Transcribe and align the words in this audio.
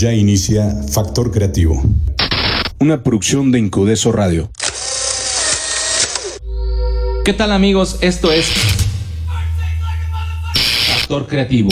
Ya 0.00 0.14
inicia 0.14 0.74
Factor 0.90 1.30
Creativo. 1.30 1.82
Una 2.78 3.02
producción 3.02 3.52
de 3.52 3.58
Incudeso 3.58 4.12
Radio. 4.12 4.50
¿Qué 7.22 7.34
tal 7.34 7.52
amigos? 7.52 7.98
Esto 8.00 8.32
es 8.32 8.46
Factor 10.86 11.26
Creativo. 11.26 11.68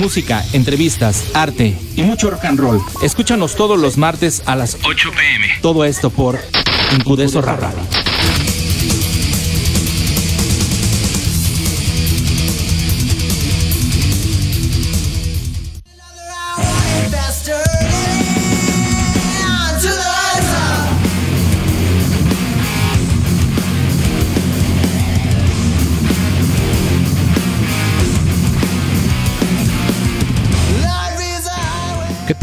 Música, 0.00 0.44
entrevistas, 0.52 1.24
arte 1.34 1.76
y 1.96 2.02
mucho 2.02 2.30
rock 2.30 2.44
and 2.44 2.60
roll. 2.60 2.80
Escúchanos 3.02 3.56
todos 3.56 3.80
los 3.80 3.98
martes 3.98 4.44
a 4.46 4.54
las 4.54 4.78
8 4.84 5.10
pm. 5.10 5.48
Todo 5.60 5.84
esto 5.84 6.10
por 6.10 6.38
Incudeso 6.96 7.42
Radio. 7.42 7.66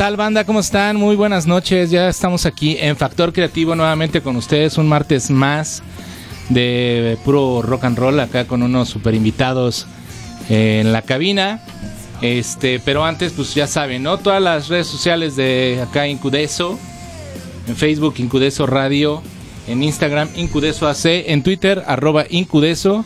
Tal 0.03 0.17
banda? 0.17 0.43
¿Cómo 0.43 0.59
están? 0.59 0.97
Muy 0.97 1.15
buenas 1.15 1.47
noches. 1.47 1.89
Ya 1.89 2.09
estamos 2.09 2.45
aquí 2.45 2.75
en 2.77 2.97
Factor 2.97 3.31
Creativo 3.31 3.73
nuevamente 3.73 4.19
con 4.19 4.35
ustedes 4.35 4.77
un 4.77 4.89
martes 4.89 5.31
más 5.31 5.81
de 6.49 7.17
puro 7.23 7.61
rock 7.61 7.85
and 7.85 7.97
roll 7.97 8.19
acá 8.19 8.45
con 8.45 8.63
unos 8.63 8.89
super 8.89 9.15
invitados 9.15 9.87
en 10.49 10.91
la 10.91 11.03
cabina. 11.03 11.61
Este, 12.21 12.81
pero 12.83 13.05
antes 13.05 13.31
pues 13.31 13.55
ya 13.55 13.65
saben, 13.65 14.03
¿no? 14.03 14.17
Todas 14.17 14.41
las 14.41 14.67
redes 14.67 14.87
sociales 14.87 15.37
de 15.37 15.81
acá 15.81 16.05
Incudeso, 16.05 16.77
en 17.69 17.77
Facebook 17.77 18.15
Incudeso 18.17 18.65
Radio, 18.65 19.23
en 19.69 19.83
Instagram 19.83 20.27
Incudeso 20.35 20.85
AC, 20.89 21.05
en 21.27 21.43
Twitter 21.43 21.81
arroba 21.87 22.25
Incudeso 22.29 23.05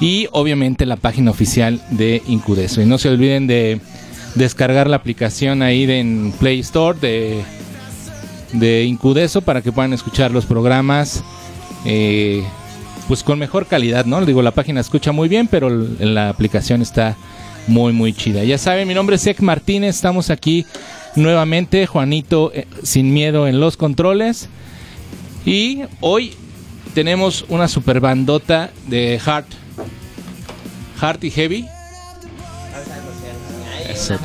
y 0.00 0.28
obviamente 0.30 0.86
la 0.86 0.94
página 0.94 1.32
oficial 1.32 1.82
de 1.90 2.22
Incudeso. 2.28 2.80
Y 2.80 2.86
no 2.86 2.96
se 2.98 3.08
olviden 3.08 3.48
de 3.48 3.80
descargar 4.34 4.88
la 4.88 4.96
aplicación 4.96 5.62
ahí 5.62 5.90
en 5.90 6.32
Play 6.38 6.60
Store 6.60 6.98
de, 6.98 7.42
de 8.52 8.84
Incudeso 8.84 9.42
para 9.42 9.62
que 9.62 9.72
puedan 9.72 9.92
escuchar 9.92 10.30
los 10.30 10.46
programas 10.46 11.22
eh, 11.84 12.42
pues 13.06 13.22
con 13.22 13.38
mejor 13.38 13.66
calidad, 13.66 14.04
¿no? 14.04 14.24
Digo, 14.24 14.42
la 14.42 14.50
página 14.50 14.80
escucha 14.80 15.12
muy 15.12 15.28
bien, 15.28 15.48
pero 15.48 15.70
la 15.70 16.28
aplicación 16.28 16.82
está 16.82 17.16
muy, 17.66 17.92
muy 17.92 18.12
chida. 18.12 18.44
Ya 18.44 18.58
saben, 18.58 18.86
mi 18.86 18.94
nombre 18.94 19.16
es 19.16 19.26
Ek 19.26 19.40
Martínez, 19.40 19.96
estamos 19.96 20.30
aquí 20.30 20.66
nuevamente, 21.16 21.86
Juanito 21.86 22.52
eh, 22.54 22.66
sin 22.82 23.12
miedo 23.12 23.48
en 23.48 23.60
los 23.60 23.76
controles. 23.76 24.48
Y 25.46 25.82
hoy 26.00 26.34
tenemos 26.94 27.46
una 27.48 27.68
super 27.68 28.00
bandota 28.00 28.70
de 28.88 29.18
Heart, 29.18 29.46
Heart 31.00 31.24
y 31.24 31.30
Heavy. 31.30 31.77
Eso, 33.88 34.16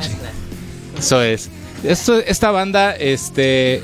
Eso 0.98 1.22
es. 1.22 1.48
Esto, 1.82 2.18
esta 2.18 2.50
banda, 2.50 2.92
este, 2.92 3.82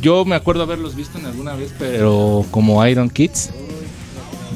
yo 0.00 0.24
me 0.24 0.34
acuerdo 0.34 0.62
haberlos 0.62 0.94
visto 0.94 1.18
en 1.18 1.26
alguna 1.26 1.54
vez, 1.54 1.72
pero 1.78 2.44
como 2.50 2.84
Iron 2.86 3.10
Kids. 3.10 3.50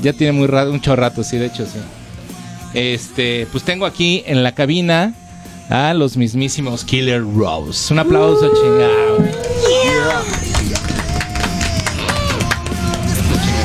Ya 0.02 0.12
tiene 0.12 0.32
muy 0.32 0.46
rato, 0.46 0.72
mucho 0.72 0.94
rato, 0.94 1.24
sí, 1.24 1.36
de 1.38 1.46
hecho, 1.46 1.66
sí. 1.66 1.78
Este, 2.74 3.46
pues 3.50 3.64
tengo 3.64 3.84
aquí 3.86 4.22
en 4.26 4.42
la 4.44 4.52
cabina 4.54 5.14
a 5.70 5.92
los 5.94 6.16
mismísimos 6.16 6.84
Killer 6.84 7.22
Rose. 7.22 7.92
Un 7.92 7.98
aplauso, 7.98 8.48
chingado. 8.54 9.18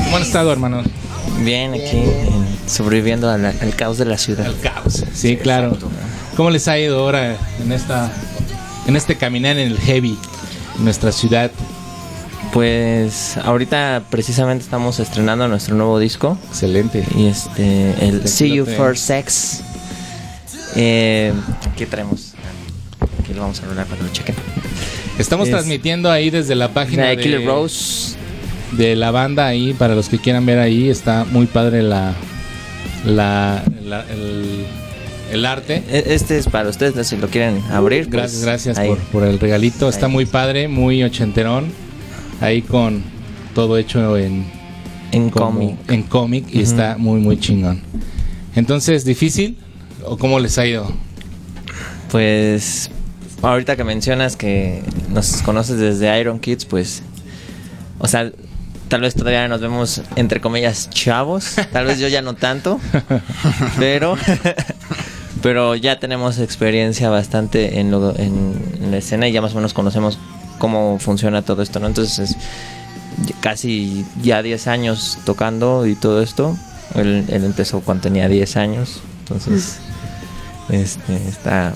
¿Cómo 0.05 0.17
han 0.17 0.23
estado, 0.23 0.51
hermanos? 0.51 0.85
Bien, 1.43 1.73
aquí 1.73 1.97
en- 1.97 2.43
sobreviviendo 2.67 3.35
la- 3.37 3.49
al 3.49 3.75
caos 3.75 3.97
de 3.97 4.05
la 4.05 4.17
ciudad. 4.17 4.51
Caos. 4.61 5.03
Sí, 5.13 5.37
claro. 5.37 5.77
¿Cómo 6.35 6.49
les 6.49 6.67
ha 6.67 6.77
ido 6.79 6.99
ahora 6.99 7.37
en 7.63 7.71
esta 7.71 8.11
en 8.87 8.95
este 8.95 9.15
caminar 9.15 9.57
en 9.57 9.71
el 9.71 9.79
heavy 9.79 10.17
en 10.77 10.83
nuestra 10.85 11.11
ciudad? 11.11 11.51
Pues 12.51 13.37
ahorita 13.37 14.03
precisamente 14.09 14.63
estamos 14.63 14.99
estrenando 14.99 15.47
nuestro 15.47 15.75
nuevo 15.75 15.97
disco 15.99 16.37
Excelente. 16.49 17.03
y 17.15 17.27
este 17.27 17.91
el 18.07 18.19
Aquí 18.21 18.27
See 18.27 18.55
You 18.55 18.65
for 18.65 18.97
Sex. 18.97 19.61
Eh, 20.75 21.33
¿Qué 21.75 21.85
traemos? 21.85 22.33
Aquí 23.21 23.33
lo 23.33 23.41
vamos 23.41 23.59
a 23.61 23.65
rolar 23.65 23.85
para 23.85 23.97
que 23.99 24.03
lo 24.07 24.11
chequen. 24.11 24.35
Estamos 25.19 25.47
Es- 25.47 25.51
transmitiendo 25.53 26.11
ahí 26.11 26.29
desde 26.29 26.55
la 26.55 26.69
página 26.69 27.05
de 27.05 27.15
de, 27.17 27.23
Killer 27.23 27.45
Rose. 27.45 28.15
de 28.71 28.95
la 28.95 29.11
banda 29.11 29.45
ahí 29.47 29.73
para 29.73 29.93
los 29.95 30.09
que 30.09 30.17
quieran 30.19 30.45
ver 30.45 30.59
ahí 30.59 30.89
está 30.89 31.25
muy 31.25 31.45
padre 31.45 31.81
la 31.83 32.13
la, 33.05 33.63
la- 33.83 34.05
el, 34.11 34.65
el 35.33 35.45
arte. 35.45 35.83
E- 35.89 36.03
Este 36.13 36.37
es 36.37 36.47
para 36.47 36.69
ustedes, 36.69 37.07
si 37.07 37.17
lo 37.17 37.27
quieren 37.29 37.61
abrir. 37.71 38.09
pues, 38.09 38.41
Gracias, 38.41 38.41
gracias 38.75 38.79
por, 38.79 38.97
por 38.99 39.23
el 39.23 39.39
regalito. 39.39 39.89
Está 39.89 40.05
Ahí. 40.07 40.11
muy 40.11 40.25
padre, 40.25 40.67
muy 40.67 41.03
ochenterón. 41.03 41.71
Ahí 42.41 42.61
con 42.61 43.03
todo 43.55 43.77
hecho 43.77 44.17
en 44.17 44.45
En 45.11 45.29
cómic. 45.29 45.75
en 45.89 46.03
cómic 46.03 46.45
y 46.51 46.61
está 46.61 46.97
muy 46.97 47.19
muy 47.19 47.39
chingón. 47.39 47.81
Entonces, 48.55 49.05
¿difícil? 49.05 49.57
¿O 50.05 50.17
cómo 50.17 50.39
les 50.39 50.57
ha 50.57 50.65
ido? 50.65 50.91
Pues 52.11 52.89
ahorita 53.41 53.75
que 53.75 53.83
mencionas 53.83 54.35
que 54.35 54.81
nos 55.09 55.41
conoces 55.41 55.77
desde 55.77 56.19
Iron 56.19 56.39
Kids, 56.39 56.65
pues, 56.65 57.01
o 57.99 58.07
sea, 58.07 58.31
tal 58.89 59.01
vez 59.01 59.15
todavía 59.15 59.47
nos 59.47 59.61
vemos 59.61 60.01
entre 60.15 60.39
comillas 60.39 60.89
chavos, 60.91 61.55
tal 61.71 61.85
vez 61.85 61.99
yo 61.99 62.07
ya 62.07 62.21
no 62.21 62.35
tanto, 62.35 62.79
pero, 63.79 64.15
pero 65.43 65.75
ya 65.75 65.99
tenemos 65.99 66.39
experiencia 66.39 67.09
bastante 67.11 67.79
en, 67.79 67.91
lo- 67.91 68.17
en, 68.17 68.55
en 68.81 68.89
la 68.91 68.97
escena 68.97 69.27
y 69.27 69.31
ya 69.33 69.41
más 69.41 69.51
o 69.51 69.55
menos 69.55 69.73
conocemos 69.75 70.17
cómo 70.57 70.97
funciona 70.99 71.41
todo 71.43 71.61
esto, 71.61 71.79
¿no? 71.79 71.85
Entonces, 71.87 72.35
casi 73.41 74.05
ya 74.21 74.41
10 74.41 74.67
años 74.67 75.19
tocando 75.25 75.85
y 75.85 75.95
todo 75.95 76.21
esto. 76.21 76.55
Él, 76.95 77.25
él 77.29 77.43
empezó 77.43 77.81
cuando 77.81 78.03
tenía 78.03 78.27
10 78.27 78.55
años, 78.57 78.99
entonces 79.19 79.77
este, 80.69 81.15
está, 81.27 81.73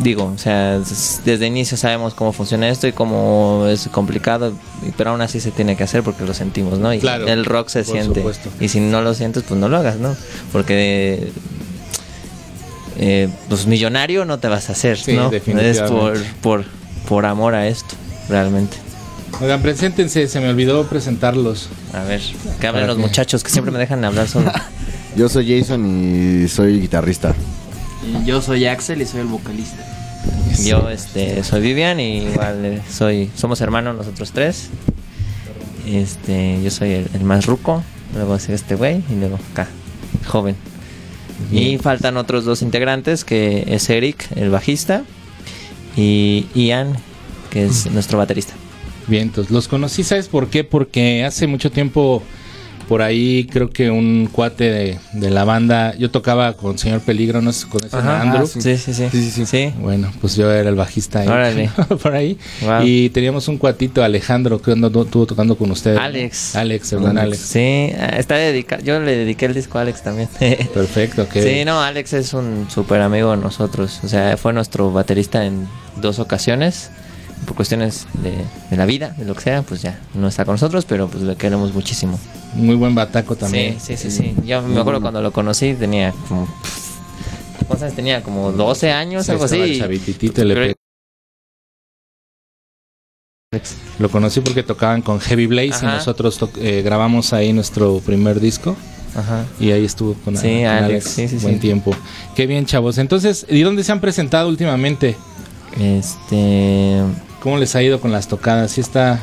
digo, 0.00 0.32
o 0.34 0.38
sea, 0.38 0.78
desde 0.80 1.34
el 1.34 1.44
inicio 1.44 1.76
sabemos 1.76 2.14
cómo 2.14 2.32
funciona 2.32 2.68
esto 2.68 2.88
y 2.88 2.92
cómo 2.92 3.66
es 3.68 3.86
complicado, 3.88 4.52
pero 4.96 5.10
aún 5.10 5.20
así 5.20 5.38
se 5.38 5.52
tiene 5.52 5.76
que 5.76 5.84
hacer 5.84 6.02
porque 6.02 6.24
lo 6.24 6.34
sentimos, 6.34 6.78
¿no? 6.80 6.92
Y 6.92 6.98
Claro, 6.98 7.28
el 7.28 7.44
rock 7.44 7.68
se 7.68 7.84
siente. 7.84 8.16
supuesto. 8.20 8.50
Y 8.58 8.68
si 8.68 8.80
no 8.80 9.00
lo 9.02 9.14
sientes, 9.14 9.44
pues 9.44 9.60
no 9.60 9.68
lo 9.68 9.76
hagas, 9.76 9.96
¿no? 9.98 10.16
Porque 10.50 11.30
eh, 13.04 13.28
pues 13.48 13.66
millonario 13.66 14.24
no 14.24 14.38
te 14.38 14.48
vas 14.48 14.68
a 14.68 14.72
hacer, 14.72 14.96
Sí, 14.96 15.12
¿no? 15.14 15.22
Es 15.22 15.26
por, 15.26 15.32
definitivamente. 15.32 16.30
por, 16.40 16.64
por 17.08 17.26
amor 17.26 17.54
a 17.54 17.66
esto, 17.66 17.94
realmente. 18.28 18.76
Oigan, 19.40 19.60
preséntense, 19.62 20.28
se 20.28 20.40
me 20.40 20.48
olvidó 20.50 20.86
presentarlos. 20.86 21.68
A 21.94 22.04
ver, 22.04 22.20
que 22.60 22.66
hablen 22.66 22.82
¿Para 22.82 22.86
los 22.86 22.96
qué? 22.96 23.02
muchachos 23.02 23.42
que 23.42 23.50
siempre 23.50 23.72
me 23.72 23.78
dejan 23.78 24.04
hablar 24.04 24.28
solo. 24.28 24.52
Yo 25.16 25.28
soy 25.28 25.58
Jason 25.60 25.84
y 26.44 26.48
soy 26.48 26.80
guitarrista. 26.80 27.34
Y 28.04 28.24
yo 28.24 28.40
soy 28.40 28.66
Axel 28.66 29.02
y 29.02 29.06
soy 29.06 29.20
el 29.20 29.26
vocalista. 29.26 29.84
Yo 30.64 30.88
este 30.90 31.44
soy 31.44 31.60
Vivian 31.60 32.00
y 32.00 32.18
igual 32.24 32.64
eh, 32.64 32.82
soy 32.90 33.30
somos 33.36 33.60
hermanos 33.60 33.94
nosotros 33.96 34.32
tres. 34.32 34.70
Este, 35.86 36.60
yo 36.62 36.70
soy 36.70 36.92
el, 36.92 37.08
el 37.14 37.24
más 37.24 37.46
ruco, 37.46 37.82
luego 38.14 38.36
es 38.36 38.48
este 38.48 38.74
güey 38.74 39.02
y 39.10 39.14
luego 39.16 39.38
acá, 39.52 39.66
joven. 40.26 40.56
Y 41.50 41.78
faltan 41.78 42.16
otros 42.16 42.44
dos 42.44 42.62
integrantes 42.62 43.24
que 43.24 43.64
es 43.66 43.88
Eric, 43.90 44.26
el 44.36 44.50
bajista, 44.50 45.04
y 45.96 46.46
Ian, 46.54 46.96
que 47.50 47.66
es 47.66 47.90
nuestro 47.90 48.18
baterista. 48.18 48.54
Vientos. 49.06 49.50
Los 49.50 49.68
conocí, 49.68 50.04
¿sabes 50.04 50.28
por 50.28 50.48
qué? 50.48 50.64
Porque 50.64 51.24
hace 51.24 51.46
mucho 51.46 51.70
tiempo 51.70 52.22
por 52.92 53.00
ahí 53.00 53.46
creo 53.50 53.70
que 53.70 53.90
un 53.90 54.28
cuate 54.30 54.64
de, 54.70 54.98
de 55.14 55.30
la 55.30 55.44
banda, 55.44 55.94
yo 55.96 56.10
tocaba 56.10 56.52
con 56.58 56.76
Señor 56.76 57.00
Peligro, 57.00 57.40
no 57.40 57.50
sé 57.50 57.66
conocen 57.66 57.98
a 58.00 58.02
Ajá, 58.02 58.20
Andrew. 58.20 58.42
ah, 58.44 58.46
sí, 58.46 58.76
sí, 58.76 58.92
sí. 58.92 59.08
Sí, 59.10 59.46
sí. 59.46 59.72
Bueno, 59.80 60.12
pues 60.20 60.36
yo 60.36 60.52
era 60.52 60.68
el 60.68 60.74
bajista 60.74 61.20
ahí, 61.20 61.70
por 62.02 62.14
ahí. 62.14 62.36
Wow. 62.60 62.82
Y 62.84 63.08
teníamos 63.08 63.48
un 63.48 63.56
cuatito, 63.56 64.04
Alejandro, 64.04 64.60
que 64.60 64.72
ando- 64.72 65.06
estuvo 65.06 65.24
tocando 65.24 65.56
con 65.56 65.70
ustedes. 65.70 65.98
Alex. 65.98 66.54
Alex, 66.54 66.92
buen 67.00 67.16
Alex. 67.16 67.38
Sí, 67.38 67.92
ah, 67.98 68.16
está 68.18 68.34
dedicado. 68.34 68.82
Yo 68.82 69.00
le 69.00 69.16
dediqué 69.16 69.46
el 69.46 69.54
disco 69.54 69.78
a 69.78 69.80
Alex 69.80 70.02
también. 70.02 70.28
Perfecto, 70.74 71.26
que 71.30 71.42
Sí, 71.42 71.64
no, 71.64 71.80
Alex 71.80 72.12
es 72.12 72.34
un 72.34 72.66
súper 72.68 73.00
amigo 73.00 73.30
de 73.30 73.38
nosotros. 73.38 74.00
O 74.04 74.08
sea, 74.08 74.36
fue 74.36 74.52
nuestro 74.52 74.92
baterista 74.92 75.46
en 75.46 75.66
dos 75.96 76.18
ocasiones. 76.18 76.90
Por 77.46 77.56
cuestiones 77.56 78.06
de, 78.22 78.34
de 78.70 78.76
la 78.76 78.86
vida, 78.86 79.10
de 79.18 79.24
lo 79.24 79.34
que 79.34 79.40
sea, 79.40 79.62
pues 79.62 79.82
ya 79.82 79.98
no 80.14 80.28
está 80.28 80.44
con 80.44 80.54
nosotros, 80.54 80.84
pero 80.84 81.08
pues 81.08 81.22
le 81.24 81.34
queremos 81.36 81.74
muchísimo. 81.74 82.18
muy 82.54 82.76
buen 82.76 82.94
bataco 82.94 83.34
también. 83.36 83.80
Sí, 83.80 83.96
sí, 83.96 84.10
sí, 84.10 84.32
sí. 84.34 84.46
Yo 84.46 84.62
me 84.62 84.80
acuerdo 84.80 85.00
cuando 85.00 85.20
lo 85.20 85.32
conocí, 85.32 85.74
tenía 85.74 86.12
como 86.28 86.46
pff, 86.46 86.96
¿cuántos 87.66 87.82
años 87.82 87.96
tenía? 87.96 88.22
Como 88.22 88.52
12 88.52 88.92
años, 88.92 89.28
algo 89.28 89.44
estaba 89.46 89.64
así. 89.64 89.78
chavititito, 89.78 90.44
le 90.44 90.54
Pero- 90.54 90.66
pe- 90.66 90.74
Lo 93.98 94.08
conocí 94.08 94.40
porque 94.40 94.62
tocaban 94.62 95.02
con 95.02 95.20
Heavy 95.20 95.46
Blaze 95.46 95.84
y 95.84 95.86
nosotros 95.86 96.40
eh, 96.58 96.80
grabamos 96.82 97.34
ahí 97.34 97.52
nuestro 97.52 98.00
primer 98.00 98.40
disco 98.40 98.74
Ajá. 99.14 99.44
y 99.60 99.72
ahí 99.72 99.84
estuvo 99.84 100.14
con, 100.14 100.38
Sí, 100.38 100.60
con 100.60 100.66
Alex, 100.68 101.04
sí, 101.04 101.28
sí, 101.28 101.36
buen 101.36 101.56
sí. 101.56 101.60
tiempo. 101.60 101.94
Qué 102.34 102.46
bien, 102.46 102.64
chavos. 102.64 102.96
Entonces, 102.96 103.44
¿y 103.50 103.60
dónde 103.60 103.84
se 103.84 103.92
han 103.92 104.00
presentado 104.00 104.48
últimamente? 104.48 105.16
Este. 105.78 107.02
¿Cómo 107.42 107.58
les 107.58 107.74
ha 107.74 107.82
ido 107.82 108.00
con 108.00 108.12
las 108.12 108.28
tocadas? 108.28 108.70
¿Sí 108.70 108.80
está 108.80 109.18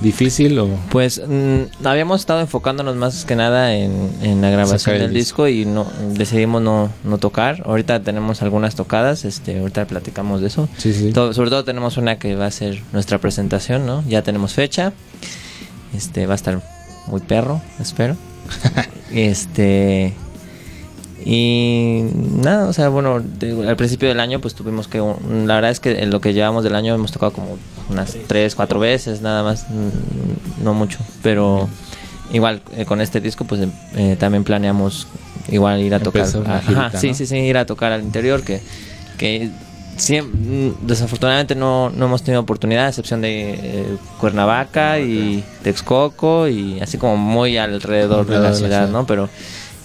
difícil 0.00 0.56
o...? 0.60 0.68
Pues 0.90 1.20
mm, 1.26 1.84
habíamos 1.84 2.20
estado 2.20 2.38
enfocándonos 2.38 2.94
más 2.94 3.24
que 3.24 3.34
nada 3.34 3.74
en, 3.74 4.12
en 4.22 4.40
la 4.40 4.50
grabación 4.50 4.94
el 4.94 5.02
del 5.02 5.12
disco 5.12 5.48
y 5.48 5.64
no 5.64 5.90
decidimos 6.10 6.62
no, 6.62 6.88
no 7.02 7.18
tocar. 7.18 7.64
Ahorita 7.66 8.00
tenemos 8.04 8.42
algunas 8.42 8.76
tocadas, 8.76 9.24
este, 9.24 9.58
ahorita 9.58 9.86
platicamos 9.86 10.40
de 10.40 10.46
eso. 10.46 10.68
Sí, 10.78 10.94
sí. 10.94 11.12
Sobre 11.12 11.50
todo 11.50 11.64
tenemos 11.64 11.96
una 11.96 12.16
que 12.16 12.36
va 12.36 12.46
a 12.46 12.50
ser 12.52 12.80
nuestra 12.92 13.18
presentación, 13.18 13.86
¿no? 13.86 14.04
Ya 14.06 14.22
tenemos 14.22 14.54
fecha. 14.54 14.92
Este 15.96 16.26
va 16.26 16.34
a 16.34 16.36
estar 16.36 16.62
muy 17.08 17.22
perro, 17.22 17.60
espero. 17.80 18.16
este 19.12 20.14
y 21.24 22.02
nada, 22.42 22.66
o 22.68 22.72
sea, 22.72 22.88
bueno, 22.88 23.22
al 23.68 23.76
principio 23.76 24.08
del 24.08 24.20
año 24.20 24.40
pues 24.40 24.54
tuvimos 24.54 24.88
que 24.88 25.00
un- 25.00 25.46
la 25.46 25.54
verdad 25.56 25.70
es 25.70 25.80
que 25.80 26.02
en 26.02 26.10
lo 26.10 26.20
que 26.20 26.32
llevamos 26.34 26.64
del 26.64 26.74
año 26.74 26.94
hemos 26.94 27.12
tocado 27.12 27.32
como 27.32 27.58
unas 27.90 28.16
tres, 28.26 28.54
cuatro 28.54 28.80
veces, 28.80 29.20
nada 29.22 29.42
más, 29.42 29.66
mm, 29.70 30.64
no 30.64 30.74
mucho, 30.74 30.98
pero 31.22 31.68
igual 32.32 32.62
eh, 32.76 32.84
con 32.84 33.00
este 33.00 33.20
disco 33.20 33.44
pues 33.44 33.60
eh, 33.96 34.16
también 34.18 34.42
planeamos 34.44 35.06
igual 35.48 35.80
ir 35.82 35.94
a 35.94 36.00
tocar, 36.00 36.22
ajá, 36.46 36.90
sí, 36.98 37.08
¿no? 37.08 37.14
sí, 37.14 37.26
sí, 37.26 37.36
ir 37.36 37.56
a 37.58 37.66
tocar 37.66 37.92
al 37.92 38.02
interior 38.02 38.42
que 38.42 38.60
que 39.18 39.50
mm, 40.22 40.86
desafortunadamente 40.86 41.54
no, 41.54 41.90
no 41.90 42.06
hemos 42.06 42.22
tenido 42.22 42.40
oportunidad, 42.40 42.86
a 42.86 42.88
excepción 42.88 43.20
de 43.20 43.54
eh, 43.54 43.96
Cuernavaca 44.18 44.98
y 44.98 45.44
Texcoco 45.62 46.48
y 46.48 46.80
así 46.80 46.96
como 46.98 47.16
muy 47.16 47.56
alrededor, 47.58 48.26
de 48.26 48.34
la 48.34 48.40
de 48.40 48.48
la 48.48 48.54
ciudad, 48.54 48.78
ciudad. 48.86 48.88
¿no? 48.88 49.06
Pero 49.06 49.28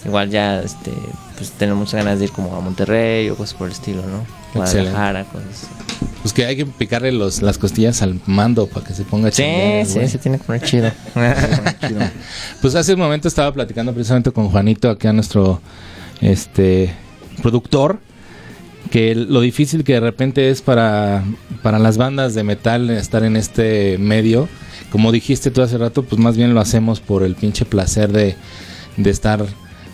igual 0.06 0.30
ya 0.30 0.62
este 0.62 0.92
pues 1.38 1.52
tenemos 1.52 1.80
muchas 1.80 2.04
ganas 2.04 2.20
de 2.20 2.26
ir 2.26 2.32
como 2.32 2.54
a 2.56 2.60
Monterrey 2.60 3.30
o 3.30 3.36
cosas 3.36 3.54
por 3.54 3.68
el 3.68 3.74
estilo, 3.74 4.02
¿no? 4.02 4.26
Excelente. 4.60 4.92
Guadalajara, 4.92 5.24
cosas 5.26 5.48
así. 5.52 5.68
Pues 6.22 6.34
que 6.34 6.46
hay 6.46 6.58
que 6.58 6.66
picarle 6.66 7.12
los, 7.12 7.42
las 7.42 7.58
costillas 7.58 8.02
al 8.02 8.20
mando 8.26 8.68
para 8.68 8.86
que 8.86 8.94
se 8.94 9.04
ponga 9.04 9.30
Sí, 9.32 9.44
chingón, 9.44 9.86
sí, 9.86 9.94
güey. 9.94 10.08
se 10.10 10.18
tiene 10.18 10.38
que 10.40 10.44
poner 10.44 10.62
chido. 10.64 10.92
Chido. 11.88 12.00
Pues 12.62 12.76
hace 12.76 12.94
un 12.94 13.00
momento 13.00 13.28
estaba 13.28 13.54
platicando 13.54 13.94
precisamente 13.94 14.32
con 14.32 14.50
Juanito, 14.50 14.90
aquí 14.90 15.08
a 15.08 15.14
nuestro 15.14 15.62
este 16.22 16.94
productor, 17.42 18.00
que 18.92 19.14
lo 19.16 19.42
difícil 19.42 19.84
que 19.84 19.94
de 19.94 20.00
repente 20.00 20.50
es 20.50 20.62
para, 20.62 21.24
para 21.62 21.78
las 21.78 21.98
bandas 21.98 22.34
de 22.34 22.44
metal 22.44 22.90
estar 22.90 23.24
en 23.24 23.36
este 23.36 23.98
medio. 24.00 24.50
Como 24.92 25.12
dijiste 25.12 25.52
tú 25.52 25.62
hace 25.62 25.78
rato, 25.78 26.04
pues 26.04 26.20
más 26.20 26.36
bien 26.36 26.54
lo 26.54 26.62
hacemos 26.62 27.00
por 27.00 27.24
el 27.24 27.36
pinche 27.36 27.66
placer 27.66 28.12
de, 28.12 28.36
de 28.98 29.10
estar 29.10 29.46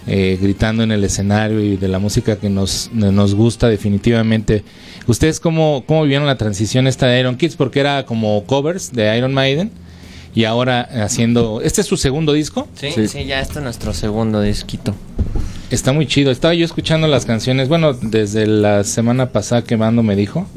eh, 0.07 0.38
gritando 0.41 0.83
en 0.83 0.91
el 0.91 1.03
escenario 1.03 1.59
y 1.61 1.77
de 1.77 1.88
la 1.88 2.00
música 2.00 2.38
que 2.38 2.50
nos, 2.50 2.89
nos 2.94 3.35
gusta 3.35 3.69
definitivamente. 3.69 4.63
¿Ustedes 5.07 5.39
cómo, 5.39 5.83
cómo 5.88 6.03
vivieron 6.03 6.27
la 6.27 6.38
transición 6.38 6.88
esta 6.88 7.07
de 7.07 7.19
Iron 7.19 7.38
Kids? 7.38 7.55
Porque 7.55 7.79
era 7.79 8.05
como 8.05 8.44
covers 8.45 8.91
de 8.94 9.17
Iron 9.17 9.33
Maiden 9.33 9.71
y 10.35 10.45
ahora 10.45 10.81
haciendo... 11.03 11.61
¿Este 11.61 11.81
es 11.81 11.88
su 11.88 11.97
segundo 11.97 12.33
disco? 12.33 12.67
Sí, 12.75 12.89
Sí. 12.94 13.07
sí, 13.07 13.25
ya 13.25 13.39
este 13.39 13.59
es 13.59 13.63
nuestro 13.63 13.94
segundo 13.94 14.41
disquito. 14.41 14.95
Está 15.69 15.91
muy 15.94 16.05
chido. 16.05 16.31
Estaba 16.31 16.53
yo 16.53 16.65
escuchando 16.65 17.07
las 17.07 17.25
canciones, 17.25 17.67
bueno, 17.69 17.94
desde 17.94 18.45
la 18.47 18.83
semana 18.83 19.31
pasada 19.31 19.63
que 19.63 19.77
Mando 19.77 20.03
me 20.03 20.15
dijo. 20.15 20.47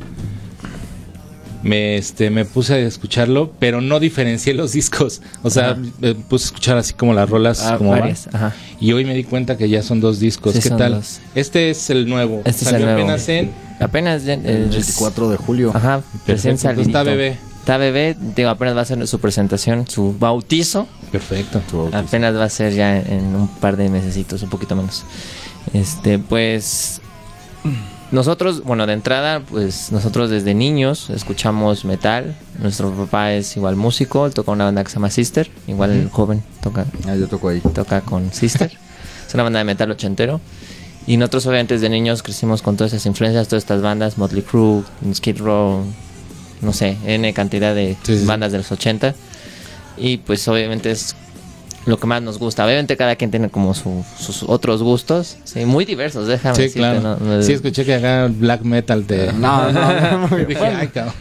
Me, 1.66 1.96
este, 1.96 2.30
me 2.30 2.44
puse 2.44 2.74
a 2.74 2.78
escucharlo, 2.78 3.52
pero 3.58 3.80
no 3.80 3.98
diferencié 4.00 4.54
los 4.54 4.72
discos. 4.80 5.20
O 5.42 5.50
sea, 5.50 5.70
Ajá. 5.70 5.80
me 6.00 6.14
puse 6.14 6.44
a 6.44 6.46
escuchar 6.46 6.76
así 6.78 6.94
como 6.94 7.12
las 7.14 7.28
rolas 7.28 7.62
Ah, 7.62 7.76
como 7.78 7.90
varias, 7.90 8.28
ajá. 8.32 8.54
Y 8.80 8.92
hoy 8.92 9.04
me 9.04 9.14
di 9.14 9.24
cuenta 9.24 9.56
que 9.56 9.68
ya 9.68 9.82
son 9.82 10.00
dos 10.00 10.20
discos. 10.20 10.54
Sí, 10.54 10.60
¿Qué 10.62 10.70
tal? 10.70 10.94
dos. 10.94 11.20
Este 11.34 11.70
es 11.70 11.90
el 11.90 12.08
nuevo. 12.08 12.38
Este 12.44 12.50
es 12.50 12.62
el 12.62 12.72
Salió 12.72 12.86
nuevo. 12.86 13.00
apenas 13.02 13.28
en... 13.28 13.50
Apenas 13.80 14.24
ya, 14.24 14.34
el 14.34 14.46
El 14.46 14.68
24 14.70 15.28
de 15.30 15.36
julio. 15.36 15.70
Ajá, 15.74 16.02
recién. 16.26 16.54
Entonces 16.54 16.86
está 16.86 17.02
bebé. 17.02 17.36
Está 17.60 17.78
bebé, 17.78 18.16
digo, 18.36 18.48
apenas 18.48 18.76
va 18.76 18.82
a 18.82 18.84
ser 18.84 19.04
su 19.08 19.18
presentación, 19.18 19.88
su 19.88 20.14
bautizo. 20.18 20.86
Perfecto. 21.10 21.60
Tu 21.68 21.76
bautizo. 21.78 21.98
Apenas 21.98 22.34
va 22.36 22.44
a 22.44 22.48
ser 22.48 22.72
ya 22.74 22.96
en 22.98 23.34
un 23.34 23.48
par 23.48 23.76
de 23.76 23.88
mesecitos, 23.90 24.40
un 24.42 24.50
poquito 24.50 24.76
menos. 24.76 25.04
Este, 25.74 26.18
pues 26.20 27.00
nosotros, 28.12 28.62
bueno, 28.62 28.86
de 28.86 28.92
entrada, 28.92 29.40
pues 29.40 29.90
nosotros 29.92 30.30
desde 30.30 30.54
niños 30.54 31.10
escuchamos 31.10 31.84
metal. 31.84 32.36
Nuestro 32.60 32.90
papá 32.92 33.32
es 33.32 33.56
igual 33.56 33.76
músico, 33.76 34.26
él 34.26 34.32
toca 34.34 34.52
una 34.52 34.64
banda 34.64 34.84
que 34.84 34.90
se 34.90 34.94
llama 34.96 35.10
Sister, 35.10 35.50
igual 35.66 35.90
el 35.90 36.08
joven 36.10 36.42
toca 36.62 36.86
Ah, 37.08 37.14
yo 37.16 37.26
toco 37.28 37.48
ahí. 37.48 37.60
toca 37.60 38.00
con 38.02 38.32
Sister. 38.32 38.70
es 39.26 39.34
una 39.34 39.42
banda 39.42 39.58
de 39.58 39.64
metal 39.64 39.90
ochentero. 39.90 40.40
Y 41.08 41.16
nosotros 41.18 41.46
obviamente 41.46 41.74
desde 41.74 41.88
niños 41.88 42.22
crecimos 42.22 42.62
con 42.62 42.76
todas 42.76 42.92
esas 42.92 43.06
influencias, 43.06 43.46
todas 43.48 43.62
estas 43.62 43.80
bandas, 43.82 44.18
Motley 44.18 44.42
Crue, 44.42 44.82
Skid 45.14 45.38
Row, 45.38 45.84
no 46.62 46.72
sé, 46.72 46.96
N 47.06 47.32
cantidad 47.32 47.74
de 47.74 47.96
Sí, 48.02 48.14
sí, 48.14 48.18
sí. 48.20 48.24
bandas 48.24 48.50
de 48.52 48.58
los 48.58 48.72
80. 48.72 49.14
Y 49.98 50.16
pues 50.18 50.46
obviamente 50.48 50.90
es 50.90 51.14
lo 51.86 51.98
que 51.98 52.06
más 52.06 52.20
nos 52.20 52.38
gusta. 52.38 52.64
Obviamente 52.66 52.96
cada 52.96 53.16
quien 53.16 53.30
tiene 53.30 53.48
como 53.48 53.72
su- 53.74 54.04
sus 54.18 54.42
otros 54.42 54.82
gustos, 54.82 55.36
sí, 55.44 55.64
muy 55.64 55.84
diversos, 55.84 56.26
déjame 56.26 56.56
Sí, 56.56 56.62
decirte, 56.62 56.80
claro. 56.80 57.00
¿no? 57.00 57.16
No- 57.16 57.42
Sí, 57.42 57.52
escuché 57.52 57.84
que 57.84 57.94
acá 57.94 58.28
black 58.30 58.62
metal 58.62 59.04
te... 59.04 59.32
No, 59.32 59.70
no, 59.72 60.28
no. 60.28 60.36
Dije, 60.46 60.64
ay, 60.66 60.88
cabrón. 60.88 61.14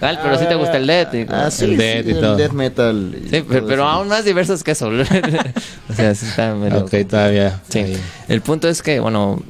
Tal, 0.00 0.18
pero 0.22 0.38
sí 0.38 0.46
te 0.48 0.54
gusta 0.54 0.78
el 0.78 0.86
death. 0.86 1.14
y- 1.14 1.26
Ah, 1.28 1.50
sí, 1.50 1.64
El 1.64 1.72
el 1.72 1.76
death 1.76 2.08
y 2.08 2.14
todo. 2.14 2.32
el 2.32 2.38
death 2.38 2.52
metal. 2.52 3.14
y 3.24 3.28
Sí, 3.28 3.44
pero, 3.46 3.66
pero 3.66 3.84
aún 3.86 4.08
más 4.08 4.24
diversos 4.24 4.64
que 4.64 4.70
eso. 4.70 4.88
o 5.88 5.92
sea, 5.94 6.14
sí 6.14 6.26
está 6.26 6.54
medio- 6.54 6.78
Ok, 6.84 6.94
todavía. 7.08 7.60
Sí. 7.68 7.80
ahí. 7.80 7.96
El 8.28 8.40
punto 8.40 8.68
es 8.68 8.82
que, 8.82 9.00
bueno, 9.00 9.42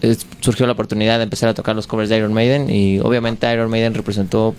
es- 0.00 0.24
surgió 0.40 0.66
la 0.66 0.72
oportunidad 0.74 1.18
de 1.18 1.24
empezar 1.24 1.48
a 1.48 1.54
tocar 1.54 1.74
los 1.74 1.88
covers 1.88 2.08
de 2.08 2.16
Iron 2.18 2.32
Maiden 2.32 2.70
y 2.70 3.00
obviamente 3.00 3.52
Iron 3.52 3.68
Maiden 3.68 3.94
representó, 3.94 4.54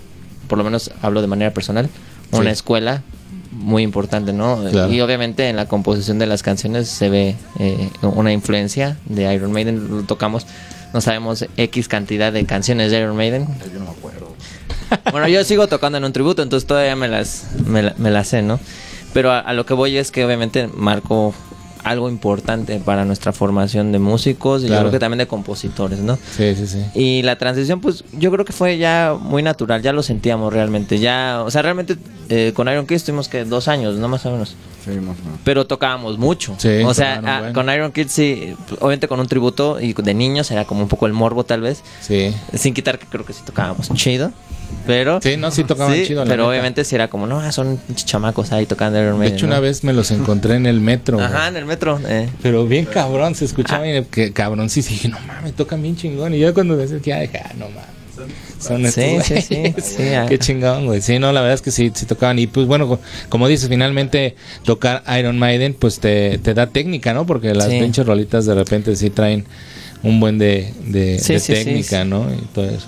por 0.50 0.57
lo 0.57 0.65
menos 0.65 0.92
hablo 1.01 1.21
de 1.21 1.27
manera 1.27 1.53
personal, 1.53 1.88
una 2.31 2.44
Sí. 2.44 2.50
escuela 2.50 3.03
muy 3.51 3.83
importante, 3.83 4.31
¿no? 4.33 4.61
Claro. 4.71 4.91
Y 4.91 5.01
obviamente 5.01 5.49
en 5.49 5.55
la 5.55 5.65
composición 5.67 6.19
de 6.19 6.27
las 6.27 6.43
canciones 6.43 6.87
se 6.87 7.09
ve 7.09 7.35
eh, 7.59 7.89
una 8.01 8.31
influencia 8.31 8.97
de 9.05 9.33
Iron 9.33 9.51
Maiden, 9.51 9.87
lo 9.89 10.03
tocamos, 10.03 10.45
no 10.93 11.01
sabemos 11.01 11.45
X 11.57 11.87
cantidad 11.87 12.31
de 12.31 12.45
canciones 12.45 12.91
de 12.91 12.99
Iron 12.99 13.15
Maiden. 13.15 13.47
Yo 13.73 13.79
no 13.79 13.85
me 13.85 13.91
acuerdo. 13.91 14.33
Bueno, 15.11 15.27
yo 15.27 15.44
sigo 15.44 15.68
tocando 15.68 15.97
en 15.97 16.03
un 16.03 16.13
tributo, 16.13 16.41
entonces 16.41 16.65
todavía 16.68 16.95
me 16.95 17.07
las, 17.07 17.45
me, 17.65 17.83
la- 17.83 17.94
me 17.97 18.09
las 18.11 18.27
sé, 18.29 18.41
¿no? 18.41 18.59
Pero 19.13 19.31
a, 19.31 19.39
a 19.39 19.53
lo 19.53 19.65
que 19.65 19.73
voy 19.73 19.97
es 19.97 20.11
que 20.11 20.23
obviamente 20.25 20.68
marcó 20.75 21.33
algo 21.83 22.09
importante 22.09 22.80
para 22.80 23.06
nuestra 23.06 23.31
formación 23.31 23.92
de 23.92 24.00
músicos 24.00 24.64
y 24.64 24.68
yo 24.68 24.80
creo 24.80 24.92
que 24.92 25.00
también 25.00 25.19
de 25.19 25.28
compositores, 25.28 26.00
¿no? 26.00 26.18
Sí, 26.36 26.56
sí, 26.56 26.68
sí. 26.68 26.86
Y 26.94 27.21
la 27.24 27.38
transición, 27.38 27.81
pues 27.81 28.04
yo 28.14 28.31
creo 28.31 28.45
que 28.45 28.54
fue 28.54 28.78
ya 28.78 29.16
muy 29.19 29.44
natural, 29.44 29.81
ya 29.81 29.94
lo 29.94 30.04
sentíamos 30.04 30.54
realmente, 30.54 31.00
ya, 31.00 31.42
o 31.45 31.52
sea, 31.52 31.62
realmente 31.62 31.98
eh, 32.30 32.52
con 32.54 32.68
Iron 32.68 32.86
Kids 32.86 33.06
tuvimos 33.06 33.28
que 33.28 33.45
dos 33.45 33.68
años, 33.68 33.95
¿no? 33.95 34.07
Más 34.07 34.26
o 34.26 34.31
menos. 34.31 34.56
Sí, 34.83 34.92
más 34.92 35.18
o 35.19 35.24
menos. 35.24 35.40
Pero 35.44 35.68
tocábamos 35.68 36.18
mucho. 36.18 36.56
Sí, 36.57 36.81
o 36.86 36.94
sea, 36.94 37.21
ah, 37.26 37.40
bueno. 37.40 37.54
con 37.54 37.69
Iron 37.74 37.92
Kids 37.92 38.12
sí, 38.12 38.56
obviamente 38.80 39.07
con 39.07 39.19
un 39.19 39.28
tributo 39.28 39.80
y 39.80 39.94
de 39.94 40.14
niños 40.14 40.52
era 40.52 40.66
como 40.66 40.81
un 40.81 40.88
poco 40.88 41.07
el 41.07 41.14
morbo 41.14 41.44
tal 41.44 41.62
vez. 41.62 41.83
Sí. 42.02 42.33
Sin 42.54 42.74
quitar 42.74 43.00
que 43.00 43.06
creo 43.06 43.26
que 43.26 43.33
sí 43.33 43.42
tocábamos 43.45 43.90
chido. 43.94 44.31
Pero. 44.88 45.19
Sí, 45.21 45.38
no, 45.38 45.52
sí 45.52 45.64
tocaban 45.64 45.94
Sí, 45.95 46.06
chido, 46.07 46.23
Pero 46.26 46.47
obviamente 46.49 46.83
sí 46.83 46.95
era 46.95 47.07
como, 47.09 47.28
no, 47.28 47.40
ah, 47.40 47.52
son 47.52 47.80
chamacos 47.95 48.52
ahí 48.52 48.66
tocando 48.66 48.97
Iron 48.99 49.14
De 49.14 49.19
Maiden. 49.19 49.35
hecho, 49.35 49.45
¿no? 49.47 49.54
una 49.54 49.59
vez 49.59 49.83
me 49.83 49.94
los 49.94 50.11
encontré 50.11 50.56
en 50.56 50.66
el 50.66 50.80
metro. 50.81 51.19
Ajá, 51.19 51.47
en 51.49 51.57
el 51.57 51.66
metro. 51.66 51.99
Eh. 52.07 52.30
Pero 52.42 52.66
bien 52.66 52.85
cabrón, 52.85 53.35
se 53.35 53.45
escuchaba 53.45 53.88
y 53.88 54.04
que 54.06 54.31
cabrón, 54.33 54.69
sí, 54.69 54.81
sí, 54.81 54.94
dije, 54.94 55.07
no 55.09 55.19
mames, 55.28 55.54
tocan 55.54 55.81
bien 55.81 55.95
chingón. 55.95 56.33
Y 56.33 56.40
yo 56.40 56.54
cuando 56.54 56.76
decía 56.78 56.99
que, 56.99 57.14
ay, 57.14 57.28
ja, 57.28 57.52
no 57.57 57.66
mames. 57.69 57.99
Son 58.59 58.85
estos 58.85 59.26
Sí, 59.26 59.42
sí, 59.42 59.73
sí, 59.81 60.04
ah. 60.14 60.26
Qué 60.28 60.38
chingón, 60.38 60.85
güey. 60.88 60.99
Sí, 61.02 61.19
no, 61.19 61.31
la 61.31 61.40
verdad 61.40 61.56
es 61.56 61.61
que 61.61 61.71
sí, 61.71 61.92
sí 61.95 62.06
tocaban. 62.06 62.38
Y 62.40 62.47
pues 62.47 62.68
bueno, 62.68 62.88
co- 62.90 62.99
como 63.30 63.47
dices, 63.47 63.69
finalmente 63.69 64.35
tocar 64.64 65.04
Iron 65.18 65.40
Maiden, 65.40 65.73
pues 65.73 65.99
te, 66.02 66.38
te 66.40 66.54
da 66.54 66.68
técnica, 66.68 67.14
¿no? 67.14 67.26
Porque 67.26 67.54
las 67.54 67.69
Sí. 67.69 67.80
pinches 67.80 68.06
rolitas 68.06 68.45
de 68.45 68.56
repente 68.56 68.95
sí 68.97 69.09
traen 69.09 69.45
un 70.04 70.19
buen 70.19 70.38
de, 70.38 70.73
de, 70.88 71.18
de 71.18 71.40
técnica. 71.40 72.04
¿no? 72.04 72.26
Y 72.33 72.42
todo 72.54 72.66
eso. 72.66 72.88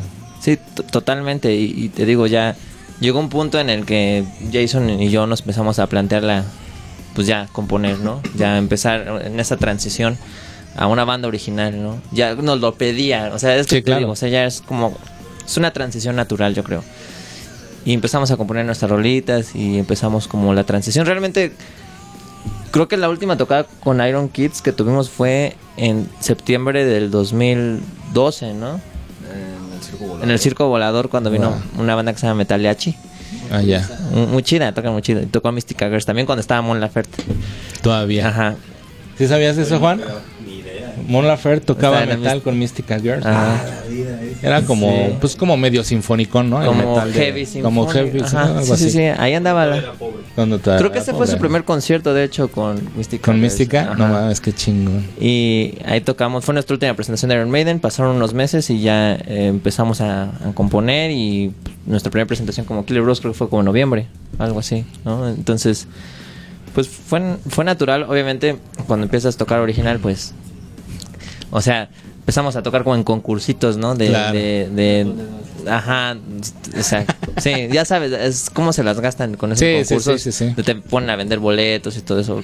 Totalmente. 0.91 1.55
Y, 1.55 1.73
y 1.85 1.89
te 1.89 2.05
digo, 2.05 2.27
ya 2.27 2.55
llegó 2.99 3.19
un 3.19 3.29
punto 3.29 3.59
en 3.59 3.69
el 3.69 3.85
que 3.85 4.23
Jason 4.51 4.89
y 5.01 5.09
yo 5.09 5.27
nos 5.27 5.41
empezamos 5.41 5.79
a 5.79 5.87
plantear 5.87 6.23
la, 6.23 6.43
pues 7.15 7.27
ya 7.27 7.47
componer, 7.51 7.99
¿no? 7.99 8.21
Ya 8.35 8.57
empezar 8.57 9.21
en 9.25 9.39
esa 9.39 9.57
transición 9.57 10.17
a 10.75 10.87
una 10.87 11.03
banda 11.03 11.27
original, 11.27 11.81
¿no? 11.81 12.01
Ya 12.11 12.35
nos 12.35 12.61
lo 12.61 12.75
pedía, 12.75 13.31
o 13.33 13.39
sea, 13.39 13.55
es 13.57 13.67
que 13.67 13.77
Sí, 13.77 13.83
claro. 13.83 13.99
digo, 13.99 14.11
o 14.11 14.15
sea, 14.15 14.29
ya 14.29 14.45
es 14.45 14.61
como, 14.61 14.97
es 15.45 15.57
una 15.57 15.71
transición 15.71 16.15
natural, 16.15 16.55
yo 16.55 16.63
creo. 16.63 16.83
Y 17.83 17.93
empezamos 17.93 18.29
a 18.31 18.37
componer 18.37 18.65
nuestras 18.65 18.91
rolitas 18.91 19.55
y 19.55 19.79
empezamos 19.79 20.27
como 20.27 20.53
la 20.53 20.63
transición. 20.63 21.05
Realmente 21.05 21.51
creo 22.69 22.87
que 22.87 22.95
la 22.95 23.09
última 23.09 23.35
tocada 23.37 23.65
con 23.83 24.05
Iron 24.05 24.29
Kids 24.29 24.61
que 24.61 24.71
tuvimos 24.71 25.09
fue 25.09 25.57
en 25.77 26.07
septiembre 26.19 26.85
del 26.85 27.09
2012, 27.09 28.53
¿no? 28.53 28.79
En 29.91 29.99
el 29.99 29.99
circo 29.99 30.07
volador. 30.07 30.23
En 30.23 30.31
el 30.31 30.39
Circo 30.39 30.67
Volador 30.67 31.09
cuando 31.09 31.31
vino 31.31 31.49
Wow. 31.49 31.81
una 31.83 31.95
banda 31.95 32.13
que 32.13 32.19
se 32.19 32.27
llama 32.27 32.37
Metaliachi. 32.39 32.95
Ah, 33.51 33.61
ya. 33.61 33.87
Muy, 34.11 34.25
muy 34.27 34.43
chida, 34.43 34.73
toca 34.73 34.91
muy 34.91 35.01
chida. 35.01 35.21
Y 35.21 35.25
tocó 35.25 35.49
a 35.49 35.51
Mystica 35.51 35.87
Girls 35.87 36.05
también 36.05 36.25
cuando 36.25 36.41
estaba 36.41 36.61
Mon 36.61 36.79
Laferte. 36.79 37.23
Todavía. 37.81 38.27
Ajá. 38.29 38.55
¿Sí 39.17 39.27
sabías 39.27 39.57
eso, 39.57 39.79
Juan? 39.79 40.01
Mon 41.11 41.27
Laferte 41.27 41.65
tocaba 41.65 42.05
metal 42.05 42.41
con 42.41 42.57
Mystica 42.57 42.99
Girls. 42.99 43.25
Ajá. 43.25 43.63
Era 44.41 44.61
como, 44.63 44.87
Sí. 44.89 45.15
pues 45.19 45.35
como 45.35 45.55
medio 45.57 45.83
sinfonicón, 45.83 46.49
¿no? 46.49 46.61
El 46.61 46.67
Como 46.69 46.95
metal 46.95 47.13
de- 47.13 47.19
heavy 47.19 47.45
Como 47.61 47.83
symphony. 47.91 48.09
heavy, 48.11 48.19
Ajá, 48.21 48.43
algo 48.43 48.61
sí, 48.61 48.65
sí, 48.67 48.73
así. 48.73 48.89
sí, 48.91 49.01
ahí 49.03 49.33
andaba 49.35 49.65
la... 49.65 49.83
Creo 50.77 50.91
que 50.91 50.99
ese 50.99 51.13
fue 51.13 51.27
su 51.27 51.37
primer 51.37 51.63
concierto, 51.63 52.13
de 52.13 52.23
hecho, 52.23 52.49
con 52.49 52.79
Mystica. 52.95 53.23
¿Con 53.25 53.35
Girls. 53.35 53.51
Mística? 53.53 53.93
No 53.97 54.07
mames, 54.07 54.39
qué 54.41 54.53
chingón. 54.53 55.05
Y 55.19 55.75
ahí 55.85 56.01
tocamos, 56.01 56.43
fue 56.45 56.53
nuestra 56.53 56.73
última 56.73 56.93
presentación 56.95 57.29
de 57.29 57.35
Iron 57.35 57.51
Maiden, 57.51 57.79
pasaron 57.79 58.15
unos 58.15 58.33
meses 58.33 58.69
y 58.69 58.81
ya 58.81 59.13
eh, 59.15 59.47
empezamos 59.47 60.01
a, 60.01 60.23
a 60.23 60.53
componer 60.55 61.11
y 61.11 61.51
pues, 61.63 61.75
nuestra 61.85 62.09
primera 62.11 62.27
presentación 62.27 62.65
como 62.65 62.85
Killer 62.85 63.03
Bros 63.03 63.19
creo 63.19 63.33
que 63.33 63.37
fue 63.37 63.49
como 63.49 63.61
en 63.61 63.65
noviembre, 63.65 64.07
algo 64.39 64.59
así, 64.59 64.85
¿no? 65.05 65.27
Entonces, 65.27 65.87
pues 66.73 66.87
fue, 66.87 67.21
fue 67.49 67.65
natural, 67.65 68.03
obviamente, 68.03 68.57
cuando 68.87 69.03
empiezas 69.05 69.35
a 69.35 69.37
tocar 69.37 69.59
original, 69.59 69.99
pues, 69.99 70.33
o 71.51 71.61
sea, 71.61 71.89
empezamos 72.19 72.55
a 72.55 72.63
tocar 72.63 72.83
como 72.83 72.95
en 72.95 73.03
concursitos, 73.03 73.77
¿no? 73.77 73.93
De, 73.95 74.07
Claro. 74.07 74.33
de, 74.37 74.69
de- 74.73 75.13
ajá, 75.69 76.15
o 76.79 76.81
sea, 76.83 77.05
sí, 77.37 77.67
ya 77.71 77.85
sabes, 77.85 78.11
es 78.13 78.49
cómo 78.49 78.73
se 78.73 78.83
las 78.83 78.99
gastan 78.99 79.35
con 79.35 79.51
esos 79.51 79.59
Sí, 79.59 79.75
concursos, 79.95 80.21
sí, 80.21 80.31
sí, 80.31 80.53
te 80.63 80.75
ponen 80.75 81.09
a 81.11 81.15
vender 81.15 81.37
boletos 81.39 81.95
y 81.97 82.01
todo 82.01 82.19
eso. 82.19 82.41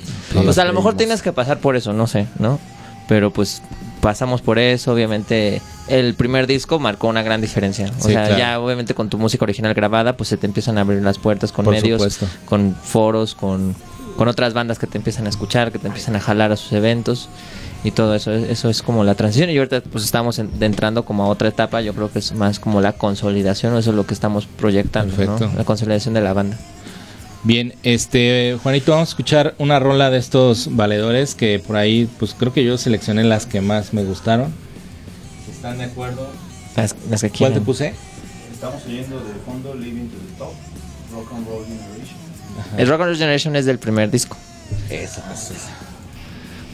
Sea, 0.53 0.63
a 0.63 0.67
lo 0.67 0.73
mejor 0.73 0.95
tienes 0.95 1.21
que 1.23 1.31
pasar 1.33 1.59
por 1.59 1.75
eso, 1.75 1.93
no 1.93 2.05
sé, 2.05 2.27
¿no? 2.37 2.59
Pero 3.07 3.31
pues 3.31 3.61
pasamos 4.01 4.41
por 4.41 4.59
eso, 4.59 4.93
obviamente 4.93 5.61
el 5.87 6.13
primer 6.13 6.45
disco 6.45 6.77
marcó 6.79 7.07
una 7.07 7.23
gran 7.23 7.39
diferencia. 7.41 7.89
O 7.99 8.03
Sí, 8.05 8.11
sea, 8.11 8.25
claro. 8.25 8.37
ya 8.37 8.59
obviamente 8.59 8.93
con 8.93 9.09
tu 9.09 9.17
música 9.17 9.45
original 9.45 9.73
grabada, 9.73 10.17
pues 10.17 10.29
se 10.29 10.37
te 10.37 10.45
empiezan 10.45 10.77
a 10.77 10.81
abrir 10.81 11.01
las 11.01 11.17
puertas 11.17 11.51
con 11.51 11.65
Por 11.65 11.73
medios, 11.73 12.01
supuesto. 12.01 12.27
con 12.45 12.75
foros, 12.75 13.33
con, 13.33 13.73
con 14.17 14.27
otras 14.27 14.53
bandas 14.53 14.77
que 14.77 14.85
te 14.87 14.97
empiezan 14.97 15.25
a 15.25 15.29
escuchar, 15.29 15.71
que 15.71 15.79
te 15.79 15.87
empiezan 15.87 16.15
a 16.17 16.19
jalar 16.19 16.51
a 16.51 16.57
sus 16.57 16.73
eventos 16.73 17.29
y 17.87 17.91
todo 17.91 18.13
eso. 18.15 18.31
Eso 18.31 18.69
es 18.69 18.81
como 18.81 19.03
la 19.03 19.15
transición 19.15 19.49
y 19.49 19.57
ahorita 19.57 19.81
pues 19.81 20.03
estamos 20.03 20.39
en- 20.39 20.51
entrando 20.61 21.05
como 21.05 21.23
a 21.23 21.27
otra 21.27 21.47
etapa, 21.47 21.81
yo 21.81 21.93
creo 21.93 22.11
que 22.11 22.19
es 22.19 22.33
más 22.33 22.59
como 22.59 22.81
la 22.81 22.93
consolidación, 22.93 23.75
eso 23.77 23.89
es 23.91 23.95
lo 23.95 24.05
que 24.05 24.13
estamos 24.13 24.45
proyectando. 24.45 25.15
La 25.55 25.63
consolidación 25.63 26.13
de 26.13 26.21
la 26.21 26.33
banda. 26.33 26.57
Bien, 27.43 27.73
este, 27.83 28.57
Juanito, 28.61 28.91
vamos 28.91 29.09
a 29.09 29.11
escuchar 29.11 29.55
una 29.57 29.79
rola 29.79 30.09
de 30.09 30.17
estos 30.17 30.75
valedores 30.75 31.33
que 31.35 31.59
por 31.59 31.77
ahí, 31.77 32.09
pues 32.19 32.33
creo 32.37 32.51
que 32.51 32.63
yo 32.65 32.77
seleccioné 32.77 33.23
las 33.23 33.45
que 33.45 33.61
más 33.61 33.93
me 33.93 34.03
gustaron. 34.03 34.53
Si 35.45 35.51
están 35.51 35.77
de 35.77 35.85
acuerdo. 35.85 36.27
Las, 36.75 36.95
las 37.09 37.21
que 37.21 37.29
¿Cuál 37.29 37.53
te 37.53 37.61
puse? 37.61 37.93
Estamos 38.51 38.83
oyendo 38.85 39.17
de 39.17 39.33
fondo 39.45 39.73
Living 39.75 40.09
to 40.09 40.17
the 40.17 40.37
Top, 40.39 40.53
Rock 41.13 41.31
and 41.33 41.47
Roll 41.47 41.63
Generation. 41.63 42.17
El 42.77 42.87
Rock 42.87 43.01
and 43.01 43.09
Roll 43.09 43.17
Generation 43.17 43.55
es 43.55 43.65
del 43.65 43.79
primer 43.79 44.11
disco. 44.11 44.35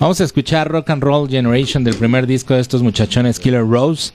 Vamos 0.03 0.19
a 0.19 0.25
escuchar 0.25 0.67
Rock 0.69 0.89
and 0.89 1.01
Roll 1.01 1.29
Generation 1.29 1.85
del 1.85 1.95
primer 1.95 2.27
disco 2.27 2.53
de 2.53 2.59
estos 2.59 2.83
muchachones 2.83 3.39
Killer 3.39 3.65
Rose. 3.65 4.11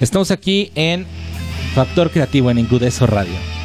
Estamos 0.00 0.30
aquí 0.30 0.70
en 0.74 1.06
Factor 1.74 2.10
Creativo 2.10 2.50
en 2.50 2.58
Incudeso 2.58 3.06
Radio. 3.06 3.57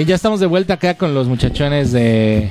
Bien, 0.00 0.08
ya 0.08 0.14
estamos 0.14 0.40
de 0.40 0.46
vuelta 0.46 0.72
acá 0.72 0.94
con 0.94 1.12
los 1.12 1.28
muchachones 1.28 1.92
de 1.92 2.50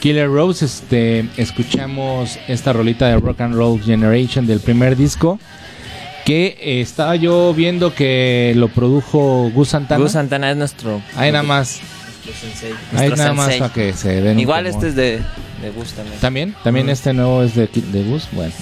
Killer 0.00 0.28
Rose. 0.28 0.66
Este, 0.66 1.26
escuchamos 1.38 2.38
esta 2.48 2.74
rolita 2.74 3.08
de 3.08 3.16
Rock 3.18 3.40
and 3.40 3.54
Roll 3.54 3.80
Generation 3.82 4.46
del 4.46 4.60
primer 4.60 4.94
disco. 4.94 5.38
Que 6.26 6.58
eh, 6.60 6.82
estaba 6.82 7.16
yo 7.16 7.54
viendo 7.54 7.94
que 7.94 8.52
lo 8.56 8.68
produjo 8.68 9.50
Gus 9.54 9.70
Santana. 9.70 10.02
Gus 10.02 10.12
Santana 10.12 10.50
es 10.50 10.58
nuestro. 10.58 11.00
Ahí 11.16 11.32
nada 11.32 11.42
más. 11.44 11.80
Ahí 12.92 13.08
nuestro 13.08 13.16
nada 13.16 13.32
más 13.32 13.46
sensei. 13.46 13.60
para 13.60 13.72
que 13.72 13.92
se 13.94 14.20
den 14.20 14.38
Igual 14.38 14.66
este 14.66 14.88
es 14.88 14.94
de, 14.94 15.20
de 15.62 15.70
Gus 15.74 15.94
también. 15.94 16.20
¿También? 16.20 16.54
¿También 16.62 16.90
este 16.90 17.14
nuevo 17.14 17.42
es 17.42 17.54
de, 17.54 17.68
de 17.68 18.02
Gus? 18.04 18.28
Bueno, 18.32 18.52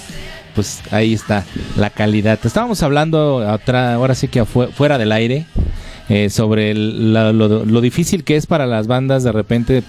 pues 0.55 0.79
ahí 0.91 1.13
está 1.13 1.43
la 1.75 1.89
calidad. 1.89 2.39
Estábamos 2.41 2.81
hablando 2.81 3.45
otra, 3.53 3.95
ahora 3.95 4.15
sí 4.15 4.29
que 4.29 4.41
afu- 4.41 4.71
fuera 4.71 4.97
del 4.97 5.11
aire 5.11 5.45
eh, 6.09 6.29
sobre 6.29 6.71
el- 6.71 7.13
la- 7.13 7.31
lo, 7.31 7.65
lo 7.65 7.81
difícil 7.81 8.23
que 8.23 8.35
es 8.35 8.45
para 8.47 8.65
las 8.65 8.87
bandas 8.87 9.23
de 9.23 9.31
repente 9.31 9.83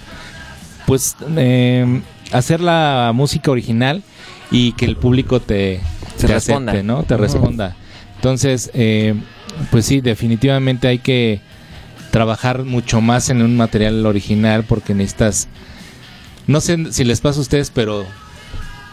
pues 0.87 1.17
eh, 1.37 2.01
hacer 2.33 2.61
la 2.61 3.13
música 3.15 3.51
original 3.51 4.03
y 4.51 4.73
que 4.73 4.85
el 4.85 4.97
público 4.97 5.41
te, 5.41 5.81
te 6.19 6.27
responda. 6.27 6.73
acepte, 6.73 6.87
¿no? 6.87 7.03
Te 7.05 7.17
responda. 7.17 7.77
Entonces, 8.17 8.71
eh, 8.75 9.15
pues 9.71 9.87
sí, 9.87 10.01
definitivamente 10.01 10.89
hay 10.89 10.99
que 10.99 11.41
trabajar 12.11 12.65
mucho 12.65 13.01
más 13.01 13.31
en 13.31 13.43
un 13.43 13.57
material 13.57 14.05
original 14.05 14.65
porque 14.65 14.95
necesitas 14.95 15.49
no 16.47 16.61
sé 16.61 16.93
si 16.93 17.05
les 17.05 17.21
pasa 17.21 17.39
a 17.39 17.43
ustedes, 17.43 17.71
pero 17.71 18.05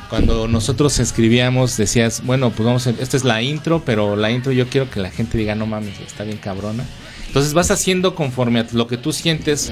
cuando 0.10 0.48
nosotros 0.48 1.00
escribíamos 1.00 1.76
decías, 1.78 2.22
bueno, 2.26 2.52
pues 2.52 2.66
vamos, 2.66 2.88
a, 2.88 2.92
esta 2.92 3.18
es 3.18 3.24
la 3.24 3.42
intro, 3.42 3.84
pero 3.86 4.16
la 4.16 4.32
intro 4.32 4.52
yo 4.52 4.68
quiero 4.68 4.90
que 4.90 5.00
la 5.00 5.10
gente 5.12 5.38
diga, 5.38 5.56
no 5.56 5.66
mames, 5.66 6.00
está 6.00 6.24
bien 6.24 6.38
cabrona. 6.38 6.84
Entonces 7.30 7.54
vas 7.54 7.72
haciendo 7.72 8.14
conforme 8.16 8.60
a 8.60 8.66
lo 8.74 8.88
que 8.88 8.98
tú 8.98 9.14
sientes 9.14 9.72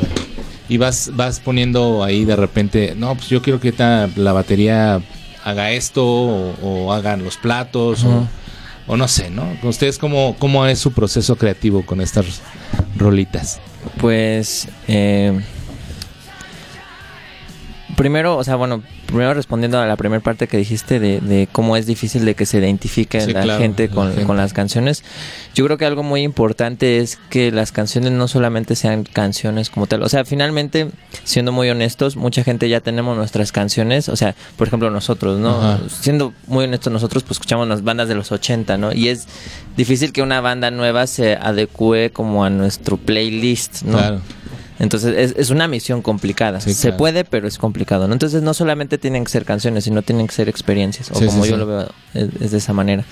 y 0.69 0.77
vas, 0.77 1.11
vas 1.15 1.39
poniendo 1.39 2.03
ahí 2.03 2.23
de 2.23 2.35
repente, 2.35 2.93
no, 2.95 3.15
pues 3.15 3.27
yo 3.29 3.41
quiero 3.41 3.59
que 3.59 3.71
ta- 3.71 4.07
la 4.15 4.31
batería 4.31 5.01
haga 5.43 5.71
esto 5.71 6.05
o, 6.05 6.55
o 6.61 6.93
hagan 6.93 7.23
los 7.23 7.37
platos 7.37 8.03
o- 8.03 8.27
o, 8.87 8.95
no 8.95 9.07
sé, 9.09 9.29
¿no? 9.29 9.45
¿Ustedes 9.63 9.97
cómo, 9.97 10.35
cómo 10.39 10.65
es 10.65 10.79
su 10.79 10.91
proceso 10.93 11.35
creativo 11.35 11.85
con 11.85 11.99
estas 11.99 12.41
rolitas? 12.95 13.59
Pues 13.99 14.67
eh, 14.87 15.37
primero, 17.97 18.37
o 18.37 18.43
sea, 18.43 18.55
bueno, 18.55 18.83
primero 19.07 19.33
respondiendo 19.33 19.79
a 19.79 19.85
la 19.87 19.97
primera 19.97 20.21
parte 20.21 20.47
que 20.47 20.55
dijiste 20.55 20.99
de, 20.99 21.19
de 21.19 21.49
cómo 21.51 21.75
es 21.75 21.87
difícil 21.87 22.23
de 22.25 22.35
que 22.35 22.45
se 22.45 22.59
identifique 22.59 23.19
Sí, 23.19 23.33
la 23.33 23.41
claro, 23.41 23.59
gente 23.59 23.87
la 23.89 23.93
con, 23.93 24.07
gente. 24.09 24.23
con 24.23 24.37
las 24.37 24.53
canciones. 24.53 25.03
Yo 25.55 25.65
creo 25.65 25.77
que 25.79 25.85
algo 25.85 26.03
muy 26.03 26.21
importante 26.21 26.99
es 26.99 27.17
que 27.31 27.51
las 27.51 27.71
canciones 27.71 28.11
no 28.11 28.27
solamente 28.27 28.75
sean 28.75 29.03
canciones 29.03 29.71
como 29.71 29.87
tal. 29.87 30.03
O 30.03 30.09
sea, 30.09 30.23
finalmente, 30.25 30.89
siendo 31.23 31.51
muy 31.51 31.69
honestos, 31.69 32.15
mucha 32.15 32.43
gente 32.43 32.69
ya 32.69 32.81
tenemos 32.81 33.17
nuestras 33.17 33.51
canciones. 33.51 34.09
O 34.09 34.15
sea, 34.15 34.35
por 34.55 34.67
ejemplo, 34.67 34.91
nosotros, 34.91 35.39
¿no? 35.39 35.57
Ajá. 35.59 35.79
Siendo 35.89 36.33
muy 36.45 36.65
honestos, 36.65 36.93
nosotros 36.93 37.23
pues 37.23 37.37
escuchamos 37.37 37.67
las 37.67 37.83
bandas 37.83 38.07
de 38.07 38.13
los 38.15 38.31
80, 38.31 38.77
¿no? 38.77 38.93
Y 38.93 39.09
es 39.09 39.27
difícil 39.75 40.13
que 40.13 40.21
una 40.21 40.39
banda 40.39 40.69
nueva 40.69 41.07
se 41.07 41.33
adecue 41.33 42.11
como 42.11 42.45
a 42.45 42.51
nuestro 42.51 42.97
playlist, 42.97 43.81
¿no? 43.81 43.97
Claro. 43.97 44.21
Entonces 44.79 45.15
es, 45.17 45.35
es 45.37 45.49
una 45.49 45.67
misión 45.67 46.01
complicada. 46.01 46.61
Sí, 46.61 46.73
Se 46.73 46.89
claro. 46.89 46.97
puede, 46.97 47.25
pero 47.25 47.47
es 47.47 47.57
complicado. 47.57 48.07
¿no? 48.07 48.13
Entonces 48.13 48.41
no 48.43 48.53
solamente 48.53 48.97
tienen 48.97 49.23
que 49.23 49.31
ser 49.31 49.45
canciones, 49.45 49.83
sino 49.85 50.01
tienen 50.01 50.27
que 50.27 50.33
ser 50.33 50.49
experiencias. 50.49 51.11
O 51.11 51.15
Sí, 51.15 51.25
como 51.25 51.43
sí, 51.43 51.49
yo 51.49 51.57
lo 51.57 51.65
veo, 51.65 51.89
es, 52.13 52.29
es 52.39 52.51
de 52.51 52.57
esa 52.57 52.73
manera. 52.73 53.03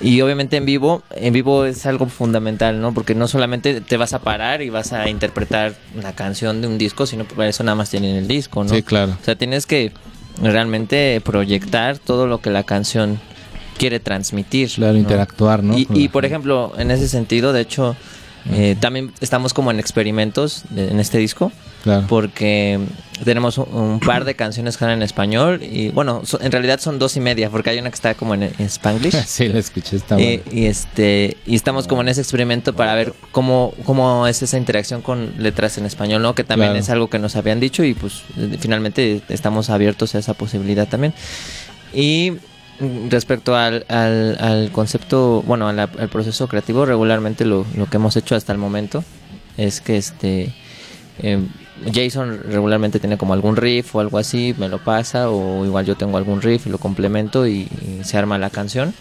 Y 0.00 0.20
obviamente 0.20 0.56
en 0.56 0.64
vivo, 0.64 1.02
en 1.10 1.32
vivo 1.32 1.64
es 1.64 1.84
algo 1.86 2.06
fundamental, 2.06 2.80
¿no? 2.80 2.94
Porque 2.94 3.14
no 3.16 3.26
solamente 3.26 3.80
te 3.80 3.96
vas 3.96 4.12
a 4.12 4.20
parar 4.20 4.62
y 4.62 4.70
vas 4.70 4.92
a 4.92 5.08
interpretar 5.08 5.74
una 5.96 6.12
canción 6.12 6.60
de 6.60 6.68
un 6.68 6.78
disco, 6.78 7.04
sino 7.06 7.24
para 7.24 7.48
eso 7.48 7.64
nada 7.64 7.74
más 7.74 7.90
tienen 7.90 8.14
el 8.14 8.28
disco, 8.28 8.62
¿no? 8.62 8.70
Sí, 8.70 8.82
claro. 8.82 9.16
O 9.20 9.24
sea, 9.24 9.34
tienes 9.34 9.66
que 9.66 9.92
realmente 10.40 11.20
proyectar 11.24 11.98
todo 11.98 12.28
lo 12.28 12.40
que 12.40 12.50
la 12.50 12.62
canción 12.62 13.18
quiere 13.76 13.98
transmitir. 14.00 14.70
Claro, 14.70 14.92
¿no? 14.94 14.98
interactuar, 15.00 15.62
¿no? 15.64 15.74
Y, 15.76 16.08
por 16.08 16.24
ejemplo, 16.24 16.72
en 16.78 16.90
ese 16.90 17.08
sentido, 17.08 17.52
de 17.52 17.62
hecho, 17.62 17.96
eh, 18.52 18.76
también 18.80 19.12
estamos 19.20 19.52
como 19.54 19.70
en 19.70 19.78
experimentos 19.80 20.62
de- 20.70 20.88
en 20.90 21.00
este 21.00 21.18
disco, 21.18 21.52
Claro. 21.82 22.06
porque 22.08 22.78
tenemos 23.24 23.58
un, 23.58 23.66
un 23.72 24.00
par 24.00 24.24
de 24.24 24.34
canciones 24.34 24.76
que 24.76 24.84
están 24.84 24.90
en 24.96 25.02
español 25.02 25.60
y 25.62 25.88
bueno, 25.90 26.22
so- 26.24 26.40
en 26.40 26.50
realidad 26.52 26.80
son 26.80 26.98
dos 26.98 27.16
y 27.16 27.20
media, 27.20 27.50
porque 27.50 27.70
hay 27.70 27.78
una 27.78 27.90
que 27.90 27.94
está 27.94 28.14
como 28.14 28.34
en, 28.34 28.44
en 28.44 28.54
Spanglish. 28.58 29.14
sí, 29.26 29.48
lo 29.48 29.58
escuché, 29.58 29.96
está 29.96 30.20
Y, 30.20 30.38
bueno. 30.38 30.42
y 30.52 30.66
este 30.66 31.36
y 31.46 31.54
estamos 31.56 31.86
como 31.86 32.00
en 32.02 32.08
ese 32.08 32.20
experimento 32.20 32.74
para 32.74 32.94
ver 32.94 33.14
cómo, 33.32 33.74
cómo 33.84 34.26
es 34.26 34.42
esa 34.42 34.56
interacción 34.58 35.02
con 35.02 35.34
letras 35.38 35.78
en 35.78 35.86
español, 35.86 36.22
¿no? 36.22 36.34
Que 36.34 36.44
también 36.44 36.70
Claro. 36.70 36.80
es 36.82 36.90
algo 36.90 37.08
que 37.10 37.18
nos 37.18 37.36
habían 37.36 37.60
dicho 37.60 37.84
y 37.84 37.94
pues 37.94 38.22
eh, 38.36 38.56
finalmente 38.60 39.20
estamos 39.28 39.70
abiertos 39.70 40.14
a 40.14 40.18
esa 40.18 40.34
posibilidad 40.34 40.88
también. 40.88 41.12
Y 41.92 42.32
respecto 43.10 43.56
al, 43.56 43.84
al, 43.88 44.36
al 44.40 44.70
concepto, 44.72 45.42
bueno, 45.46 45.68
al 45.68 45.88
proceso 46.10 46.46
creativo, 46.48 46.86
regularmente 46.86 47.44
lo, 47.44 47.66
lo 47.76 47.86
que 47.86 47.96
hemos 47.96 48.16
hecho 48.16 48.36
hasta 48.36 48.52
el 48.52 48.58
momento 48.58 49.02
es 49.56 49.80
que 49.80 49.96
este 49.96 50.54
eh, 51.20 51.40
Jason 51.92 52.40
regularmente 52.48 53.00
tiene 53.00 53.18
como 53.18 53.32
algún 53.34 53.56
riff 53.56 53.94
o 53.96 54.00
algo 54.00 54.18
así, 54.18 54.54
me 54.58 54.68
lo 54.68 54.78
pasa, 54.78 55.30
o 55.30 55.64
igual 55.64 55.84
yo 55.86 55.96
tengo 55.96 56.16
algún 56.18 56.40
riff 56.42 56.66
y 56.66 56.70
lo 56.70 56.78
complemento 56.78 57.46
y, 57.46 57.68
y 57.82 58.00
se 58.04 58.16
arma 58.18 58.38
la 58.38 58.50
canción, 58.50 58.94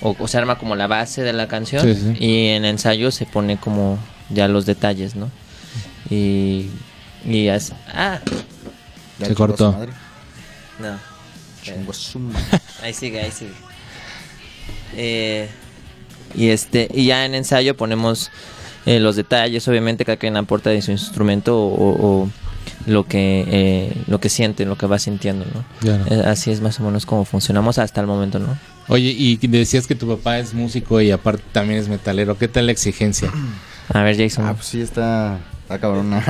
o, 0.00 0.16
o 0.18 0.28
se 0.28 0.38
arma 0.38 0.56
como 0.58 0.74
la 0.76 0.86
base 0.86 1.22
de 1.22 1.32
la 1.32 1.46
canción, 1.48 1.82
Sí, 1.82 1.94
sí. 1.94 2.16
y 2.24 2.46
en 2.48 2.64
ensayo 2.64 3.10
se 3.10 3.26
pone 3.26 3.56
como 3.58 3.98
ya 4.30 4.48
los 4.48 4.66
detalles, 4.66 5.14
¿no? 5.16 5.28
Y, 6.08 6.70
y 7.24 7.46
es, 7.48 7.72
ah, 7.94 8.18
Ya 9.18 9.26
Se 9.26 9.34
cortó. 9.34 9.76
no. 10.80 11.09
ahí 12.82 12.92
sigue, 12.94 13.20
ahí 13.20 13.30
sigue. 13.30 13.52
Eh, 14.96 15.48
y 16.34 16.48
este, 16.48 16.88
y 16.92 17.06
ya 17.06 17.24
en 17.26 17.34
ensayo 17.34 17.76
ponemos 17.76 18.30
eh, 18.86 19.00
los 19.00 19.16
detalles, 19.16 19.66
obviamente 19.68 20.04
cada 20.04 20.16
quien 20.16 20.36
aporta 20.36 20.70
de 20.70 20.82
su 20.82 20.90
instrumento 20.90 21.58
o, 21.58 21.66
o- 21.74 22.22
o 22.24 22.30
lo 22.86 23.04
que 23.06 23.44
eh, 23.48 23.92
lo 24.06 24.20
que 24.20 24.28
siente, 24.28 24.64
lo 24.64 24.76
que 24.78 24.86
va 24.86 24.98
sintiendo, 24.98 25.44
¿no? 25.54 25.64
Claro. 25.80 26.04
Eh, 26.08 26.22
Así 26.26 26.50
es 26.50 26.60
más 26.60 26.80
o 26.80 26.84
menos 26.84 27.04
como 27.04 27.24
funcionamos 27.24 27.78
hasta 27.78 28.00
el 28.00 28.06
momento, 28.06 28.38
¿no? 28.38 28.56
Oye, 28.88 29.14
y 29.16 29.36
decías 29.46 29.86
que 29.86 29.94
tu 29.94 30.08
papá 30.08 30.38
es 30.38 30.54
músico 30.54 31.00
y 31.00 31.10
aparte 31.10 31.42
también 31.52 31.78
es 31.78 31.88
metalero. 31.88 32.36
¿Qué 32.38 32.48
tal 32.48 32.66
la 32.66 32.72
exigencia? 32.72 33.30
A 33.92 34.02
ver, 34.02 34.16
Jason. 34.16 34.46
Ah, 34.46 34.54
pues 34.54 34.66
sí, 34.66 34.80
está, 34.80 35.38
está 35.74 35.78
cabrona. 35.80 36.22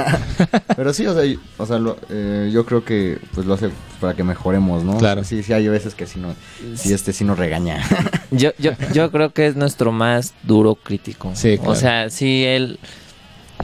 Pero 0.77 0.93
sí, 0.93 1.07
o 1.07 1.15
sea, 1.15 1.25
y- 1.25 1.39
o 1.57 1.67
sea 1.67 1.79
lo- 1.79 1.97
eh, 2.11 2.51
yo 2.53 2.67
creo 2.67 2.85
que 2.85 3.19
pues 3.35 3.47
lo 3.47 3.55
hace 3.55 3.71
para 4.01 4.15
que 4.15 4.23
mejoremos, 4.23 4.85
¿no? 4.85 4.99
Claro. 4.99 5.25
Sí, 5.25 5.43
sí, 5.43 5.53
hay 5.53 5.67
veces 5.69 5.95
que 5.95 6.07
sí, 6.07 6.19
no, 6.21 6.35
sí 6.77 6.93
este 6.93 7.13
sí 7.13 7.25
nos 7.25 7.39
regaña. 7.39 7.83
Yo, 8.33 8.51
yo, 8.59 8.71
yo 8.95 9.11
creo 9.11 9.33
que 9.33 9.49
es 9.49 9.57
nuestro 9.57 9.91
más 9.91 10.35
duro 10.45 10.77
crítico. 10.77 11.33
Sí, 11.35 11.57
claro. 11.57 11.73
O 11.73 11.75
sea, 11.75 12.11
sí, 12.11 12.45
él... 12.45 12.79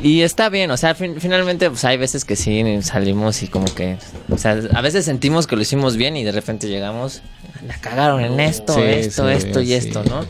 Y 0.02 0.22
está 0.22 0.48
bien, 0.48 0.72
o 0.72 0.76
sea, 0.76 0.96
fin- 0.96 1.20
finalmente 1.20 1.70
pues 1.70 1.84
hay 1.84 1.96
veces 1.96 2.24
que 2.24 2.34
sí 2.34 2.82
salimos 2.82 3.44
y 3.44 3.46
como 3.48 3.66
que... 3.72 3.96
O 4.28 4.36
sea, 4.36 4.58
a 4.74 4.80
veces 4.80 5.04
sentimos 5.04 5.46
que 5.46 5.54
lo 5.54 5.62
hicimos 5.62 5.96
bien 5.96 6.16
y 6.16 6.24
de 6.24 6.32
repente 6.32 6.66
llegamos... 6.68 7.22
La 7.66 7.74
cagaron 7.80 8.20
en 8.20 8.40
esto, 8.40 8.74
Sí, 8.74 8.80
esto, 8.82 9.26
sí, 9.28 9.34
esto 9.34 9.60
y 9.60 9.66
sí. 9.66 9.74
esto, 9.74 10.02
¿no? 10.04 10.24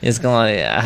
Y 0.00 0.08
es 0.08 0.18
como 0.18 0.42
de... 0.42 0.64
Ay, 0.66 0.82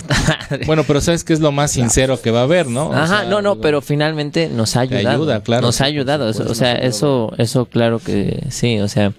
puta 0.00 0.14
madre. 0.48 0.66
Bueno, 0.66 0.84
pero 0.84 1.00
sabes 1.00 1.24
que 1.24 1.32
es 1.32 1.40
lo 1.40 1.50
más 1.50 1.72
sincero 1.72 2.20
que 2.22 2.30
va 2.30 2.40
a 2.40 2.42
haber, 2.44 2.68
¿no? 2.68 2.90
O 2.90 2.92
Ajá, 2.94 3.06
sea, 3.22 3.24
no, 3.28 3.42
no, 3.42 3.56
pero 3.60 3.82
finalmente 3.82 4.48
nos 4.48 4.76
ha 4.76 4.80
ayudado. 4.82 5.08
ayuda, 5.22 5.42
claro, 5.42 5.62
Nos 5.66 5.76
sí, 5.76 5.82
ha 5.82 5.86
ayudado. 5.86 6.28
eso- 6.30 6.44
o 6.48 6.54
sea, 6.54 6.74
eso, 6.74 7.32
eso 7.38 7.66
claro 7.66 7.98
que 7.98 8.44
sí, 8.50 8.78
o 8.78 8.86
sea. 8.86 9.12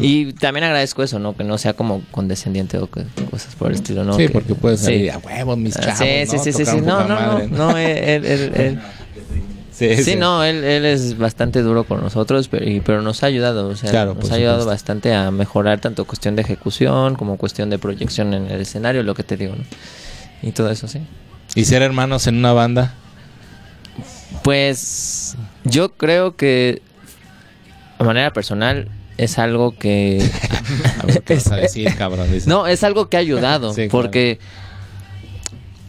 y 0.00 0.32
también 0.32 0.64
agradezco 0.64 1.02
eso, 1.02 1.18
¿no? 1.18 1.36
Que 1.36 1.44
no 1.44 1.58
sea 1.58 1.74
como 1.74 2.02
condescendiente 2.10 2.78
o 2.78 2.88
que- 2.90 3.04
cosas 3.30 3.54
por 3.54 3.68
el 3.68 3.74
estilo, 3.74 4.02
¿no? 4.04 4.14
Sí, 4.16 4.26
Que- 4.28 4.30
porque 4.32 4.54
puedes 4.54 4.80
sí. 4.80 4.86
salir 4.86 5.10
a 5.12 5.18
huevos, 5.18 5.58
mis 5.58 5.76
Ah, 5.76 5.80
chavos, 5.82 5.98
sí, 5.98 6.04
¿no? 6.24 6.30
sí, 6.32 6.38
sí, 6.38 6.52
sí, 6.52 6.64
sí. 6.64 6.80
No, 6.80 7.06
no, 7.06 7.08
no, 7.08 7.14
madre, 7.32 7.48
no, 7.48 7.76
él, 7.76 8.24
él, 8.24 8.52
él- 8.54 8.80
Sí, 9.74 9.96
Sí, 10.04 10.14
no, 10.16 10.44
él, 10.44 10.62
él 10.62 10.84
es 10.84 11.18
bastante 11.18 11.60
duro 11.62 11.82
con 11.84 12.00
nosotros, 12.00 12.46
pero, 12.48 12.64
y- 12.68 12.80
pero 12.80 13.02
nos 13.02 13.22
ha 13.24 13.26
ayudado, 13.26 13.68
o 13.68 13.74
sea, 13.76 13.90
Claro, 13.90 14.14
nos 14.14 14.30
ha 14.30 14.34
ayudado 14.36 14.60
supuesto. 14.60 14.70
bastante 14.70 15.12
a 15.14 15.30
mejorar 15.32 15.80
tanto 15.80 16.04
cuestión 16.04 16.36
de 16.36 16.42
ejecución 16.42 17.16
como 17.16 17.36
cuestión 17.38 17.70
de 17.70 17.78
proyección 17.78 18.34
en 18.34 18.46
el 18.50 18.60
escenario, 18.60 19.02
lo 19.02 19.14
que 19.14 19.24
te 19.24 19.36
digo, 19.36 19.56
¿no? 19.56 19.64
Y 20.42 20.52
todo 20.52 20.70
eso, 20.70 20.86
sí. 20.86 21.00
Y 21.56 21.64
ser 21.64 21.82
hermanos 21.82 22.26
en 22.28 22.36
una 22.36 22.52
banda. 22.52 22.94
Pues 24.42 25.36
yo 25.64 25.90
creo 25.90 26.36
que 26.36 26.82
de 27.98 28.04
manera 28.04 28.32
personal 28.32 28.88
es 29.16 29.38
algo 29.38 29.76
que 29.76 30.18
A 31.02 31.06
ver 31.06 31.22
qué 31.22 31.34
vas 31.34 31.50
a 31.52 31.56
decir, 31.56 31.94
cabrón. 31.96 32.30
Dice. 32.32 32.48
no 32.48 32.66
es 32.66 32.82
algo 32.84 33.08
que 33.08 33.16
ha 33.16 33.20
ayudado 33.20 33.72
Sí, 33.74 33.88
claro. 33.88 33.88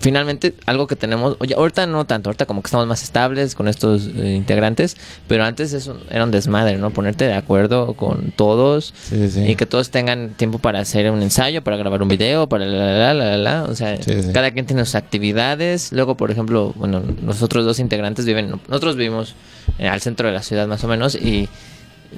Finalmente 0.06 0.54
algo 0.68 0.86
que 0.86 0.96
tenemos, 0.96 1.36
oye, 1.40 1.56
ahorita 1.56 1.88
no 1.88 2.06
tanto, 2.06 2.30
ahorita 2.30 2.46
como 2.46 2.62
que 2.62 2.68
estamos 2.68 2.86
más 2.86 3.02
estables 3.02 3.56
con 3.56 3.68
estos 3.68 4.06
eh, 4.16 4.36
integrantes, 4.36 4.98
pero 5.28 5.44
antes 5.44 5.74
eso 5.74 5.98
era 6.12 6.24
un 6.24 6.30
desmadre, 6.30 6.78
¿no? 6.78 6.92
Ponerte 6.92 7.26
de 7.26 7.34
acuerdo 7.34 7.96
con 7.96 8.30
todos 8.30 8.94
Sí, 9.10 9.28
sí. 9.32 9.42
y 9.48 9.56
que 9.56 9.66
todos 9.66 9.90
tengan 9.90 10.30
tiempo 10.36 10.60
para 10.60 10.78
hacer 10.80 11.10
un 11.10 11.24
ensayo, 11.24 11.64
para 11.64 11.76
grabar 11.78 12.04
un 12.04 12.08
video, 12.08 12.48
para 12.48 12.68
la, 12.68 12.86
la, 12.86 13.14
la, 13.16 13.26
la, 13.32 13.38
la, 13.38 13.64
o 13.64 13.74
sea, 13.74 13.98
Sí, 14.00 14.14
cada 14.32 14.52
quien 14.52 14.68
tiene 14.68 14.86
sus 14.86 14.94
actividades. 14.94 15.92
Luego, 15.92 16.16
por 16.16 16.30
ejemplo, 16.30 16.72
bueno, 16.76 17.02
nosotros 17.24 17.66
dos 17.66 17.80
integrantes 17.80 18.26
viven, 18.28 18.52
nosotros 18.68 18.98
vivimos 18.98 19.34
eh, 19.80 19.88
al 19.88 20.02
centro 20.02 20.28
de 20.28 20.36
la 20.36 20.44
ciudad 20.44 20.68
más 20.68 20.84
o 20.84 20.88
menos 20.88 21.16
y 21.16 21.50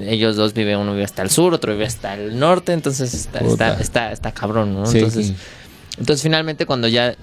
ellos 0.01 0.35
dos 0.35 0.53
viven, 0.53 0.77
uno 0.77 0.91
vive 0.91 1.05
hasta 1.05 1.21
el 1.21 1.29
sur, 1.29 1.53
otro 1.53 1.71
vive 1.71 1.85
hasta 1.85 2.15
el 2.15 2.37
norte, 2.37 2.73
entonces 2.73 3.13
está, 3.13 3.39
está, 3.39 3.79
está, 3.79 4.11
está 4.11 4.33
cabrón, 4.33 4.73
¿no? 4.73 4.91
Entonces, 4.91 5.31
entonces 5.97 6.21
finalmente 6.21 6.65
cuando 6.65 6.89
ya 6.89 7.15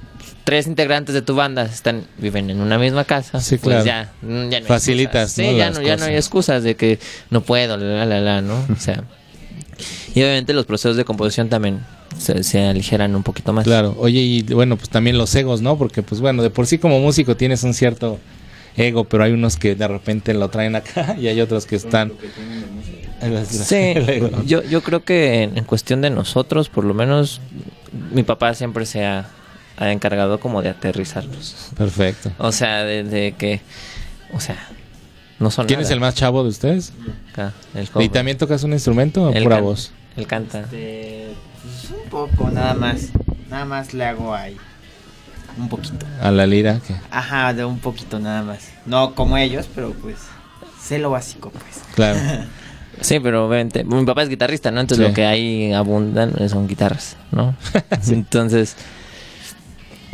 tres 0.45 0.67
integrantes 0.67 1.15
de 1.15 1.23
tu 1.23 1.35
banda 1.35 1.65
están 1.65 2.05
viven 2.19 2.51
en 2.51 2.61
una 2.61 2.79
misma 2.79 3.05
casa, 3.05 3.41
Sí, 3.41 3.57
pues 3.57 3.83
claro. 3.83 3.85
ya, 3.85 4.13
mm, 4.23 4.49
ya 4.51 4.61
no 4.61 4.65
hay 4.67 4.69
Facilitas, 4.69 5.31
excusas. 5.31 5.33
Sí, 5.33 5.53
¿no? 5.53 5.59
ya 5.59 5.71
no, 5.71 5.83
ya 5.83 5.97
no 5.97 6.05
hay 6.05 6.15
excusas 6.17 6.63
de 6.63 6.77
que 6.77 6.99
no 7.31 7.41
puedo, 7.41 7.77
la, 7.77 8.05
la, 8.05 8.21
la, 8.21 8.43
¿no? 8.43 8.55
O 8.71 8.79
sea, 8.79 9.05
y 10.15 10.23
obviamente 10.23 10.53
los 10.53 10.67
procesos 10.67 10.97
de 10.97 11.05
composición 11.05 11.49
también 11.49 11.81
se, 12.19 12.45
se 12.45 12.65
aligeran 12.65 13.17
un 13.17 13.23
poquito 13.23 13.53
más. 13.53 13.65
Claro, 13.65 13.97
oye, 13.99 14.21
y 14.21 14.43
bueno, 14.43 14.77
pues 14.77 14.89
también 14.91 15.19
los 15.19 15.35
egos, 15.35 15.63
¿no? 15.63 15.77
Porque, 15.79 16.03
pues 16.03 16.21
bueno, 16.21 16.43
de 16.43 16.51
por 16.51 16.67
sí 16.67 16.79
como 16.79 17.01
músico 17.01 17.37
tienes 17.37 17.63
un 17.65 17.75
cierto 17.75 18.19
ego, 18.77 19.05
pero 19.05 19.25
hay 19.25 19.33
unos 19.33 19.57
que 19.57 19.75
de 19.75 19.89
repente 19.89 20.35
lo 20.35 20.49
traen 20.51 20.77
acá 20.77 21.17
y 21.21 21.27
hay 21.29 21.41
otros 21.41 21.67
que 21.67 21.77
están... 21.77 22.13
Sí, 23.49 23.95
yo, 24.47 24.63
yo 24.63 24.83
creo 24.83 25.05
que 25.05 25.43
en, 25.45 25.57
en 25.57 25.65
cuestión 25.65 26.03
de 26.03 26.11
nosotros, 26.11 26.69
por 26.69 26.85
lo 26.85 26.93
menos, 26.93 27.41
mi 28.13 28.23
papá 28.23 28.55
siempre 28.55 28.85
se 28.85 29.05
ha, 29.05 29.29
ha 29.77 29.91
encargado 29.93 30.41
como 30.41 30.63
de 30.63 30.71
aterrizarlos. 30.71 31.71
Perfecto. 31.77 32.31
O 32.39 32.53
sea, 32.53 32.85
de, 32.85 33.05
de 33.05 33.33
que, 33.37 33.61
o 34.33 34.41
sea, 34.41 34.57
no 35.39 35.51
son 35.51 35.67
¿Quién 35.67 35.81
es 35.81 35.91
el 35.91 36.01
más 36.01 36.15
chavo 36.15 36.43
de 36.43 36.49
ustedes? 36.51 36.93
Acá, 37.33 37.53
el 37.75 37.89
¿Y 38.03 38.09
también 38.09 38.39
tocas 38.39 38.63
un 38.63 38.73
instrumento 38.73 39.25
o 39.25 39.33
Él 39.33 39.43
pura 39.45 39.61
voz? 39.61 39.93
Él 40.17 40.27
canta. 40.27 40.61
Este, 40.61 41.35
pues 41.63 41.91
un 41.91 42.09
poco, 42.09 42.51
nada 42.51 42.75
más. 42.75 43.09
Nada 43.51 43.65
más 43.65 43.93
le 43.95 44.05
hago 44.05 44.35
ahí. 44.35 44.57
Un 45.59 45.69
poquito. 45.69 46.07
A 46.21 46.31
la 46.31 46.47
lira. 46.47 46.81
que 46.87 46.95
Ajá, 47.11 47.53
de 47.53 47.65
un 47.65 47.79
poquito 47.79 48.19
nada 48.19 48.43
más. 48.43 48.71
No 48.87 49.15
como 49.15 49.37
ellos, 49.37 49.69
pero 49.75 49.93
pues 49.93 50.17
sé 50.81 50.99
lo 50.99 51.11
básico, 51.11 51.51
pues. 51.51 51.83
Claro. 51.95 52.19
Sí, 53.01 53.19
pero 53.19 53.49
obviamente, 53.49 53.83
mi 53.83 54.05
papá 54.05 54.23
es 54.23 54.29
guitarrista, 54.29 54.71
¿no? 54.71 54.81
Entonces 54.81 55.05
Sí. 55.05 55.11
lo 55.11 55.15
que 55.17 55.27
hay 55.27 55.73
abundan 55.73 56.33
son 56.49 56.69
guitarras, 56.69 57.17
¿no? 57.33 57.57
Entonces, 58.09 58.77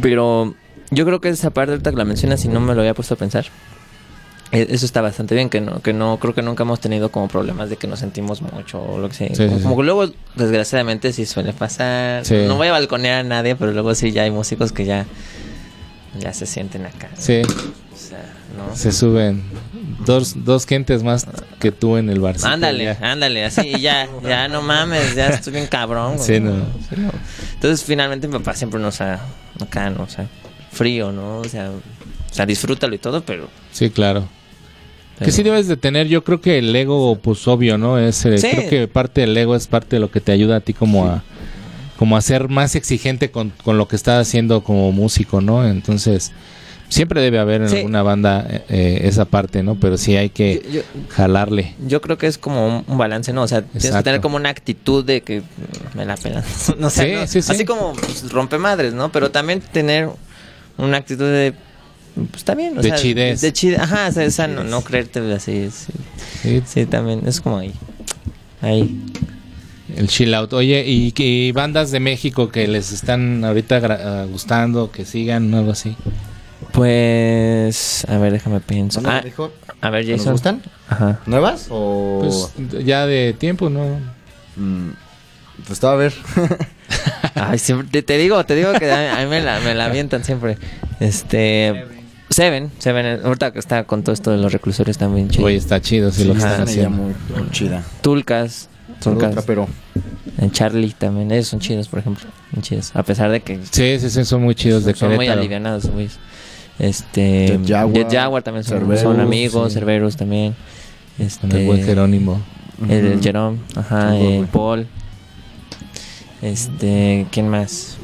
pero 0.02 0.54
yo 0.90 1.04
creo 1.06 1.20
que 1.20 1.28
esa 1.28 1.50
parte 1.50 1.72
ahorita 1.72 1.90
que 1.90 1.96
la 1.96 2.04
mencionas 2.04 2.44
y 2.44 2.48
no 2.48 2.60
me 2.60 2.74
lo 2.74 2.80
había 2.80 2.94
puesto 2.94 3.14
a 3.14 3.16
pensar. 3.16 3.46
e- 4.52 4.66
Eso 4.70 4.84
está 4.86 5.00
bastante 5.00 5.34
bien, 5.34 5.48
que 5.48 5.60
no, 5.60 5.80
que 5.80 5.92
no, 5.92 6.18
creo 6.18 6.34
que 6.34 6.42
nunca 6.42 6.64
hemos 6.64 6.80
tenido 6.80 7.10
como 7.10 7.28
problemas 7.28 7.70
de 7.70 7.76
que 7.76 7.86
nos 7.86 8.00
sentimos 8.00 8.42
mucho 8.42 8.82
o 8.82 8.98
lo 8.98 9.08
que 9.08 9.14
sea. 9.14 9.28
Sí, 9.34 9.46
como, 9.46 9.56
sí, 9.58 9.62
como 9.62 9.74
sí. 9.74 9.80
que 9.80 9.84
luego, 9.84 10.12
desgraciadamente, 10.36 11.12
sí 11.12 11.26
suele 11.26 11.52
pasar. 11.52 12.22
No 12.30 12.56
voy 12.56 12.68
a 12.68 12.72
balconear 12.72 13.20
a 13.20 13.22
nadie, 13.22 13.54
pero 13.56 13.72
luego 13.72 13.94
sí 13.94 14.10
ya 14.12 14.22
hay 14.22 14.30
músicos 14.32 14.72
que 14.72 14.84
ya, 14.84 15.06
ya 16.18 16.32
se 16.32 16.46
sienten 16.46 16.86
acá. 16.86 17.10
Sí, 17.16 17.42
O 17.42 17.96
sea, 17.96 18.24
¿no? 18.56 18.74
se 18.74 18.90
suben 18.90 19.42
dos, 20.04 20.44
dos 20.44 20.66
gentes 20.66 21.02
más 21.04 21.26
que 21.60 21.70
tú 21.70 21.96
en 21.96 22.10
el 22.10 22.18
bar. 22.18 22.34
Ándale, 22.42 22.96
ándale, 23.00 23.44
así 23.44 23.78
ya, 23.80 24.08
ya 24.24 24.48
no 24.48 24.62
mames, 24.62 25.14
ya 25.14 25.28
estoy 25.28 25.52
bien 25.52 25.66
cabrón. 25.68 26.16
güey. 26.16 26.26
Sí, 26.26 26.40
no. 26.40 26.52
Sí, 26.88 26.96
no. 26.96 27.10
Entonces, 27.54 27.84
finalmente, 27.84 28.26
mi 28.26 28.32
papá 28.38 28.54
siempre 28.56 28.80
nos 28.80 29.00
ha, 29.00 29.20
acá, 29.64 29.90
¿no? 29.90 30.02
O 30.04 30.08
sea, 30.08 30.26
frío, 30.72 31.12
¿no? 31.12 31.38
O 31.38 31.44
sea, 31.44 31.70
o 31.70 32.34
sea, 32.34 32.46
disfrútalo 32.46 32.94
y 32.94 32.98
todo, 32.98 33.22
pero. 33.22 33.48
Sí, 33.72 33.90
claro. 33.90 34.22
Que 35.18 35.26
pero- 35.26 35.32
sí 35.32 35.42
debes 35.42 35.68
de 35.68 35.76
tener, 35.76 36.08
yo 36.08 36.24
creo 36.24 36.40
que 36.40 36.58
el 36.58 36.74
ego, 36.74 37.16
pues 37.16 37.46
obvio, 37.48 37.76
¿no? 37.78 37.98
Es, 37.98 38.24
eh, 38.24 38.38
Sí. 38.38 38.48
Creo 38.50 38.68
que 38.70 38.88
parte 38.88 39.20
del 39.22 39.36
ego 39.36 39.54
es 39.54 39.66
parte 39.66 39.96
de 39.96 40.00
lo 40.00 40.10
que 40.10 40.20
te 40.20 40.32
ayuda 40.32 40.56
a 40.56 40.60
ti 40.60 40.72
como 40.74 41.06
a 41.06 41.22
como 41.98 42.16
a 42.16 42.22
ser 42.22 42.48
más 42.48 42.76
exigente 42.76 43.30
con, 43.30 43.52
con 43.62 43.76
lo 43.76 43.86
que 43.86 43.94
estás 43.94 44.26
haciendo 44.26 44.64
como 44.64 44.90
músico, 44.90 45.42
¿no? 45.42 45.68
Entonces, 45.68 46.32
siempre 46.90 47.22
debe 47.22 47.38
haber 47.38 47.62
en 47.62 47.68
Sí. 47.70 47.76
alguna 47.78 48.02
banda 48.02 48.46
eh, 48.50 48.64
eh, 48.68 49.00
esa 49.04 49.24
parte, 49.24 49.62
¿no? 49.62 49.76
Pero 49.76 49.96
sí 49.96 50.16
hay 50.16 50.28
que 50.28 50.60
Yo, 50.66 50.70
yo- 50.80 50.82
jalarle. 51.08 51.74
yo 51.86 52.02
creo 52.02 52.18
que 52.18 52.26
es 52.26 52.36
como 52.36 52.84
un, 52.86 52.98
balance, 52.98 53.32
¿no? 53.32 53.42
O 53.42 53.48
sea, 53.48 53.62
tienes 53.62 53.90
que 53.96 54.02
tener 54.02 54.20
como 54.20 54.36
una 54.36 54.50
actitud 54.50 55.02
de 55.04 55.22
que 55.22 55.42
me 55.94 56.04
la 56.04 56.16
pelan. 56.18 56.44
no 56.78 56.90
sé, 56.90 57.06
Sí, 57.06 57.12
¿no? 57.14 57.26
sí, 57.26 57.40
sí. 57.42 57.52
Así 57.52 57.64
como 57.64 57.94
pues, 57.94 58.30
rompe 58.30 58.58
madres, 58.58 58.92
¿no? 58.92 59.10
Pero 59.10 59.30
también 59.30 59.60
tener 59.60 60.10
una 60.76 60.98
actitud 60.98 61.24
de. 61.24 61.54
Pues 62.14 62.28
está 62.38 62.54
bien, 62.54 62.76
o 62.76 62.82
De 62.82 62.88
sea, 62.88 62.98
chidez. 62.98 63.40
De 63.40 63.52
chidez. 63.52 63.78
Ajá, 63.78 64.08
o 64.08 64.12
sea, 64.12 64.24
esa 64.24 64.46
no, 64.48 64.64
no 64.64 64.82
creerte 64.82 65.20
así. 65.32 65.70
Sí, 66.42 66.62
Sí, 66.66 66.86
también. 66.86 67.22
Es 67.26 67.40
como 67.40 67.58
ahí. 67.58 67.72
Ahí. 68.60 69.00
El 69.96 70.08
chill 70.08 70.34
out. 70.34 70.52
Oye, 70.52 70.84
¿y, 70.86 71.12
y 71.16 71.52
bandas 71.52 71.90
de 71.90 72.00
México 72.00 72.48
que 72.50 72.66
les 72.68 72.92
están 72.92 73.44
ahorita 73.44 73.76
ah, 74.22 74.26
gustando, 74.30 74.90
que 74.90 75.04
sigan, 75.04 75.52
algo 75.54 75.72
así? 75.72 75.96
Pues. 76.72 78.04
A 78.08 78.18
ver, 78.18 78.32
déjame 78.32 78.60
pensar. 78.60 79.02
¿Dónde 79.02 79.18
Ah, 79.18 79.22
dijo? 79.22 79.52
a 79.80 79.90
ver, 79.90 80.06
¿Nos 80.08 80.18
Jason. 80.18 80.32
gustan? 80.32 80.62
Ajá. 80.88 81.20
¿Nuevas 81.26 81.66
o...? 81.70 82.20
Pues 82.20 82.84
ya 82.84 83.06
de 83.06 83.34
tiempo, 83.38 83.70
¿no? 83.70 83.84
Mm, 84.56 84.90
pues 85.58 85.70
estaba 85.72 85.94
a 85.94 85.96
ver. 85.96 86.12
Ay, 87.34 87.58
siempre, 87.58 87.88
te, 87.90 88.02
te 88.02 88.18
digo, 88.18 88.44
te 88.44 88.54
digo 88.56 88.72
que 88.74 88.90
a 88.90 88.96
mí, 88.96 89.06
a 89.20 89.24
mí 89.24 89.30
me, 89.30 89.40
la, 89.40 89.60
me 89.60 89.74
la 89.74 89.86
avientan 89.86 90.24
siempre. 90.24 90.58
Este. 90.98 91.86
Seven, 92.30 92.70
Seven, 92.78 93.20
ahorita 93.24 93.52
que 93.52 93.58
está 93.58 93.84
con 93.84 94.02
todo 94.04 94.12
esto 94.12 94.30
de 94.30 94.36
los 94.38 94.52
reclusorios 94.52 94.96
también 94.98 95.28
chido. 95.28 95.46
Oye, 95.46 95.56
está 95.56 95.80
chido 95.80 96.12
si 96.12 96.24
lo 96.24 96.34
que 96.34 96.38
Ajá. 96.40 96.50
están 96.50 96.68
haciendo. 96.68 96.90
muy, 96.90 97.14
muy 97.36 97.50
chida. 97.50 97.82
Tulcas, 98.02 98.68
Tulcas. 99.02 99.44
Pero 99.44 99.66
En 100.38 100.50
Charlie 100.52 100.92
también, 100.96 101.30
ellos 101.32 101.48
son 101.48 101.58
chidos, 101.58 101.88
por 101.88 101.98
ejemplo. 101.98 102.24
Son 102.54 102.62
chidos. 102.62 102.90
A 102.94 103.02
pesar 103.02 103.30
de 103.30 103.40
que 103.40 103.58
Sí, 103.70 103.98
sí, 103.98 104.10
sí, 104.10 104.24
son 104.24 104.42
muy 104.42 104.54
chidos 104.54 104.84
de 104.84 104.94
son 104.94 105.08
muy 105.08 105.18
Querétaro. 105.18 105.40
alivianados, 105.40 105.86
güey. 105.90 106.08
Este. 106.80 107.58
Jet 107.62 107.68
Jaguar, 107.68 107.94
Jet 107.94 108.12
Jaguar 108.12 108.42
también 108.42 108.64
son, 108.64 108.78
Cerberus, 108.78 109.00
son 109.00 109.20
amigos, 109.20 109.72
sí. 109.72 109.78
Cerberus 109.78 110.16
también. 110.16 110.54
Este, 111.18 111.46
Con 111.46 111.56
el 111.56 111.66
buen 111.66 111.84
Jerónimo. 111.84 112.40
El, 112.88 113.06
el. 113.06 113.20
Jerome, 113.22 113.58
ajá, 113.76 114.16
el 114.16 114.22
bueno. 114.38 114.48
Paul. 114.52 114.86
Este, 116.42 117.26
¿quién 117.30 117.48
más? 117.48 117.98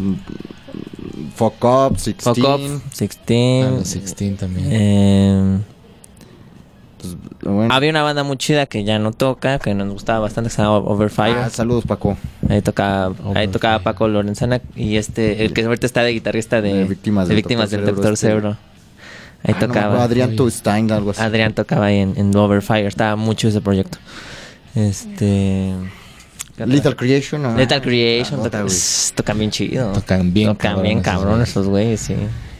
Fuck 1.34 1.64
Up, 1.64 1.92
16. 1.96 2.16
Fuck 2.22 2.38
Up, 2.38 2.60
16. 2.98 3.64
Ah, 3.64 3.70
los 3.70 3.92
16 3.94 4.36
también. 4.36 4.66
Eh, 4.70 5.58
Pues, 7.00 7.16
bueno. 7.42 7.72
había 7.74 7.90
una 7.90 8.02
banda 8.02 8.22
muy 8.24 8.36
chida 8.36 8.66
que 8.66 8.84
ya 8.84 8.98
no 8.98 9.12
toca, 9.12 9.58
que 9.58 9.74
nos 9.74 9.88
gustaba 9.90 10.18
bastante, 10.20 10.50
que 10.50 10.56
se 10.56 10.62
llama 10.62 10.78
Overfire. 10.78 11.30
Ah, 11.38 11.50
saludos, 11.50 11.84
Paco. 11.86 12.16
ahí 12.48 12.60
tocaba, 12.62 13.14
ahí 13.34 13.48
tocaba 13.48 13.78
Paco 13.80 14.08
Lorenzana 14.08 14.60
y 14.74 14.96
este, 14.96 15.44
el 15.44 15.52
que 15.54 15.62
ahorita 15.64 15.86
está 15.86 16.02
de 16.02 16.12
guitarrista 16.12 16.60
de, 16.60 16.72
De 16.74 16.84
Víctimas 16.84 17.28
de 17.28 17.34
del 17.34 17.36
Víctimas 17.42 17.70
del 17.70 17.80
Doctor 17.80 17.96
Doctor 17.96 18.16
Cerebro, 18.16 18.40
Cerebro. 18.52 18.65
Ahí 19.44 19.54
Ah, 19.56 19.60
tocaba. 19.60 20.02
Adrián. 20.02 20.34
Tustein, 20.36 20.90
algo 20.90 21.10
así. 21.10 21.20
Adrián 21.22 21.52
tocaba 21.54 21.86
ahí 21.86 21.98
en, 21.98 22.14
en 22.16 22.34
Overfire, 22.36 22.86
estaba 22.86 23.16
mucho 23.16 23.48
ese 23.48 23.60
proyecto. 23.60 23.98
Este. 24.74 25.72
Lethal 26.58 26.96
Creation. 26.96 27.42
¿no? 27.42 27.54
Lethal 27.56 27.82
Creation, 27.82 28.40
Ah, 28.52 28.66
tocan 29.14 29.38
bien 29.38 29.50
chido. 29.50 29.92
Tocan 29.92 30.32
bien 30.32 30.48
Tocan 30.48 30.82
bien 30.82 31.00
cabrón 31.00 31.22
cabrón 31.24 31.42
esos 31.42 31.50
esos 31.50 31.68
güeyes, 31.68 32.00
sí. 32.00 32.14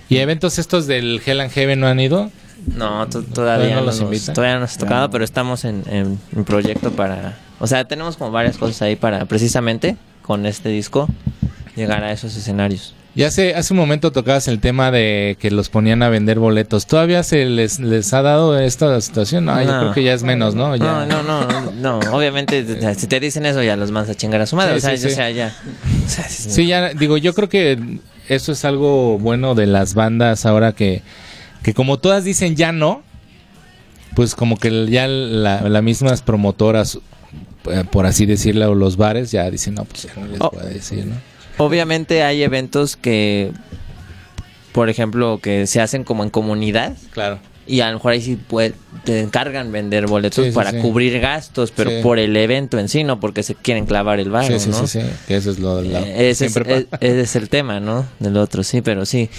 ¿Y 0.09 0.19
eventos 0.19 0.59
estos 0.59 0.87
del 0.87 1.21
Hell 1.25 1.41
and 1.41 1.51
Heaven 1.51 1.81
no 1.81 1.87
han 1.89 1.99
ido? 1.99 2.31
No, 2.67 3.07
to- 3.09 3.23
¿Todavía 3.23 3.77
no 3.77 3.83
los 3.83 4.01
nos, 4.01 4.05
invitan? 4.05 4.35
todavía 4.35 4.55
no 4.55 4.61
nos 4.61 4.77
ha 4.77 4.79
tocado, 4.79 5.11
pero 5.11 5.25
estamos 5.25 5.65
en, 5.65 5.83
en 5.91 6.19
un 6.35 6.45
proyecto 6.45 6.93
para... 6.93 7.39
O 7.59 7.67
sea, 7.67 7.87
tenemos 7.87 8.17
como 8.17 8.31
varias 8.31 8.57
cosas 8.59 8.83
ahí 8.83 8.97
para 8.97 9.25
precisamente 9.25 9.97
con 10.23 10.47
este 10.47 10.69
disco 10.69 11.09
llegar 11.75 12.05
a 12.05 12.13
esos 12.13 12.37
escenarios. 12.37 12.95
Y 13.17 13.23
hace, 13.23 13.55
hace 13.55 13.73
un 13.73 13.79
momento 13.79 14.13
tocabas 14.13 14.47
el 14.47 14.61
tema 14.61 14.91
de 14.91 15.39
que 15.41 15.51
los 15.51 15.71
ponían 15.71 16.03
a 16.03 16.11
vender 16.11 16.39
boletos. 16.39 16.87
¿Todavía 16.87 17.23
se 17.23 17.47
les, 17.47 17.79
les 17.81 18.13
ha 18.13 18.21
dado 18.21 18.59
esta 18.59 19.01
situación? 19.01 19.47
No, 19.47 19.59
yo 19.63 19.69
creo 19.81 19.95
que 19.95 20.03
ya 20.05 20.13
es 20.13 20.23
menos, 20.23 20.55
¿no? 20.55 20.77
Ya. 20.77 21.07
No, 21.07 21.23
no, 21.23 21.47
no, 21.47 21.71
no, 21.73 21.99
obviamente 22.15 22.95
si 22.95 23.07
te 23.07 23.19
dicen 23.19 23.47
eso 23.47 23.63
ya 23.63 23.75
los 23.75 23.91
mandas 23.91 24.15
a 24.15 24.19
chingar 24.19 24.43
a 24.43 24.47
su 24.47 24.55
madre, 24.55 24.73
Sí, 24.73 24.77
o 24.79 24.81
sea, 24.91 24.97
sí, 24.99 25.03
yo- 25.03 25.09
sí. 25.09 25.13
o 25.15 25.17
sea, 25.17 25.31
ya. 25.31 25.57
O 26.05 26.09
sea, 26.11 26.29
sí, 26.29 26.67
ya 26.67 26.91
digo, 26.91 27.17
yo 27.17 27.33
creo 27.33 27.49
que 27.49 28.01
eso 28.29 28.53
es 28.53 28.65
algo 28.67 29.19
bueno 29.19 29.55
de 29.55 29.65
las 29.67 29.95
bandas 29.95 30.45
ahora 30.45 30.73
que, 30.73 31.01
que 31.63 31.73
como 31.73 31.99
todas 31.99 32.23
dicen 32.23 32.55
ya 32.55 32.71
no, 32.73 33.03
pues 34.15 34.35
como 34.35 34.59
que 34.59 34.87
ya 34.91 35.09
la, 35.09 35.63
las 35.69 35.83
mismas 35.83 36.21
promotoras, 36.21 36.99
eh, 37.71 37.85
por 37.91 38.05
así 38.05 38.27
decirlo, 38.27 38.71
o 38.71 38.75
los 38.75 38.99
bares 38.99 39.31
ya 39.31 39.51
dicen, 39.51 39.75
no, 39.75 39.85
pues 39.87 40.03
ya 40.03 40.13
no 40.21 40.27
les 40.27 40.39
Oh. 40.41 40.51
voy 40.53 40.63
a 40.63 40.67
decir, 40.67 41.07
¿no? 41.07 41.15
Obviamente 41.59 42.23
hay 42.23 42.43
eventos 42.43 42.97
que, 42.97 43.53
por 44.73 44.89
ejemplo, 44.89 45.39
que 45.43 45.67
se 45.67 45.81
hacen 45.81 46.05
como 46.05 46.23
en 46.23 46.31
comunidad 46.31 46.95
Claro. 47.13 47.39
y 47.67 47.81
a 47.81 47.89
lo 47.89 47.95
mejor 47.95 48.13
ahí 48.13 48.21
sí 48.21 48.37
puede- 48.37 48.75
te 49.05 49.21
encargan 49.21 49.73
vender 49.73 50.07
boletos 50.07 50.45
Sí, 50.45 50.51
sí, 50.51 50.55
para 50.55 50.71
sí. 50.73 50.79
cubrir 50.79 51.19
gastos, 51.21 51.73
pero 51.75 51.91
Sí. 51.91 51.97
por 52.03 52.19
el 52.19 52.37
evento 52.37 52.79
en 52.79 52.89
sí, 52.89 53.05
no 53.05 53.21
porque 53.21 53.43
se 53.43 53.55
quieren 53.55 53.87
clavar 53.87 54.21
el 54.21 54.31
barro, 54.31 54.59
sí, 54.59 54.67
sí, 54.67 54.71
¿no? 54.71 54.87
sí, 54.87 55.01
sí, 55.01 55.07
que 55.27 55.37
eso 55.37 55.51
es 55.51 55.59
lo, 55.59 55.81
lo 55.83 55.99
Eh, 55.99 56.03
que 56.05 56.31
ese, 56.31 56.47
es, 56.47 56.53
siempre 56.53 56.77
es- 56.79 56.85
pasa. 56.85 57.05
ese 57.07 57.21
es 57.23 57.37
el 57.37 57.49
tema, 57.49 57.81
¿no? 57.81 58.07
Del 58.19 58.37
otro, 58.37 58.63
sí, 58.63 58.83
pero 58.83 59.07
sí. 59.07 59.31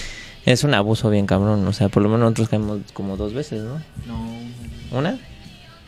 Es 0.46 0.64
un 0.64 0.74
abuso 0.74 1.10
bien 1.10 1.26
cabrón, 1.26 1.68
o 1.68 1.74
sea, 1.74 1.90
por 1.90 2.02
lo 2.02 2.08
menos 2.08 2.22
nosotros 2.22 2.48
caemos 2.48 2.80
como 2.94 3.18
dos 3.18 3.34
veces, 3.34 3.62
¿no? 3.64 3.82
No. 4.08 4.98
¿Una? 4.98 5.20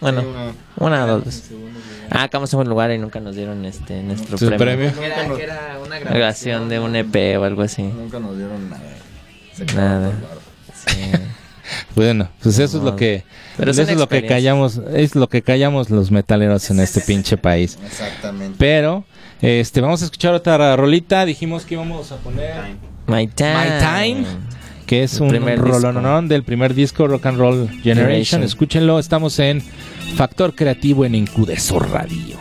Bueno, 0.02 0.22
Sí, 0.22 0.28
una- 0.28 0.54
una 0.86 1.06
o 1.06 1.08
dos 1.08 1.26
veces. 1.26 1.44
Ah, 2.12 2.24
acabamos 2.24 2.50
en 2.50 2.52
segundo 2.52 2.70
lugar 2.72 2.92
y 2.92 2.98
nunca 2.98 3.20
nos 3.20 3.36
dieron 3.36 3.64
este 3.66 4.02
nuestro 4.04 4.38
Su 4.38 4.48
premio. 4.48 4.92
premio. 4.92 4.94
Que 5.00 5.06
era, 5.06 5.36
que 5.36 5.44
era 5.44 5.80
una 5.86 6.00
Grabación 6.00 6.70
de 6.70 6.80
un 6.80 6.96
EP 6.96 7.38
o 7.40 7.44
algo 7.44 7.62
así. 7.62 7.84
Nunca 7.84 8.20
nos 8.20 8.38
dieron 8.38 8.70
nada. 8.70 8.82
Se 9.54 9.66
Nada. 9.66 10.12
Sí. 10.74 11.12
Bueno, 11.94 12.28
pues 12.42 12.58
eso 12.58 12.80
es 12.80 12.84
lo 12.84 12.96
que 12.96 13.24
Pero 13.56 13.70
eso 13.70 13.84
es 13.84 13.96
lo 13.96 14.10
que 14.10 14.26
callamos, 14.26 14.82
es 14.92 15.14
lo 15.14 15.30
que 15.30 15.44
callamos 15.44 15.92
los 15.92 16.10
metaleros 16.10 16.68
en 16.72 16.80
este 16.80 17.00
pinche 17.08 17.38
país. 17.38 17.78
Exactamente. 17.86 18.56
Pero 18.58 19.06
este 19.40 19.80
vamos 19.80 20.02
a 20.02 20.06
escuchar 20.06 20.34
otra 20.34 20.76
rolita, 20.76 21.26
dijimos 21.26 21.66
que 21.66 21.76
íbamos 21.76 22.12
a 22.12 22.18
poner 22.18 22.56
My 23.06 23.28
Time. 23.28 23.54
My 23.54 23.80
Time. 23.80 24.26
Que 24.90 25.04
es 25.04 25.20
El 25.20 25.36
un 25.36 25.58
rolonón 25.58 26.28
del 26.28 26.42
primer 26.42 26.74
disco 26.74 27.08
Rock 27.08 27.28
and 27.28 27.38
Roll 27.38 27.68
Generation. 27.68 27.84
Generation. 27.84 28.44
Escúchenlo, 28.44 28.98
estamos 28.98 29.38
en 29.38 29.62
Factor 30.16 30.56
Creativo 30.56 31.06
en 31.06 31.14
Incudeso 31.14 31.78
Radio. 31.78 32.40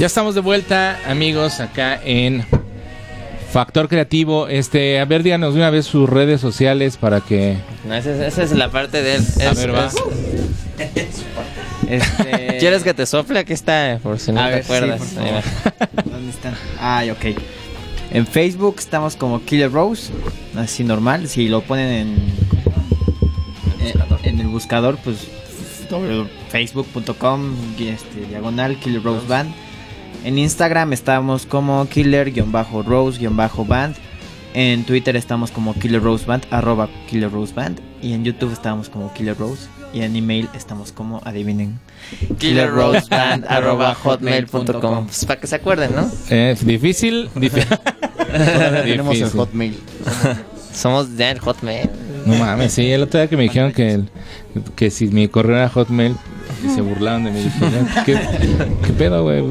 Ya 0.00 0.06
estamos 0.06 0.34
de 0.34 0.40
vuelta, 0.40 0.98
amigos, 1.06 1.60
acá 1.60 2.00
en 2.02 2.42
Factor 3.52 3.86
Creativo. 3.88 4.48
Este, 4.48 4.98
a 4.98 5.04
ver, 5.04 5.22
díganos 5.22 5.52
de 5.52 5.60
una 5.60 5.68
vez 5.68 5.84
sus 5.84 6.08
redes 6.08 6.40
sociales 6.40 6.96
para 6.96 7.20
que. 7.20 7.58
No, 7.86 7.94
esa, 7.94 8.12
es- 8.12 8.20
esa 8.32 8.42
es 8.44 8.52
la 8.52 8.70
parte 8.70 9.02
de 9.02 9.16
él. 9.16 9.24
A 9.46 9.52
ver, 9.52 9.74
va. 9.74 9.90
es- 10.78 11.22
Este... 11.86 12.56
¿Quieres 12.60 12.82
que 12.82 12.94
te 12.94 13.04
sople? 13.04 13.40
Aquí 13.40 13.52
está, 13.52 13.98
por 14.02 14.18
si 14.18 14.32
no 14.32 14.40
A 14.40 14.46
te 14.46 14.50
ver, 14.54 14.64
acuerdas. 14.64 15.14
¿Dónde 16.06 16.30
están? 16.30 16.54
Ah, 16.78 17.04
ok. 17.12 17.36
En 18.12 18.26
Facebook 18.26 18.76
estamos 18.78 19.16
como 19.16 19.44
Killer 19.44 19.70
Rose, 19.70 20.10
así 20.56 20.82
normal. 20.82 21.28
Si 21.28 21.46
lo 21.48 21.60
ponen 21.60 21.88
en, 21.92 22.16
en, 23.86 24.28
en 24.34 24.40
el 24.40 24.46
buscador, 24.46 24.96
pues 25.04 25.28
facebook.com 26.48 27.54
este, 27.78 28.26
diagonal 28.30 28.76
Killer 28.78 29.02
Rose 29.02 29.26
Band. 29.28 29.52
En 30.24 30.38
Instagram 30.38 30.92
estamos 30.92 31.46
como 31.46 31.88
Killer-Rose-Band. 31.88 33.94
En 34.52 34.82
Twitter 34.84 35.14
estamos 35.16 35.50
como 35.52 35.74
Killer 35.74 36.02
Rose 36.02 36.26
Band, 36.26 36.44
arroba 36.50 36.88
Killer 37.08 37.30
Rose 37.30 37.54
Band. 37.54 37.78
Y 38.02 38.12
en 38.14 38.24
YouTube 38.24 38.52
estamos 38.52 38.88
como 38.88 39.12
Killer 39.14 39.36
Rose. 39.38 39.68
Y 39.92 40.02
en 40.02 40.14
email 40.16 40.48
estamos 40.54 40.90
como, 40.92 41.20
adivinen, 41.24 41.78
killerroseband 42.38 43.44
arroba 43.48 43.92
hotmail.com 43.94 45.06
Pues 45.06 45.24
para 45.24 45.40
que 45.40 45.46
se 45.48 45.56
acuerden, 45.56 45.90
¿no? 45.96 46.08
Eh, 46.30 46.56
difícil, 46.62 47.28
difícil. 47.34 47.76
Tenemos 48.84 49.16
el 49.16 49.30
hotmail. 49.30 49.76
Somos 50.72 51.16
de 51.16 51.36
Hotmail. 51.40 51.90
No 52.26 52.36
mames, 52.36 52.72
sí, 52.72 52.88
el 52.92 53.02
otro 53.02 53.18
día 53.18 53.28
que 53.28 53.36
me 53.36 53.42
dijeron 53.44 53.72
que, 53.72 53.94
el- 53.94 54.08
que 54.76 54.90
si 54.92 55.08
mi 55.08 55.26
correo 55.26 55.56
era 55.56 55.68
Hotmail 55.68 56.14
y 56.64 56.68
se 56.68 56.80
burlaban 56.82 57.24
de 57.24 57.32
mí. 57.32 57.42
dije, 57.42 57.66
¿Qué, 58.06 58.16
qué 58.86 58.92
pedo, 58.92 59.24
güey? 59.24 59.42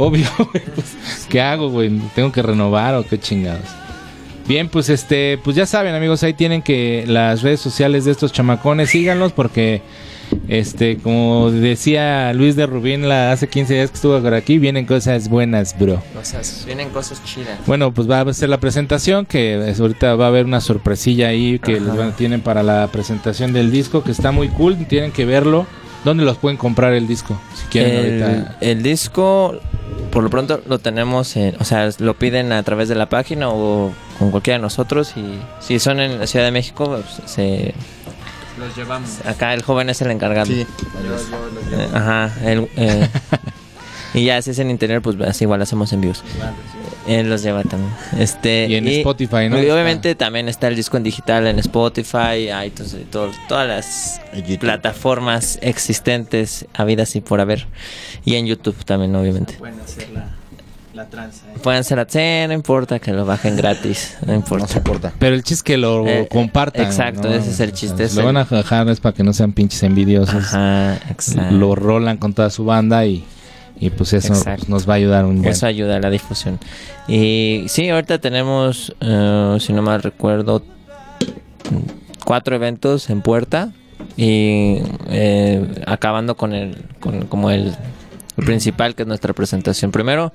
Obvio, 0.00 0.26
güey. 0.38 0.64
Pues, 0.74 1.26
¿Qué 1.28 1.40
hago, 1.40 1.68
güey? 1.70 1.90
¿Tengo 2.14 2.32
que 2.32 2.42
renovar 2.42 2.94
o 2.94 3.04
qué 3.06 3.18
chingados? 3.18 3.64
Bien, 4.48 4.68
pues 4.68 4.88
este, 4.88 5.38
pues 5.44 5.54
ya 5.54 5.64
saben, 5.66 5.94
amigos, 5.94 6.22
ahí 6.24 6.32
tienen 6.34 6.62
que 6.62 7.04
las 7.06 7.42
redes 7.42 7.60
sociales 7.60 8.04
de 8.04 8.10
estos 8.10 8.32
chamacones, 8.32 8.90
síganlos 8.90 9.32
porque 9.32 9.80
este, 10.48 10.96
como 10.96 11.50
decía 11.52 12.32
Luis 12.32 12.56
de 12.56 12.66
Rubín 12.66 13.08
la, 13.08 13.30
hace 13.30 13.48
15 13.48 13.74
días 13.74 13.90
que 13.90 13.96
estuvo 13.96 14.18
por 14.20 14.34
aquí, 14.34 14.58
vienen 14.58 14.86
cosas 14.86 15.28
buenas, 15.28 15.78
bro. 15.78 16.02
Sea, 16.22 16.40
vienen 16.66 16.88
cosas 16.90 17.22
chidas. 17.24 17.58
Bueno, 17.66 17.92
pues 17.94 18.10
va 18.10 18.20
a 18.22 18.32
ser 18.32 18.48
la 18.48 18.58
presentación, 18.58 19.24
que 19.26 19.70
es- 19.70 19.78
ahorita 19.78 20.16
va 20.16 20.24
a 20.24 20.28
haber 20.28 20.46
una 20.46 20.60
sorpresilla 20.60 21.28
ahí 21.28 21.60
que 21.60 21.76
Ajá. 21.76 21.84
les 21.84 21.96
van, 21.96 22.12
tienen 22.16 22.40
para 22.40 22.64
la 22.64 22.88
presentación 22.88 23.52
del 23.52 23.70
disco, 23.70 24.02
que 24.02 24.10
está 24.10 24.32
muy 24.32 24.48
cool, 24.48 24.84
tienen 24.86 25.12
que 25.12 25.24
verlo. 25.26 25.66
¿Dónde 26.04 26.24
los 26.24 26.38
pueden 26.38 26.56
comprar 26.56 26.92
el 26.94 27.06
disco? 27.06 27.38
Si 27.54 27.66
quieren 27.66 27.94
El, 27.96 28.22
ahorita. 28.22 28.56
el 28.60 28.82
disco, 28.82 29.58
por 30.10 30.22
lo 30.22 30.30
pronto, 30.30 30.62
lo 30.66 30.78
tenemos, 30.78 31.36
en- 31.36 31.56
o 31.60 31.64
sea, 31.64 31.90
lo 31.98 32.14
piden 32.14 32.52
a 32.52 32.62
través 32.62 32.88
de 32.88 32.94
la 32.94 33.08
página 33.08 33.50
o 33.50 33.92
con 34.18 34.30
cualquiera 34.30 34.58
de 34.58 34.62
nosotros. 34.62 35.12
Y 35.16 35.38
si 35.60 35.78
son 35.78 36.00
en 36.00 36.18
la 36.18 36.26
Ciudad 36.26 36.44
de 36.46 36.52
México, 36.52 36.84
pues, 36.86 37.30
se, 37.30 37.74
los 38.58 38.74
llevamos. 38.76 39.10
acá 39.26 39.52
el 39.54 39.62
joven 39.62 39.90
es 39.90 40.00
el 40.00 40.10
encargado. 40.10 40.46
Sí. 40.46 40.66
Eh, 41.72 41.88
Ajá, 41.92 42.32
él, 42.44 42.68
eh, 42.76 43.08
y 44.14 44.24
ya 44.24 44.40
si 44.42 44.50
es 44.50 44.58
en 44.58 44.70
interior, 44.70 45.02
pues 45.02 45.20
así 45.20 45.44
igual 45.44 45.60
hacemos 45.62 45.92
envíos. 45.92 46.22
Él 47.06 47.30
los 47.30 47.42
lleva 47.42 47.62
también. 47.64 47.92
Este, 48.18 48.66
Y 48.68 48.74
en 48.74 48.86
Spotify, 48.86 49.48
¿no? 49.48 49.56
Y 49.58 49.62
Está. 49.62 49.74
obviamente 49.74 50.14
también 50.14 50.48
está 50.48 50.68
el 50.68 50.76
disco 50.76 50.96
en 50.98 51.02
digital 51.02 51.46
en 51.46 51.58
Spotify, 51.58 52.50
iTunes 52.64 52.94
y 52.94 53.04
todo- 53.04 53.30
todas 53.48 53.66
las 53.66 54.20
plataformas 54.60 55.58
existentes, 55.62 56.66
habidas 56.74 57.16
y 57.16 57.20
por 57.20 57.40
haber. 57.40 57.66
Y 58.24 58.34
en 58.36 58.46
YouTube 58.46 58.84
también, 58.84 59.14
obviamente. 59.16 59.54
Pueden 59.54 59.80
hacer 59.80 60.10
la, 60.10 60.26
la 60.94 61.06
tranza. 61.08 61.46
¿eh? 61.46 61.58
Pueden 61.62 61.84
ser 61.84 61.98
a 62.00 62.06
no 62.48 62.52
importa 62.52 62.98
que 62.98 63.12
lo 63.12 63.24
bajen 63.24 63.56
gratis, 63.56 64.16
no 64.20 64.28
No 64.32 64.34
importa. 64.34 64.66
se 64.68 64.78
importa. 64.78 65.12
Pero 65.18 65.34
el 65.34 65.42
chiste 65.42 65.54
es 65.54 65.62
que 65.62 65.76
lo 65.78 66.06
Eh, 66.06 66.28
compartan. 66.30 66.84
exacto, 66.84 67.28
¿no? 67.28 67.34
ese 67.34 67.50
es 67.50 67.60
el 67.60 67.72
chiste, 67.72 68.08
Si 68.08 68.16
lo 68.16 68.26
van 68.26 68.36
a 68.36 68.44
bajar 68.44 68.88
es 68.88 69.00
para 69.00 69.14
que 69.14 69.22
no 69.24 69.32
sean 69.32 69.52
pinches 69.52 69.82
envidiosos. 69.82 70.34
Ajá, 70.34 70.96
exacto. 71.10 71.54
Lo 71.54 71.74
rolan 71.74 72.18
con 72.18 72.34
toda 72.34 72.50
su 72.50 72.64
banda 72.64 73.06
y, 73.06 73.24
y 73.80 73.88
pues 73.90 74.12
eso 74.12 74.34
Exacto. 74.34 74.66
nos 74.68 74.88
va 74.88 74.92
a 74.92 74.96
ayudar 74.96 75.24
un 75.24 75.38
buen. 75.40 75.50
Eso 75.50 75.66
ayuda 75.66 75.96
a 75.96 76.00
la 76.00 76.10
difusión. 76.10 76.58
Y 77.08 77.64
sí, 77.68 77.88
ahorita 77.88 78.18
tenemos, 78.18 78.94
eh, 79.00 79.56
si 79.58 79.72
no 79.72 79.80
mal 79.80 80.02
recuerdo, 80.02 80.62
cuatro 82.24 82.54
eventos 82.54 83.08
en 83.08 83.22
puerta 83.22 83.72
y 84.18 84.82
eh, 85.08 85.66
acabando 85.86 86.36
con 86.36 86.52
el, 86.52 86.84
con, 87.00 87.26
como 87.26 87.50
el, 87.50 87.74
el 88.36 88.44
principal 88.44 88.94
que 88.94 89.02
es 89.02 89.08
nuestra 89.08 89.32
presentación. 89.32 89.90
Primero 89.90 90.32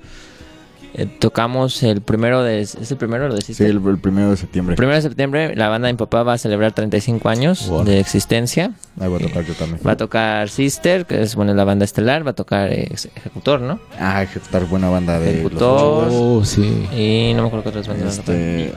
eh, 0.98 1.06
tocamos 1.06 1.82
el 1.82 2.00
primero 2.00 2.42
de, 2.42 2.60
¿es 2.60 2.90
el 2.90 2.96
primero 2.96 3.28
lo 3.28 3.32
Sí, 3.34 3.38
deciste? 3.38 3.66
el, 3.66 3.80
el 3.86 3.98
primero 3.98 4.30
de 4.30 4.36
septiembre. 4.36 4.72
El 4.72 4.76
primero 4.76 4.96
de 4.96 5.02
septiembre 5.02 5.54
la 5.54 5.68
banda 5.68 5.86
de 5.88 5.92
mi 5.92 5.98
papá 5.98 6.22
va 6.22 6.32
a 6.32 6.38
celebrar 6.38 6.72
35 6.72 7.28
años 7.28 7.68
Wow. 7.68 7.84
de 7.84 8.00
existencia. 8.00 8.72
Ahí 8.98 9.08
voy 9.08 9.22
a 9.22 9.26
tocar 9.26 9.44
yo 9.44 9.54
también. 9.54 9.80
Va 9.86 9.92
a 9.92 9.96
tocar 9.96 10.48
Sister, 10.48 11.04
que 11.06 11.22
es 11.22 11.34
bueno 11.36 11.52
la 11.54 11.64
banda 11.64 11.84
estelar, 11.84 12.26
va 12.26 12.30
a 12.30 12.34
tocar 12.34 12.72
eh, 12.72 12.88
Ejecutor, 13.16 13.60
¿no? 13.60 13.78
Ah, 14.00 14.22
ejecutar 14.22 14.64
buena 14.66 14.88
banda 14.88 15.20
de 15.20 15.26
los 15.26 15.34
Ejecutor. 15.40 16.08
Oh, 16.10 16.44
sí. 16.44 16.86
Y 16.96 17.32
no 17.34 17.42
me 17.42 17.48
acuerdo 17.48 17.64
qué 17.64 17.68
otras 17.78 17.88
bandas. 17.88 18.18
Este, 18.18 18.72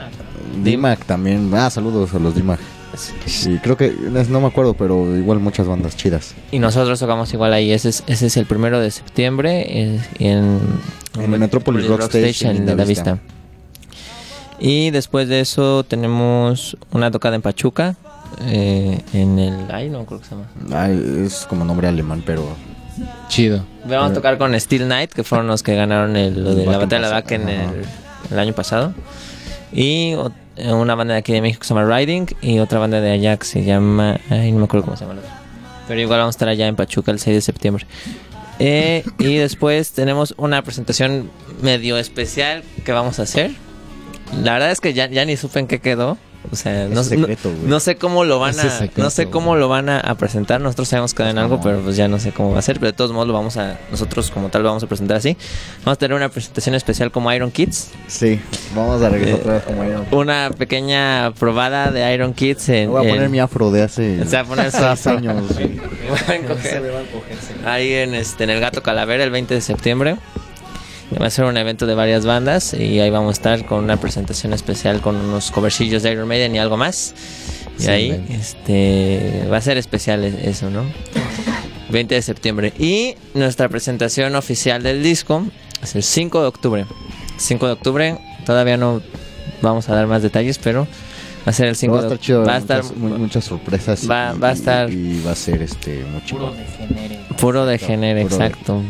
Dimac 0.63 1.05
también. 1.05 1.49
Ah, 1.53 1.69
saludos 1.69 2.13
a 2.13 2.19
los 2.19 2.35
Dimac. 2.35 2.59
Sí, 3.25 3.59
creo 3.61 3.77
que 3.77 3.91
no 4.29 4.41
me 4.41 4.47
acuerdo, 4.47 4.73
pero 4.73 5.15
igual 5.17 5.39
muchas 5.39 5.67
bandas 5.67 5.95
chidas. 5.95 6.33
Y 6.51 6.59
nosotros 6.59 6.99
tocamos 6.99 7.33
igual 7.33 7.53
ahí. 7.53 7.71
Ese 7.71 7.89
es, 7.89 8.03
ese 8.07 8.27
es 8.27 8.37
el 8.37 8.45
primero 8.45 8.79
de 8.79 8.91
septiembre 8.91 9.63
eh, 9.67 9.99
en, 10.19 10.59
En 11.19 11.33
el 11.33 11.39
Metropolis 11.39 11.87
Rock 11.87 12.01
Stage 12.03 12.45
en 12.45 12.49
en 12.51 12.65
Linda 12.65 12.83
Vista. 12.85 13.13
Vista. 13.13 13.19
Y 14.59 14.91
después 14.91 15.27
de 15.29 15.39
eso 15.39 15.83
tenemos 15.83 16.77
una 16.91 17.11
tocada 17.11 17.35
en 17.35 17.41
Pachuca. 17.41 17.95
eh, 18.41 19.01
en 19.13 19.39
el. 19.39 19.71
Ay, 19.71 19.89
no 19.89 20.05
creo 20.05 20.19
que 20.19 20.25
se 20.25 20.31
llama. 20.35 20.47
Ah, 20.71 20.89
es 20.89 21.45
como 21.49 21.63
nombre 21.65 21.87
alemán, 21.87 22.21
pero 22.25 22.45
Chido. 23.29 23.63
Vamos 23.85 24.11
a 24.11 24.13
tocar 24.13 24.37
con 24.37 24.59
Steel 24.59 24.83
Knight, 24.83 25.11
que 25.11 25.23
fueron 25.23 25.47
los 25.47 25.63
que 25.63 25.75
ganaron 25.75 26.15
el, 26.17 26.43
lo 26.43 26.53
de 26.53 26.65
la 26.65 26.77
batalla 26.77 26.95
de 26.95 27.07
la 27.07 27.09
vaca 27.13 27.35
en 27.35 27.47
el, 27.47 27.69
el 28.31 28.39
año 28.39 28.53
pasado. 28.53 28.93
Y 29.71 30.11
eh, 30.11 30.17
una 30.65 30.95
banda 30.95 31.13
de 31.13 31.19
aquí 31.19 31.33
de 31.33 31.41
México 31.41 31.61
que 31.61 31.67
se 31.67 31.73
llama 31.73 31.97
Riding. 31.97 32.27
Y 32.41 32.59
otra 32.59 32.79
banda 32.79 33.01
de 33.01 33.11
allá 33.11 33.37
que 33.37 33.45
se 33.45 33.63
llama. 33.63 34.19
Ay, 34.29 34.51
no 34.51 34.59
me 34.59 34.65
acuerdo 34.65 34.85
cómo 34.85 34.97
se 34.97 35.05
llama 35.05 35.15
la 35.15 35.21
otra. 35.21 35.39
Pero 35.87 36.01
igual 36.01 36.19
vamos 36.19 36.35
a 36.35 36.37
estar 36.37 36.49
allá 36.49 36.67
en 36.67 36.75
Pachuca 36.75 37.11
el 37.11 37.19
6 37.19 37.35
de 37.35 37.41
septiembre. 37.41 37.85
Eh, 38.59 39.03
y 39.17 39.35
después 39.35 39.91
tenemos 39.91 40.35
una 40.37 40.61
presentación 40.61 41.31
medio 41.61 41.97
especial 41.97 42.63
que 42.85 42.91
vamos 42.91 43.19
a 43.19 43.23
hacer. 43.23 43.51
La 44.43 44.53
verdad 44.53 44.71
es 44.71 44.81
que 44.81 44.93
ya, 44.93 45.07
ya 45.07 45.25
ni 45.25 45.37
supe 45.37 45.59
en 45.59 45.67
qué 45.67 45.79
quedó. 45.79 46.17
O 46.51 46.55
sea, 46.55 46.87
no, 46.87 47.03
secreto, 47.03 47.51
no- 47.63 47.67
no 47.67 47.79
sé 47.81 47.97
cómo 47.97 48.23
lo 48.23 48.39
van 48.39 48.57
a, 48.59 48.69
secreto, 48.69 49.03
no 49.03 49.09
sé 49.09 49.29
cómo 49.29 49.47
güey. 49.49 49.59
lo 49.59 49.67
van 49.67 49.89
a, 49.89 49.99
a 49.99 50.15
presentar. 50.15 50.61
Nosotros 50.61 50.87
sabemos 50.87 51.13
que 51.13 51.23
en 51.29 51.37
algo, 51.37 51.57
no. 51.57 51.61
pero 51.61 51.79
pues 51.81 51.97
ya 51.97 52.07
no 52.07 52.17
sé 52.17 52.31
cómo 52.31 52.53
va 52.53 52.59
a 52.59 52.61
ser. 52.61 52.77
Pero 52.79 52.87
de 52.87 52.93
todos 52.93 53.11
modos 53.11 53.27
lo 53.27 53.33
vamos 53.33 53.57
a, 53.57 53.77
nosotros 53.91 54.31
como 54.31 54.47
tal 54.49 54.63
lo 54.63 54.69
vamos 54.69 54.81
a 54.83 54.87
presentar 54.87 55.17
así. 55.17 55.35
Vamos 55.83 55.97
a 55.97 55.99
tener 55.99 56.15
una 56.15 56.29
presentación 56.29 56.75
especial 56.75 57.11
como 57.11 57.31
Iron 57.33 57.51
Kids, 57.51 57.89
sí, 58.07 58.39
vamos 58.73 59.01
a 59.01 59.09
regresar 59.09 59.35
Eh, 59.37 59.41
otra 59.41 59.53
vez 59.55 59.63
como 59.63 59.83
Iron. 59.83 60.05
una 60.11 60.49
pequeña 60.57 61.31
probada 61.37 61.91
de 61.91 62.13
Iron 62.13 62.33
Kids. 62.33 62.69
En, 62.69 62.89
Voy 62.89 63.05
a 63.05 63.09
poner 63.09 63.25
en- 63.25 63.31
mi 63.31 63.39
afro 63.39 63.69
de 63.69 63.83
hace 63.83 64.25
Se 64.25 64.35
va 64.37 64.41
a 64.41 64.45
poner 64.45 64.71
su 64.71 64.77
afro. 64.83 65.17
años. 65.17 65.43
Ahí 67.65 67.93
en, 67.93 68.15
este, 68.15 68.45
en 68.45 68.49
el 68.49 68.59
Gato 68.59 68.81
Calavera 68.81 69.23
el 69.23 69.31
20 69.31 69.53
de 69.53 69.61
septiembre. 69.61 70.15
Va 71.21 71.25
a 71.27 71.29
ser 71.29 71.45
un 71.45 71.57
evento 71.57 71.85
de 71.87 71.95
varias 71.95 72.25
bandas 72.25 72.73
y 72.73 72.99
ahí 72.99 73.09
vamos 73.09 73.29
a 73.29 73.33
estar 73.33 73.65
con 73.65 73.83
una 73.83 73.97
presentación 73.97 74.53
especial 74.53 75.01
con 75.01 75.15
unos 75.15 75.49
covercillos 75.51 76.03
de 76.03 76.11
Iron 76.11 76.27
Maiden 76.27 76.55
y 76.55 76.59
algo 76.59 76.77
más. 76.77 77.13
Y 77.79 77.87
ahí 77.87 78.11
Excelente. 78.11 78.35
este 78.35 79.47
va 79.51 79.57
a 79.57 79.61
ser 79.61 79.77
especial 79.77 80.23
e- 80.23 80.49
eso, 80.49 80.69
¿no? 80.69 80.83
20 81.89 82.13
de 82.15 82.21
septiembre. 82.21 82.73
Y 82.77 83.15
nuestra 83.33 83.67
presentación 83.69 84.35
oficial 84.35 84.83
del 84.83 85.01
disco 85.01 85.45
es 85.81 85.95
el 85.95 86.03
5 86.03 86.41
de 86.41 86.47
octubre. 86.47 86.85
5 87.37 87.65
de 87.65 87.73
octubre, 87.73 88.17
todavía 88.45 88.77
no 88.77 89.01
vamos 89.61 89.89
a 89.89 89.95
dar 89.95 90.05
más 90.05 90.21
detalles, 90.21 90.59
pero 90.59 90.81
va 91.47 91.51
a 91.51 91.53
ser 91.53 91.67
el 91.69 91.75
5 91.75 91.93
va 91.93 91.99
a 91.99 92.01
de 92.03 92.07
estar 92.07 92.19
chido. 92.19 92.45
Va 92.45 92.55
a 92.55 92.57
estar 92.59 92.83
muchas, 92.83 92.97
mu- 92.97 93.17
muchas 93.17 93.43
sorpresas. 93.45 94.07
va- 94.09 94.33
y- 94.35 94.39
va 94.39 94.49
a 94.49 94.53
estar- 94.53 94.89
Y 94.91 95.21
va 95.25 95.31
a 95.31 95.35
ser 95.35 95.61
este 95.63 96.03
mucho. 96.03 96.35
Puro 97.39 97.65
de 97.65 97.77
género, 97.79 98.21
Puro 98.27 98.37
de- 98.37 98.45
exacto. 98.45 98.83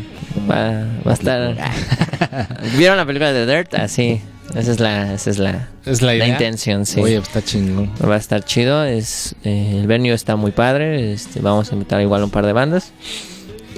Va, 0.49 0.85
va 1.07 1.11
a 1.11 1.13
estar. 1.13 1.55
¿Vieron 2.77 2.97
la 2.97 3.05
película 3.05 3.31
de 3.33 3.45
Dirt? 3.45 3.73
Así. 3.75 4.21
Esa 4.55 4.71
es 4.71 4.79
la, 4.79 5.13
esa 5.13 5.29
es 5.29 5.37
la, 5.37 5.67
Es 5.85 6.01
la 6.01 6.07
la 6.07 6.15
idea. 6.15 6.27
intención, 6.29 6.85
sí. 6.87 6.99
Oye, 6.99 7.17
está 7.17 7.41
chingón. 7.43 7.91
Va 8.03 8.15
a 8.15 8.17
estar 8.17 8.43
chido. 8.43 8.83
Es, 8.83 9.35
eh, 9.43 9.77
el 9.79 9.85
venue 9.85 10.11
está 10.13 10.35
muy 10.35 10.51
padre. 10.51 11.13
Este, 11.13 11.39
vamos 11.39 11.69
a 11.71 11.75
invitar 11.75 12.01
igual 12.01 12.23
un 12.23 12.31
par 12.31 12.45
de 12.47 12.53
bandas. 12.53 12.91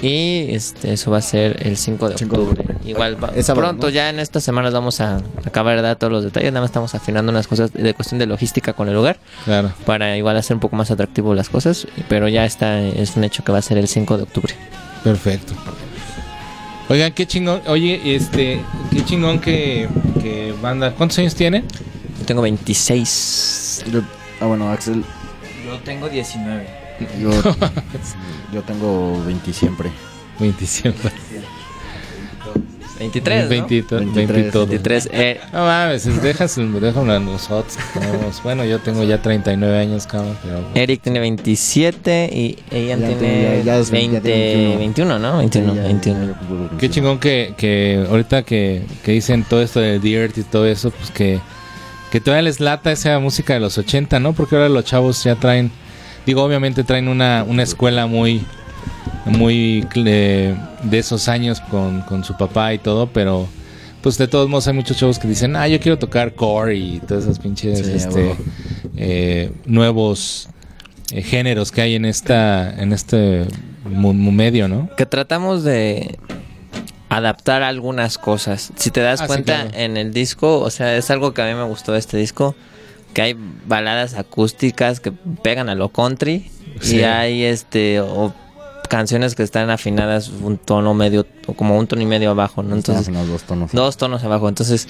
Y 0.00 0.46
este, 0.52 0.94
eso 0.94 1.10
va 1.12 1.18
a 1.18 1.22
ser 1.22 1.64
el 1.64 1.76
5 1.76 2.08
de 2.08 2.18
5 2.18 2.36
de 2.36 2.42
octubre. 2.42 2.74
Igual 2.86 3.22
va- 3.22 3.30
Es 3.36 3.46
sábado, 3.46 3.68
pronto, 3.68 3.88
ya 3.90 4.08
en 4.10 4.18
estas 4.18 4.42
semanas 4.42 4.72
vamos 4.72 5.00
a 5.00 5.20
acabar 5.44 5.76
de 5.76 5.82
dar 5.82 5.96
todos 5.96 6.12
los 6.12 6.24
detalles. 6.24 6.50
Nada 6.52 6.62
más 6.62 6.70
estamos 6.70 6.92
afinando 6.94 7.30
unas 7.30 7.46
cosas 7.46 7.72
de 7.72 7.94
cuestión 7.94 8.18
de 8.18 8.26
logística 8.26 8.72
con 8.72 8.88
el 8.88 8.94
lugar. 8.94 9.18
Claro. 9.44 9.72
Para 9.84 10.16
igual 10.16 10.36
hacer 10.38 10.54
un 10.54 10.60
poco 10.60 10.74
más 10.74 10.90
atractivo 10.90 11.34
las 11.34 11.50
cosas. 11.50 11.86
Pero 12.08 12.26
ya 12.28 12.44
está, 12.46 12.80
es 12.80 13.14
un 13.16 13.22
hecho 13.24 13.44
que 13.44 13.52
va 13.52 13.58
a 13.58 13.62
ser 13.62 13.76
el 13.78 13.86
5 13.86 14.16
de 14.16 14.22
octubre. 14.24 14.54
Perfecto. 15.04 15.52
Oigan, 16.88 17.12
qué 17.12 17.26
chingón. 17.26 17.62
Oye, 17.66 18.00
este, 18.14 18.60
qué 18.90 19.04
chingón 19.04 19.38
que, 19.40 19.88
que 20.20 20.54
banda. 20.60 20.92
¿Cuántos 20.94 21.18
años 21.18 21.34
tiene? 21.34 21.64
Yo 22.18 22.26
tengo 22.26 22.42
26. 22.42 23.84
Yo- 23.90 24.02
ah, 24.40 24.46
bueno, 24.46 24.70
Axel, 24.70 25.04
Yo 25.64 25.78
tengo 25.84 26.08
19. 26.08 26.66
yo, 27.20 27.30
yo 28.52 28.62
tengo 28.62 29.22
20 29.24 29.52
siempre. 29.52 29.90
27. 30.38 30.98
23, 32.98 33.44
¿no? 33.44 33.48
20, 33.48 33.82
23, 33.96 34.52
23. 34.52 35.08
Eh, 35.12 35.40
No 35.52 35.64
mames, 35.64 36.22
dejas, 36.22 36.56
déjame 36.56 37.12
a 37.14 37.18
nosotros. 37.18 37.76
tenemos- 37.94 38.42
bueno, 38.42 38.64
yo 38.64 38.78
tengo 38.80 39.02
ya 39.04 39.20
39 39.20 39.78
años, 39.78 40.06
cabrón. 40.06 40.36
Pero, 40.42 40.62
Eric 40.74 41.00
tiene 41.02 41.20
27 41.20 42.30
y 42.32 42.58
ella 42.70 42.96
Ya 42.96 43.06
tiene 43.06 43.14
tiene- 43.14 43.56
ya- 43.58 43.62
ya 43.64 43.78
es 43.78 43.90
20, 43.90 44.20
21. 44.20 44.78
21, 44.78 45.18
¿no? 45.18 45.38
21, 45.38 45.72
Sí, 45.72 45.76
ya- 45.78 45.82
21. 45.84 46.26
ya 46.26 46.32
cumplí 46.38 46.56
21. 46.56 46.78
Qué 46.78 46.90
chingón 46.90 47.18
que, 47.18 47.54
que 47.56 48.06
ahorita 48.08 48.42
que, 48.42 48.82
que 49.04 49.12
dicen 49.12 49.44
todo 49.48 49.62
esto 49.62 49.80
de 49.80 49.98
Dirt 49.98 50.38
y 50.38 50.42
todo 50.42 50.66
eso, 50.66 50.90
pues 50.90 51.10
que, 51.10 51.40
que 52.10 52.20
todavía 52.20 52.42
les 52.42 52.60
lata 52.60 52.92
esa 52.92 53.18
música 53.18 53.54
de 53.54 53.60
los 53.60 53.78
80, 53.78 54.20
¿no? 54.20 54.32
Porque 54.34 54.54
ahora 54.56 54.68
los 54.68 54.84
chavos 54.84 55.24
ya 55.24 55.34
traen, 55.36 55.70
digo, 56.26 56.42
obviamente 56.44 56.84
traen 56.84 57.08
una, 57.08 57.42
una 57.48 57.62
escuela 57.62 58.06
muy, 58.06 58.44
muy 59.26 59.86
eh, 59.94 60.56
de 60.82 60.98
esos 60.98 61.28
años 61.28 61.60
con, 61.60 62.00
con 62.02 62.24
su 62.24 62.36
papá 62.36 62.74
y 62.74 62.78
todo, 62.78 63.06
pero 63.08 63.46
pues 64.02 64.18
de 64.18 64.26
todos 64.26 64.48
modos 64.48 64.66
hay 64.66 64.74
muchos 64.74 64.96
chavos 64.96 65.18
que 65.18 65.28
dicen, 65.28 65.54
ah, 65.56 65.68
yo 65.68 65.78
quiero 65.80 65.98
tocar 65.98 66.34
core 66.34 66.74
y 66.76 67.00
todas 67.06 67.24
esas 67.24 67.38
pinches 67.38 67.78
Sí, 67.86 67.92
este, 67.94 68.36
eh, 68.96 69.52
nuevos 69.64 70.48
eh, 71.12 71.22
géneros 71.22 71.70
que 71.70 71.82
hay 71.82 71.94
en 71.94 72.04
esta 72.04 72.74
en 72.82 72.92
este 72.92 73.44
mu- 73.84 74.12
mu- 74.14 74.32
medio, 74.32 74.66
¿no? 74.66 74.88
Que 74.96 75.06
tratamos 75.06 75.62
de 75.62 76.18
adaptar 77.08 77.62
algunas 77.62 78.18
cosas. 78.18 78.72
Si 78.76 78.90
te 78.90 79.00
das 79.00 79.20
Ah, 79.20 79.24
sí, 79.24 79.28
cuenta 79.28 79.62
claro. 79.64 79.78
en 79.78 79.96
el 79.96 80.12
disco, 80.12 80.60
o 80.60 80.70
sea, 80.70 80.96
es 80.96 81.10
algo 81.10 81.34
que 81.34 81.42
a 81.42 81.46
mí 81.46 81.54
me 81.54 81.64
gustó 81.64 81.92
de 81.92 81.98
este 81.98 82.16
disco, 82.16 82.54
que 83.12 83.22
hay 83.22 83.36
baladas 83.66 84.14
acústicas 84.14 84.98
que 85.00 85.12
pegan 85.12 85.68
a 85.68 85.74
lo 85.74 85.90
country 85.90 86.50
Sí. 86.80 86.96
y 86.96 87.02
hay 87.02 87.44
este 87.44 88.00
o 88.00 88.32
canciones 88.88 89.34
que 89.34 89.42
están 89.42 89.70
afinadas 89.70 90.28
un 90.28 90.58
tono 90.58 90.92
medio 90.94 91.26
o 91.46 91.54
como 91.54 91.78
un 91.78 91.86
tono 91.86 92.02
y 92.02 92.06
medio 92.06 92.30
abajo, 92.30 92.62
¿no? 92.62 92.74
Entonces 92.76 93.08
dos 93.28 93.42
tonos. 93.44 93.72
dos 93.72 93.96
tonos 93.96 94.22
abajo. 94.24 94.48
Entonces, 94.48 94.88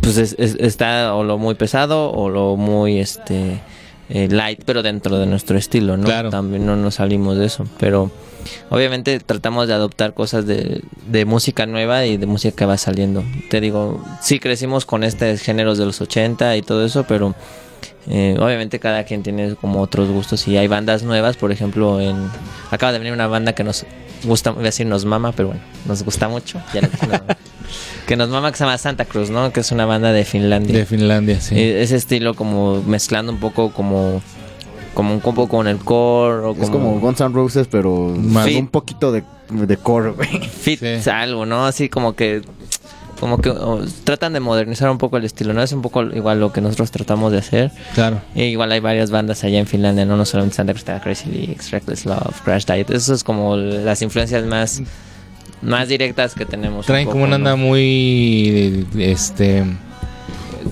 pues 0.00 0.16
es- 0.16 0.36
es- 0.38 0.56
está 0.58 1.14
o 1.14 1.22
lo 1.24 1.38
muy 1.38 1.54
pesado 1.54 2.10
o 2.12 2.28
lo 2.30 2.56
muy 2.56 2.98
este 2.98 3.60
eh, 4.08 4.28
light, 4.30 4.60
pero 4.66 4.82
dentro 4.82 5.18
de 5.18 5.26
nuestro 5.26 5.56
estilo, 5.56 5.96
¿no? 5.96 6.04
Claro. 6.04 6.28
También 6.30 6.66
no 6.66 6.76
nos 6.76 6.96
salimos 6.96 7.38
de 7.38 7.46
eso. 7.46 7.66
Pero 7.78 8.10
obviamente 8.68 9.18
tratamos 9.20 9.68
de 9.68 9.74
adoptar 9.74 10.12
cosas 10.12 10.46
de, 10.46 10.82
de 11.06 11.24
música 11.24 11.64
nueva 11.66 12.04
y 12.04 12.16
de 12.18 12.26
música 12.26 12.54
que 12.54 12.64
va 12.66 12.76
saliendo. 12.76 13.22
Te 13.48 13.60
digo, 13.60 14.04
sí 14.20 14.38
crecimos 14.38 14.84
con 14.84 15.02
estos 15.04 15.40
géneros 15.40 15.78
de 15.78 15.86
los 15.86 16.00
80 16.00 16.56
y 16.56 16.62
todo 16.62 16.84
eso, 16.84 17.04
pero 17.08 17.34
eh, 18.08 18.36
obviamente 18.40 18.78
cada 18.80 19.04
quien 19.04 19.22
tiene 19.22 19.54
como 19.54 19.80
otros 19.80 20.08
gustos 20.10 20.46
y 20.48 20.56
hay 20.56 20.66
bandas 20.68 21.02
nuevas, 21.02 21.36
por 21.36 21.52
ejemplo, 21.52 22.00
en 22.00 22.16
acaba 22.70 22.92
de 22.92 22.98
venir 22.98 23.12
una 23.12 23.26
banda 23.26 23.54
que 23.54 23.64
nos 23.64 23.84
gusta, 24.24 24.50
voy 24.50 24.62
a 24.62 24.64
decir 24.66 24.86
nos 24.86 25.04
mama, 25.04 25.32
pero 25.32 25.48
bueno, 25.48 25.62
nos 25.86 26.02
gusta 26.02 26.28
mucho. 26.28 26.60
Ya 26.74 26.80
le 26.82 26.88
dije, 26.88 27.06
no. 27.06 27.20
que 28.06 28.16
nos 28.16 28.28
mama 28.28 28.50
que 28.50 28.58
se 28.58 28.64
llama 28.64 28.78
Santa 28.78 29.04
Cruz, 29.04 29.30
¿no? 29.30 29.52
Que 29.52 29.60
es 29.60 29.72
una 29.72 29.86
banda 29.86 30.12
de 30.12 30.24
Finlandia. 30.24 30.76
De 30.76 30.86
Finlandia, 30.86 31.40
sí. 31.40 31.54
Eh, 31.56 31.82
ese 31.82 31.96
estilo 31.96 32.34
como 32.34 32.82
mezclando 32.82 33.32
un 33.32 33.38
poco 33.40 33.72
como 33.72 34.20
como 34.94 35.14
un 35.14 35.20
poco 35.20 35.48
con 35.48 35.68
el 35.68 35.78
core 35.78 36.44
o 36.44 36.52
Es 36.60 36.68
como 36.68 37.00
Guns 37.00 37.20
N' 37.20 37.32
Roses, 37.32 37.66
pero 37.70 38.14
Más- 38.14 38.46
un 38.54 38.68
poquito 38.68 39.10
de, 39.10 39.22
de 39.48 39.76
core, 39.78 40.10
güey. 40.10 40.40
fit 40.48 40.80
Sí. 41.00 41.08
algo, 41.10 41.46
¿no? 41.46 41.64
Así 41.64 41.88
como 41.88 42.14
que 42.14 42.42
como 43.22 43.38
que 43.38 43.50
oh, 43.50 43.80
tratan 44.02 44.32
de 44.32 44.40
modernizar 44.40 44.90
un 44.90 44.98
poco 44.98 45.16
el 45.16 45.24
estilo, 45.24 45.52
¿no? 45.52 45.62
Es 45.62 45.70
un 45.70 45.80
poco 45.80 46.02
igual 46.02 46.40
lo 46.40 46.52
que 46.52 46.60
nosotros 46.60 46.90
tratamos 46.90 47.30
de 47.30 47.38
hacer. 47.38 47.70
Claro. 47.94 48.20
E 48.34 48.46
igual 48.46 48.72
hay 48.72 48.80
varias 48.80 49.12
bandas 49.12 49.44
allá 49.44 49.60
en 49.60 49.68
Finlandia, 49.68 50.04
no, 50.04 50.16
no 50.16 50.24
solamente 50.24 50.56
Santa 50.56 50.72
está 50.72 51.00
Crazy 51.00 51.30
Leaks, 51.30 51.70
Reckless 51.70 52.04
Love, 52.04 52.42
Crash 52.42 52.64
Diet. 52.64 52.90
Eso 52.90 53.14
es 53.14 53.22
como 53.22 53.56
las 53.56 54.02
influencias 54.02 54.44
más 54.44 54.82
más 55.62 55.86
directas 55.86 56.34
que 56.34 56.44
tenemos. 56.44 56.78
un 56.78 56.86
Traen 56.86 57.06
como 57.08 57.22
una 57.22 57.38
¿no? 57.38 57.50
onda 57.50 57.54
muy 57.54 58.88
este 58.98 59.66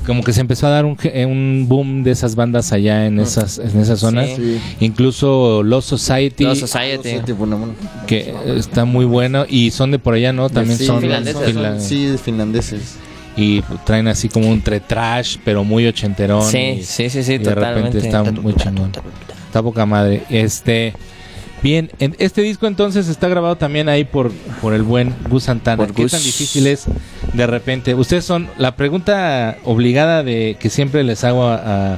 como 0.07 0.22
que 0.22 0.32
se 0.32 0.41
empezó 0.41 0.66
a 0.66 0.70
dar 0.70 0.84
un, 0.84 0.97
un 1.26 1.66
boom 1.68 2.03
de 2.03 2.11
esas 2.11 2.34
bandas 2.34 2.72
allá 2.72 3.07
en 3.07 3.18
esas 3.20 3.59
en 3.59 3.78
esas 3.80 4.01
zonas. 4.01 4.28
Sí. 4.36 4.59
Incluso 4.80 5.62
Lost 5.62 5.88
Society 5.88 6.45
Lost 6.45 6.61
Society. 6.62 7.20
Que 8.07 8.34
está 8.57 8.84
muy 8.84 9.05
bueno 9.05 9.45
y 9.49 9.70
son 9.70 9.91
de 9.91 9.99
por 9.99 10.14
allá, 10.14 10.32
¿no? 10.32 10.49
También 10.51 10.78
Sí, 10.78 10.86
son 10.86 11.01
finlandeses, 11.01 11.43
finla- 11.47 11.80
Sí, 11.80 12.14
finlandeses. 12.22 12.97
y 13.36 13.62
traen 13.84 14.09
así 14.09 14.28
como 14.28 14.49
un 14.51 14.61
tre 14.61 14.80
trash, 14.80 15.36
pero 15.45 15.64
muy 15.64 15.86
ochenterón. 15.86 16.43
Sí, 16.45 16.59
y- 16.80 16.82
sí, 16.82 17.09
sí, 17.11 17.22
sí, 17.22 17.34
y 17.34 17.38
de 17.38 17.45
totalmente. 17.55 18.01
repente 18.01 18.07
está 18.09 18.22
muy 18.43 18.55
chingón. 18.55 18.93
Está 19.47 19.62
poca 19.62 19.86
madre. 19.86 20.22
Este 20.30 20.93
Bien, 21.63 21.91
en- 21.99 22.17
este 22.19 22.41
disco 22.43 22.67
entonces 22.67 23.09
está 23.09 23.29
grabado 23.29 23.57
también 23.57 23.89
ahí 23.89 24.05
por, 24.05 24.33
por 24.63 24.73
el 24.73 24.83
buen 24.83 25.15
Gus 25.29 25.45
Santana. 25.45 25.77
Por 25.77 25.95
¿Qué 25.95 26.03
Gus. 26.03 26.13
tan 26.13 26.23
difícil 26.23 26.67
es 26.67 26.85
de 27.35 27.47
repente? 27.47 27.95
Ustedes 27.95 28.25
son 28.25 28.49
la 28.57 28.77
pregunta 28.77 29.59
obligada 29.65 30.23
de 30.23 30.57
que 30.59 30.71
siempre 30.71 31.05
les 31.05 31.23
hago 31.25 31.45
a, 31.45 31.95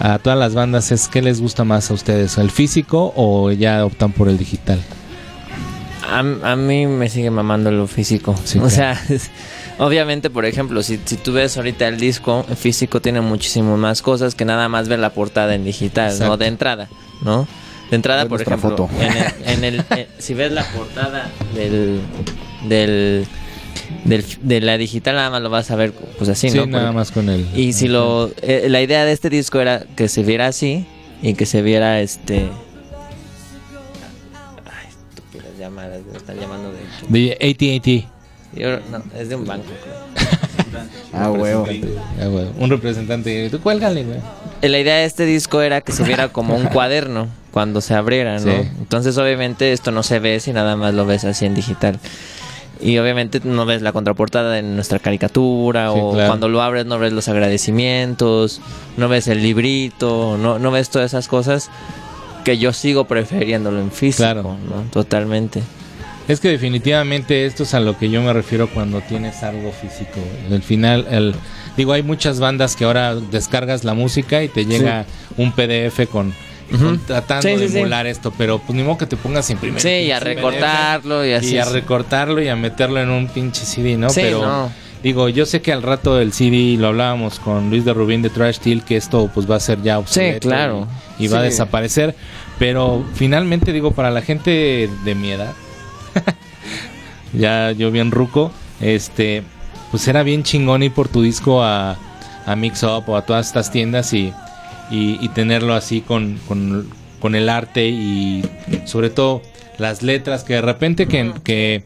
a, 0.00 0.14
a 0.14 0.18
todas 0.20 0.38
las 0.38 0.54
bandas 0.54 0.92
es 0.92 1.08
¿qué 1.08 1.22
les 1.22 1.40
gusta 1.40 1.64
más 1.64 1.90
a 1.90 1.94
ustedes? 1.94 2.38
¿El 2.38 2.50
físico 2.52 3.12
o 3.16 3.50
ya 3.50 3.84
optan 3.84 4.12
por 4.12 4.28
el 4.28 4.38
digital? 4.38 4.80
A, 6.08 6.20
a 6.52 6.54
mí 6.56 6.86
me 6.86 7.08
sigue 7.08 7.30
mamando 7.30 7.70
lo 7.72 7.88
físico. 7.88 8.36
Sí, 8.44 8.58
o 8.58 8.68
claro. 8.68 8.74
sea, 8.76 9.02
es- 9.08 9.30
obviamente, 9.78 10.30
por 10.30 10.44
ejemplo, 10.44 10.84
si, 10.84 11.00
si 11.04 11.16
tú 11.16 11.32
ves 11.32 11.56
ahorita 11.56 11.88
el 11.88 11.98
disco, 11.98 12.46
el 12.48 12.56
físico 12.56 13.00
tiene 13.02 13.20
muchísimo 13.22 13.76
más 13.76 14.02
cosas 14.02 14.36
que 14.36 14.44
nada 14.44 14.68
más 14.68 14.86
ver 14.88 15.00
la 15.00 15.10
portada 15.10 15.56
en 15.56 15.64
digital, 15.64 16.10
Exacto. 16.12 16.28
¿no? 16.28 16.36
De 16.36 16.46
entrada, 16.46 16.88
¿no? 17.22 17.48
De 17.90 17.96
entrada, 17.96 18.26
por 18.26 18.42
ejemplo, 18.42 18.70
foto. 18.70 18.88
en 19.00 19.12
el, 19.16 19.24
en 19.46 19.64
el- 19.64 19.84
eh, 19.96 20.08
si 20.18 20.34
ves 20.34 20.50
la 20.52 20.64
portada 20.72 21.30
del, 21.54 22.00
del, 22.68 23.26
del- 24.04 24.24
de 24.42 24.60
la 24.60 24.76
digital, 24.76 25.14
nada 25.14 25.30
más 25.30 25.40
lo 25.42 25.50
vas 25.50 25.70
a 25.70 25.76
ver 25.76 25.92
pues 25.92 26.28
así, 26.28 26.50
Sí, 26.50 26.56
¿no? 26.58 26.66
nada 26.66 26.86
Porque- 26.86 26.96
más 26.96 27.10
con 27.12 27.28
el... 27.28 27.46
Y 27.58 27.72
si 27.74 27.86
lo 27.88 28.30
eh, 28.42 28.66
la 28.68 28.82
idea 28.82 29.04
de 29.04 29.12
este 29.12 29.30
disco 29.30 29.60
era 29.60 29.84
que 29.96 30.08
se 30.08 30.22
viera 30.24 30.48
así 30.48 30.84
y 31.22 31.34
que 31.34 31.46
se 31.46 31.62
viera 31.62 32.00
este 32.00 32.48
Ay, 34.64 34.88
estúpidas 34.88 35.56
llamadas, 35.58 36.00
me 36.10 36.16
están 36.18 36.38
llamando 36.38 36.72
de 36.72 36.80
De 37.08 37.32
AT&T. 37.34 38.06
Yo- 38.54 38.80
no, 38.90 39.02
es 39.18 39.28
de 39.28 39.36
un 39.36 39.44
banco. 39.46 39.66
creo. 39.82 40.06
Ah, 41.12 41.30
huevo. 41.30 41.66
Ah, 42.20 42.26
güey, 42.26 42.46
Un 42.58 42.70
representante. 42.70 43.48
Tú 43.50 43.60
cuélgale, 43.60 44.04
güey. 44.04 44.18
Eh, 44.62 44.68
La 44.68 44.78
idea 44.78 44.96
de 44.96 45.04
este 45.04 45.24
disco 45.26 45.60
era 45.62 45.80
que 45.80 45.92
se 45.92 46.02
viera 46.04 46.28
como 46.28 46.54
un 46.56 46.64
cuaderno 46.72 47.28
cuando 47.52 47.80
se 47.80 47.94
abriera, 47.94 48.34
¿no? 48.38 48.52
Sí. 48.52 48.68
Entonces, 48.78 49.16
obviamente, 49.18 49.72
esto 49.72 49.90
no 49.90 50.02
se 50.02 50.18
ve 50.18 50.40
si 50.40 50.52
nada 50.52 50.76
más 50.76 50.94
lo 50.94 51.06
ves 51.06 51.24
así 51.24 51.46
en 51.46 51.54
digital. 51.54 51.98
Y 52.78 52.98
obviamente 52.98 53.40
no 53.42 53.64
ves 53.64 53.80
la 53.80 53.92
contraportada 53.92 54.52
de 54.52 54.62
nuestra 54.62 54.98
caricatura 54.98 55.90
Sí, 55.90 55.98
o 55.98 56.12
claro. 56.12 56.28
cuando 56.28 56.48
lo 56.50 56.60
abres 56.60 56.84
no 56.84 56.98
ves 56.98 57.12
los 57.14 57.26
agradecimientos, 57.28 58.60
no 58.98 59.08
ves 59.08 59.28
el 59.28 59.42
librito, 59.42 60.36
no, 60.38 60.58
no 60.58 60.70
ves 60.70 60.90
todas 60.90 61.10
esas 61.12 61.26
cosas 61.26 61.70
que 62.44 62.58
yo 62.58 62.74
sigo 62.74 63.04
prefiriéndolo 63.06 63.80
en 63.80 63.90
físico, 63.90 64.24
Claro. 64.24 64.42
¿no? 64.42 64.82
Totalmente. 64.92 65.62
Es 66.28 66.40
que 66.40 66.48
definitivamente 66.48 67.46
esto 67.46 67.62
es 67.62 67.72
a 67.74 67.80
lo 67.80 67.96
que 67.96 68.10
yo 68.10 68.20
me 68.22 68.32
refiero 68.32 68.68
cuando 68.68 69.00
tienes 69.00 69.42
algo 69.42 69.70
físico. 69.72 70.18
Al 70.50 70.62
final, 70.62 71.06
el, 71.10 71.34
digo, 71.76 71.92
hay 71.92 72.02
muchas 72.02 72.40
bandas 72.40 72.74
que 72.74 72.84
ahora 72.84 73.14
descargas 73.14 73.84
la 73.84 73.94
música 73.94 74.42
y 74.42 74.48
te 74.48 74.64
llega 74.66 75.04
un 75.36 75.52
PDF 75.52 76.08
con, 76.10 76.34
tratando 77.06 77.42
Sí, 77.48 77.54
de 77.56 77.68
sí. 77.68 77.78
emular 77.78 78.06
esto, 78.08 78.32
pero 78.36 78.58
pues 78.58 78.76
ni 78.76 78.82
modo 78.82 78.98
que 78.98 79.06
te 79.06 79.16
pongas 79.16 79.48
a 79.48 79.52
imprimir. 79.52 79.80
Sí, 79.80 79.88
y 79.88 80.10
a 80.10 80.18
recortarlo 80.18 81.24
y 81.24 81.32
así. 81.32 81.54
y 81.54 81.58
a 81.58 81.64
recortarlo 81.64 82.42
y 82.42 82.48
a 82.48 82.56
meterlo 82.56 83.00
en 83.00 83.10
un 83.10 83.28
pinche 83.28 83.64
CD, 83.64 83.96
¿no? 83.96 84.10
Sí, 84.10 84.20
pero 84.24 84.42
no. 84.42 84.72
digo, 85.04 85.28
yo 85.28 85.46
sé 85.46 85.62
que 85.62 85.72
al 85.72 85.82
rato 85.84 86.16
del 86.16 86.32
CD 86.32 86.76
lo 86.76 86.88
hablábamos 86.88 87.38
con 87.38 87.70
Luis 87.70 87.84
de 87.84 87.94
Rubín 87.94 88.22
de 88.22 88.30
Trash 88.30 88.56
Steel 88.56 88.82
que 88.82 88.96
esto 88.96 89.30
pues 89.32 89.48
va 89.48 89.56
a 89.56 89.60
ser 89.60 89.80
ya 89.82 90.00
obsoleto 90.00 90.48
claro. 90.48 90.88
y, 91.20 91.26
y 91.26 91.28
va 91.28 91.38
a 91.38 91.42
desaparecer, 91.42 92.16
pero 92.58 93.04
finalmente 93.14 93.72
digo 93.72 93.92
para 93.92 94.10
la 94.10 94.22
gente 94.22 94.90
de 95.04 95.14
mi 95.14 95.30
edad 95.30 95.54
ya 97.32 97.72
yo 97.72 97.90
bien 97.90 98.10
ruco, 98.10 98.50
este, 98.80 99.42
pues 99.90 100.06
era 100.08 100.22
bien 100.22 100.42
chingón 100.42 100.82
ir 100.82 100.92
por 100.92 101.08
tu 101.08 101.22
disco 101.22 101.62
a, 101.62 101.96
a 102.46 102.56
Mix 102.56 102.82
Up 102.82 103.04
o 103.08 103.16
a 103.16 103.22
todas 103.26 103.46
estas 103.46 103.70
tiendas 103.70 104.12
y, 104.12 104.32
y, 104.90 105.18
y 105.20 105.28
tenerlo 105.30 105.74
así 105.74 106.00
con, 106.00 106.38
con, 106.48 106.88
con 107.20 107.34
el 107.34 107.48
arte 107.48 107.88
y 107.88 108.44
sobre 108.84 109.10
todo 109.10 109.42
las 109.78 110.02
letras 110.02 110.44
que 110.44 110.54
de 110.54 110.62
repente 110.62 111.06
que, 111.06 111.32
que 111.44 111.84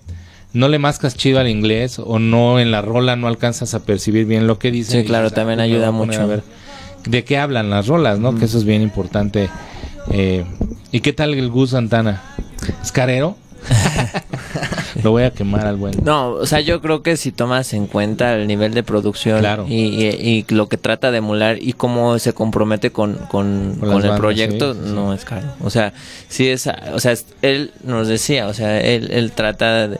no 0.53 0.68
le 0.68 0.78
mascas 0.78 1.16
chido 1.16 1.38
al 1.41 1.49
inglés 1.49 1.99
o 1.99 2.18
no 2.18 2.59
en 2.61 2.70
la 2.70 2.82
rola 2.82 3.16
no 3.16 3.28
alcanzas 3.28 3.74
a 3.74 3.84
percibir 3.84 4.26
bien 4.26 4.47
lo 4.47 4.59
que 4.59 4.70
dice. 4.70 5.01
Sí, 5.01 5.07
claro, 5.07 5.30
también 5.30 5.61
ayuda 5.61 5.91
mucho. 5.91 6.43
de 7.05 7.24
qué 7.24 7.38
hablan 7.38 7.70
las 7.70 7.86
rolas, 7.86 8.18
¿no? 8.18 8.36
Que 8.36 8.45
eso 8.47 8.59
es 8.59 8.64
bien 8.64 8.82
importante. 8.82 9.49
Eh, 10.11 10.45
¿Y 10.93 11.01
qué 11.01 11.12
tal 11.12 11.34
el 11.34 11.51
Gus 11.51 11.70
Santana? 11.70 12.22
¿Es 12.82 12.91
carero? 12.93 13.36
Lo 15.03 15.11
voy 15.12 15.22
a 15.24 15.30
quemar 15.30 15.66
al 15.66 15.76
buen. 15.76 15.95
No, 16.05 16.30
o 16.30 16.47
sea, 16.47 16.61
yo 16.61 16.80
creo 16.80 17.03
que 17.03 17.16
si 17.16 17.32
tomas 17.32 17.72
en 17.72 17.86
cuenta 17.86 18.34
el 18.36 18.47
nivel 18.47 18.74
de 18.74 18.82
producción 18.82 19.41
Claro. 19.41 19.66
y, 19.68 19.74
y- 20.05 20.45
y 20.49 20.55
lo 20.55 20.68
que 20.68 20.76
trata 20.76 21.11
de 21.11 21.18
emular 21.18 21.59
y 21.61 21.72
cómo 21.74 22.18
se 22.18 22.32
compromete 22.32 22.91
con, 22.93 23.14
con, 23.28 23.78
el 23.82 23.88
bandas, 23.88 24.18
proyecto, 24.18 24.74
sí, 24.74 24.80
sí. 24.84 24.91
no 24.93 25.12
es 25.14 25.24
caro. 25.24 25.49
O 25.62 25.70
sea, 25.70 25.93
sí 26.28 26.49
es, 26.49 26.66
o 26.93 26.99
sea, 27.01 27.14
él 27.43 27.72
nos 27.84 28.09
decía, 28.09 28.47
o 28.49 28.55
sea, 28.55 28.80
él, 28.80 29.09
él 29.11 29.32
trata 29.32 29.88
de, 29.88 29.99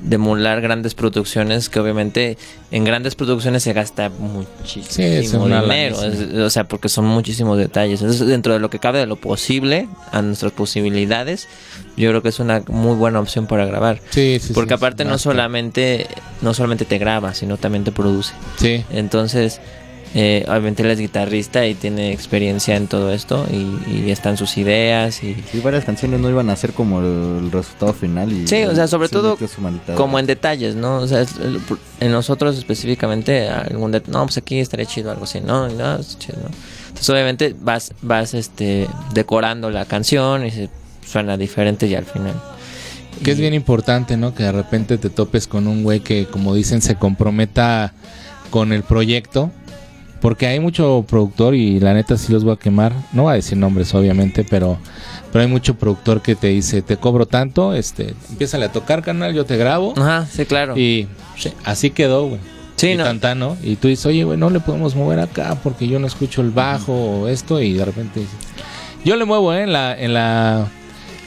de 0.00 0.14
emular 0.14 0.60
grandes 0.60 0.94
producciones 0.94 1.68
que 1.68 1.80
obviamente 1.80 2.38
en 2.70 2.84
grandes 2.84 3.14
producciones 3.14 3.62
se 3.62 3.72
gasta 3.72 4.10
muchísimo 4.10 4.86
Sí, 4.88 5.02
es 5.02 5.32
dinero, 5.32 6.02
es- 6.04 6.34
o 6.34 6.50
sea, 6.50 6.64
porque 6.64 6.88
son 6.88 7.04
muchísimos 7.06 7.58
detalles. 7.58 8.00
Entonces, 8.00 8.26
dentro 8.26 8.52
de 8.52 8.60
lo 8.60 8.70
que 8.70 8.78
cabe 8.78 8.98
de 9.00 9.06
lo 9.06 9.16
posible, 9.16 9.88
a 10.12 10.22
nuestras 10.22 10.52
posibilidades, 10.52 11.48
yo 11.96 12.10
creo 12.10 12.22
que 12.22 12.28
es 12.28 12.38
una 12.38 12.62
muy 12.68 12.94
buena 12.96 13.18
opción 13.20 13.46
para 13.46 13.64
grabar. 13.66 14.00
Sí, 14.10 14.38
sí, 14.40 14.52
Porque 14.52 14.74
aparte 14.74 15.04
no 15.04 15.18
solamente 15.18 16.06
no 16.42 16.54
solamente 16.54 16.84
te 16.84 16.98
graba, 16.98 17.34
sino 17.34 17.56
también 17.56 17.84
te 17.84 17.92
produce. 17.92 18.34
Sí, 18.56 18.84
Entonces, 18.90 19.60
eh, 20.14 20.44
obviamente 20.48 20.82
él 20.82 20.90
es 20.90 20.98
guitarrista 20.98 21.66
y 21.66 21.74
tiene 21.74 22.12
experiencia 22.12 22.76
en 22.76 22.86
todo 22.86 23.12
esto 23.12 23.46
y, 23.52 24.06
y 24.06 24.10
están 24.10 24.36
sus 24.38 24.56
ideas 24.56 25.22
y 25.22 25.34
Sí, 25.52 25.60
varias 25.60 25.84
canciones 25.84 26.18
no 26.20 26.30
iban 26.30 26.48
a 26.50 26.56
ser 26.56 26.72
como 26.72 27.00
el, 27.00 27.44
el 27.44 27.52
resultado 27.52 27.92
final. 27.92 28.32
Y 28.32 28.46
Sí, 28.48 28.62
o 28.64 28.74
sea, 28.74 28.88
sobre 28.88 29.08
todo 29.10 29.36
como 29.96 30.18
en 30.18 30.26
detalles, 30.26 30.74
¿no? 30.76 30.96
O 30.96 31.06
sea, 31.06 31.24
en 32.00 32.10
nosotros 32.12 32.56
específicamente 32.56 33.48
algún 33.48 33.92
det- 33.92 34.06
no, 34.08 34.24
pues 34.24 34.38
aquí 34.38 34.58
estaría 34.60 34.86
chido 34.86 35.10
algo 35.10 35.24
así, 35.24 35.40
no, 35.40 35.68
no, 35.68 35.96
es 35.96 36.18
chido, 36.18 36.38
¿no? 36.42 36.48
Entonces, 36.88 37.10
obviamente 37.10 37.54
vas 37.60 37.92
vas 38.02 38.32
este 38.34 38.88
decorando 39.12 39.70
la 39.70 39.84
canción 39.84 40.46
y 40.46 40.50
se 40.50 40.70
suena 41.06 41.36
diferente 41.36 41.86
y 41.86 41.94
al 41.94 42.04
final. 42.06 42.34
que 43.22 43.30
es 43.32 43.38
bien 43.38 43.52
importante, 43.54 44.16
¿no? 44.16 44.34
Que 44.34 44.44
de 44.44 44.52
repente 44.52 44.96
te 44.96 45.10
topes 45.10 45.46
con 45.46 45.66
un 45.66 45.82
güey 45.82 46.00
que, 46.00 46.26
como 46.26 46.54
dicen, 46.54 46.80
se 46.82 46.94
comprometa 46.96 47.92
con 48.50 48.72
el 48.72 48.82
proyecto. 48.84 49.50
Porque 50.20 50.46
hay 50.46 50.58
mucho 50.58 51.04
productor 51.08 51.54
y 51.54 51.78
la 51.78 51.94
neta 51.94 52.16
sí 52.16 52.32
los 52.32 52.44
voy 52.44 52.54
a 52.54 52.56
quemar. 52.56 52.92
No 53.12 53.24
voy 53.24 53.32
a 53.32 53.34
decir 53.36 53.56
nombres, 53.56 53.94
obviamente, 53.94 54.44
pero, 54.48 54.78
pero 55.32 55.42
hay 55.42 55.48
mucho 55.48 55.74
productor 55.74 56.22
que 56.22 56.34
te 56.34 56.48
dice, 56.48 56.82
te 56.82 56.96
cobro 56.96 57.26
tanto, 57.26 57.72
este, 57.72 58.14
empieza 58.28 58.56
a 58.62 58.72
tocar, 58.72 59.02
canal, 59.02 59.32
yo 59.32 59.44
te 59.44 59.56
grabo. 59.56 59.94
Ajá, 59.96 60.26
sí, 60.26 60.44
claro. 60.44 60.76
Y 60.76 61.06
sí, 61.36 61.52
así 61.64 61.90
quedó, 61.90 62.26
güey. 62.26 62.40
Sí, 62.76 62.90
y 62.90 62.96
no. 62.96 63.04
tan, 63.04 63.20
tan, 63.20 63.38
¿no? 63.38 63.56
Y 63.62 63.76
tú 63.76 63.88
dices, 63.88 64.06
oye, 64.06 64.24
güey, 64.24 64.38
no 64.38 64.50
le 64.50 64.60
podemos 64.60 64.94
mover 64.94 65.18
acá 65.20 65.56
porque 65.62 65.88
yo 65.88 65.98
no 65.98 66.06
escucho 66.06 66.42
el 66.42 66.50
bajo 66.50 66.92
o 66.92 67.28
esto. 67.28 67.60
Y 67.60 67.74
de 67.74 67.84
repente 67.84 68.20
dices, 68.20 68.36
yo 69.04 69.16
le 69.16 69.24
muevo, 69.24 69.52
¿eh? 69.52 69.62
En 69.62 69.72
la, 69.72 69.98
en 69.98 70.14
la, 70.14 70.68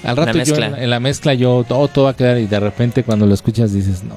al 0.03 0.17
rato 0.17 0.37
yo 0.43 0.55
en, 0.55 0.75
en 0.75 0.89
la 0.89 0.99
mezcla 0.99 1.33
yo 1.33 1.65
todo, 1.67 1.87
todo 1.87 2.05
va 2.05 2.11
a 2.11 2.15
quedar 2.15 2.37
y 2.37 2.47
de 2.47 2.59
repente 2.59 3.03
cuando 3.03 3.25
lo 3.25 3.33
escuchas 3.33 3.73
dices, 3.73 4.03
no. 4.03 4.15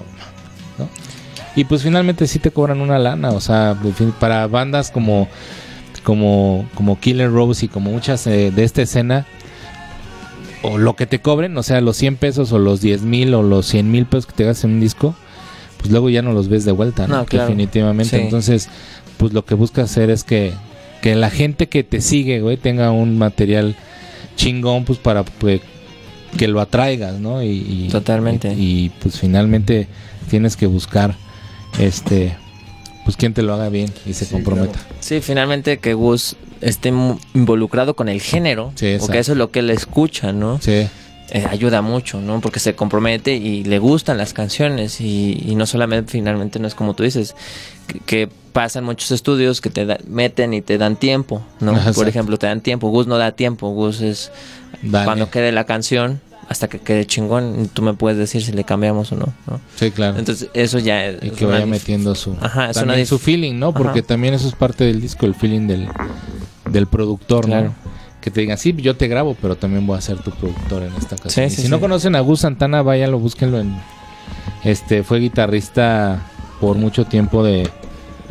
Y 1.56 1.64
pues 1.64 1.82
finalmente 1.82 2.26
sí 2.26 2.38
te 2.38 2.50
cobran 2.50 2.80
una 2.80 2.98
lana, 2.98 3.30
o 3.30 3.40
sea, 3.40 3.76
para 4.18 4.46
bandas 4.48 4.90
como, 4.90 5.28
como, 6.02 6.66
como 6.74 6.98
Killer 6.98 7.30
Rose 7.30 7.66
y 7.66 7.68
como 7.68 7.90
muchas 7.92 8.26
eh, 8.26 8.50
de 8.50 8.64
esta 8.64 8.82
escena, 8.82 9.26
o 10.62 10.78
lo 10.78 10.96
que 10.96 11.06
te 11.06 11.20
cobren, 11.20 11.56
o 11.56 11.62
sea, 11.62 11.80
los 11.80 11.96
100 11.96 12.16
pesos 12.16 12.52
o 12.52 12.58
los 12.58 12.80
10 12.80 13.02
mil 13.02 13.34
o 13.34 13.42
los 13.42 13.66
100 13.66 13.90
mil 13.90 14.06
pesos 14.06 14.26
que 14.26 14.32
te 14.32 14.44
gastes 14.44 14.64
en 14.64 14.72
un 14.72 14.80
disco, 14.80 15.14
pues 15.78 15.90
luego 15.90 16.08
ya 16.10 16.22
no 16.22 16.32
los 16.32 16.48
ves 16.48 16.64
de 16.64 16.72
vuelta, 16.72 17.06
¿no? 17.06 17.18
No, 17.18 17.24
claro. 17.26 17.44
Definitivamente. 17.48 18.16
Sí. 18.16 18.22
Entonces, 18.22 18.68
pues 19.18 19.32
lo 19.32 19.44
que 19.44 19.54
buscas 19.54 19.90
hacer 19.90 20.10
es 20.10 20.24
que, 20.24 20.52
que 21.02 21.14
la 21.14 21.30
gente 21.30 21.68
que 21.68 21.84
te 21.84 22.00
sigue, 22.00 22.40
güey, 22.40 22.56
tenga 22.56 22.90
un 22.90 23.18
material 23.18 23.76
chingón, 24.36 24.84
pues 24.84 24.98
para 24.98 25.22
pues, 25.24 25.60
que 26.38 26.48
lo 26.48 26.60
atraigas, 26.60 27.20
¿no? 27.20 27.42
Y, 27.42 27.48
y- 27.48 27.88
Totalmente. 27.92 28.52
Y, 28.54 28.86
y, 28.86 28.92
pues 29.00 29.20
finalmente 29.20 29.86
tienes 30.30 30.56
que 30.56 30.66
buscar, 30.66 31.14
este, 31.78 32.36
pues 33.04 33.16
quien 33.16 33.34
te 33.34 33.42
lo 33.42 33.54
haga 33.54 33.68
bien 33.68 33.90
y 34.06 34.12
se 34.14 34.26
comprometa. 34.26 34.78
Sí, 35.00 35.20
finalmente 35.20 35.78
que 35.78 35.94
Gus 35.94 36.36
esté 36.60 36.88
involucrado 37.34 37.94
con 37.94 38.08
el 38.08 38.20
género, 38.20 38.72
Sí, 38.74 38.96
porque 39.00 39.18
eso 39.18 39.32
es 39.32 39.38
lo 39.38 39.50
que 39.50 39.58
él 39.60 39.70
escucha, 39.70 40.32
¿no? 40.32 40.60
Sí, 40.60 40.88
Eh, 41.30 41.46
ayuda 41.48 41.80
mucho, 41.80 42.20
¿no? 42.20 42.40
Porque 42.42 42.60
se 42.60 42.74
compromete 42.74 43.34
y 43.34 43.64
le 43.64 43.78
gustan 43.78 44.18
las 44.18 44.34
canciones 44.34 45.00
y, 45.00 45.42
y 45.46 45.54
no 45.54 45.64
solamente 45.66 46.12
finalmente 46.12 46.58
no 46.58 46.68
es 46.68 46.74
como 46.74 46.92
tú 46.94 47.02
dices, 47.02 47.34
que, 47.86 47.98
que 48.00 48.28
pasan 48.52 48.84
muchos 48.84 49.10
estudios 49.10 49.60
que 49.62 49.70
te 49.70 49.86
da- 49.86 49.98
meten 50.06 50.52
y 50.52 50.60
te 50.60 50.76
dan 50.78 50.96
tiempo, 50.96 51.42
¿no? 51.60 51.72
Por 51.94 52.08
ejemplo, 52.08 52.38
te 52.38 52.46
dan 52.46 52.60
tiempo, 52.60 52.88
Gus 52.90 53.06
no 53.06 53.16
da 53.16 53.32
tiempo, 53.32 53.70
Gus 53.70 54.02
es 54.02 54.30
Dale. 54.82 55.06
cuando 55.06 55.30
quede 55.30 55.50
la 55.50 55.64
canción 55.64 56.20
hasta 56.48 56.68
que 56.68 56.78
quede 56.78 57.06
chingón, 57.06 57.68
tú 57.72 57.82
me 57.82 57.94
puedes 57.94 58.18
decir 58.18 58.42
si 58.42 58.52
le 58.52 58.64
cambiamos 58.64 59.12
o 59.12 59.16
no, 59.16 59.26
¿no? 59.46 59.60
sí, 59.76 59.90
claro. 59.90 60.18
Entonces 60.18 60.48
eso 60.54 60.78
ya 60.78 61.06
es 61.06 61.22
y 61.22 61.30
que 61.30 61.46
vaya 61.46 61.66
metiendo 61.66 62.14
su 62.14 62.36
Ajá, 62.40 62.70
es 62.70 62.76
una 62.78 63.04
su 63.06 63.18
feeling, 63.18 63.58
¿no? 63.58 63.72
Porque 63.72 64.00
Ajá. 64.00 64.08
también 64.08 64.34
eso 64.34 64.48
es 64.48 64.54
parte 64.54 64.84
del 64.84 65.00
disco, 65.00 65.26
el 65.26 65.34
feeling 65.34 65.66
del, 65.66 65.88
del 66.70 66.86
productor, 66.86 67.46
Claro. 67.46 67.66
¿no? 67.68 67.74
Que 68.20 68.30
te 68.30 68.40
digan, 68.40 68.56
sí, 68.56 68.74
yo 68.78 68.96
te 68.96 69.06
grabo, 69.06 69.36
pero 69.40 69.56
también 69.56 69.86
voy 69.86 69.98
a 69.98 70.00
ser 70.00 70.16
tu 70.22 70.30
productor 70.30 70.82
en 70.82 70.94
esta 70.94 71.14
ocasión. 71.16 71.48
Sí, 71.50 71.52
Y 71.52 71.56
sí, 71.56 71.62
si 71.62 71.68
no 71.68 71.78
conocen 71.80 72.16
a 72.16 72.20
Gus 72.20 72.40
Santana, 72.40 72.80
váyanlo, 72.82 73.18
búsquenlo 73.18 73.60
en 73.60 73.76
este 74.64 75.02
fue 75.02 75.20
guitarrista 75.20 76.22
por 76.60 76.76
mucho 76.78 77.04
tiempo 77.04 77.44
de, 77.44 77.68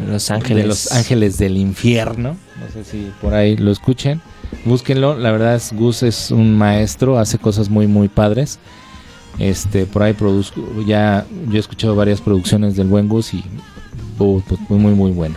Los 0.08 0.32
Ángeles. 0.32 0.64
de 0.64 0.68
Los 0.68 0.92
Ángeles 0.92 1.38
del 1.38 1.58
Infierno. 1.58 2.38
No 2.60 2.72
sé 2.74 2.84
si 2.90 3.12
por 3.22 3.34
ahí 3.36 3.56
lo 3.56 3.72
escuchen. 3.72 4.22
Búsquenlo, 4.66 5.18
la 5.18 5.32
verdad 5.32 5.56
es 5.56 5.74
Gus 5.74 6.04
es 6.04 6.32
un 6.32 6.58
maestro, 6.58 7.20
hace 7.20 7.38
cosas 7.38 7.70
muy 7.70 7.88
muy 7.88 8.08
padres. 8.08 8.60
Este, 9.40 9.86
por 9.86 10.04
ahí 10.04 10.14
produzco, 10.14 10.62
ya 10.86 11.26
yo 11.48 11.58
he 11.58 11.60
escuchado 11.60 11.96
varias 11.96 12.22
producciones 12.22 12.76
del 12.76 12.88
buen 12.88 13.08
Gus 13.08 13.34
y 13.34 13.44
uh, 14.20 14.42
pues, 14.48 14.60
muy 14.70 14.80
muy 14.80 14.94
muy 14.94 15.12
bueno. 15.12 15.36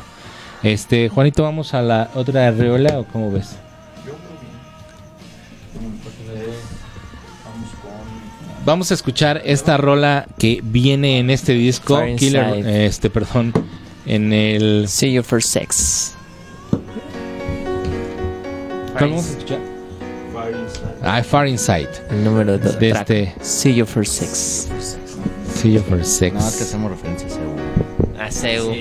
Este, 0.62 1.08
Juanito, 1.08 1.42
vamos 1.42 1.74
a 1.74 1.82
la 1.82 2.10
otra 2.14 2.48
arreola 2.48 2.98
o 2.98 3.04
cómo 3.04 3.30
ves? 3.30 3.56
Vamos 8.64 8.90
a 8.90 8.94
escuchar 8.94 9.42
esta 9.44 9.76
rola 9.76 10.26
que 10.38 10.60
viene 10.60 11.20
en 11.20 11.30
este 11.30 11.52
disco, 11.52 12.02
Killer, 12.16 12.66
este, 12.66 13.10
perdón, 13.10 13.52
en 14.06 14.32
el 14.32 14.88
See 14.88 15.12
You 15.12 15.22
for 15.22 15.40
Sex. 15.40 16.15
¿Cuál 18.98 19.10
vamos 19.10 19.26
a 19.26 19.30
escuchar? 19.30 19.58
Fire 20.32 20.56
Inside. 20.56 20.94
Ah, 21.02 21.22
Far 21.22 21.48
Inside. 21.48 21.88
El 22.10 22.24
número 22.24 22.58
2. 22.58 22.78
De 22.78 22.90
este- 22.90 23.34
See 23.40 23.74
You 23.74 23.86
for 23.86 24.06
Sex. 24.06 24.68
See 25.54 25.72
you 25.72 25.80
for 25.82 26.04
sex. 26.04 26.34
Nada 26.34 26.44
más 26.44 26.56
que 26.56 26.64
hacemos 26.64 26.90
referencias 26.90 27.38
a 28.18 28.24
A 28.26 28.30
CEU. 28.30 28.72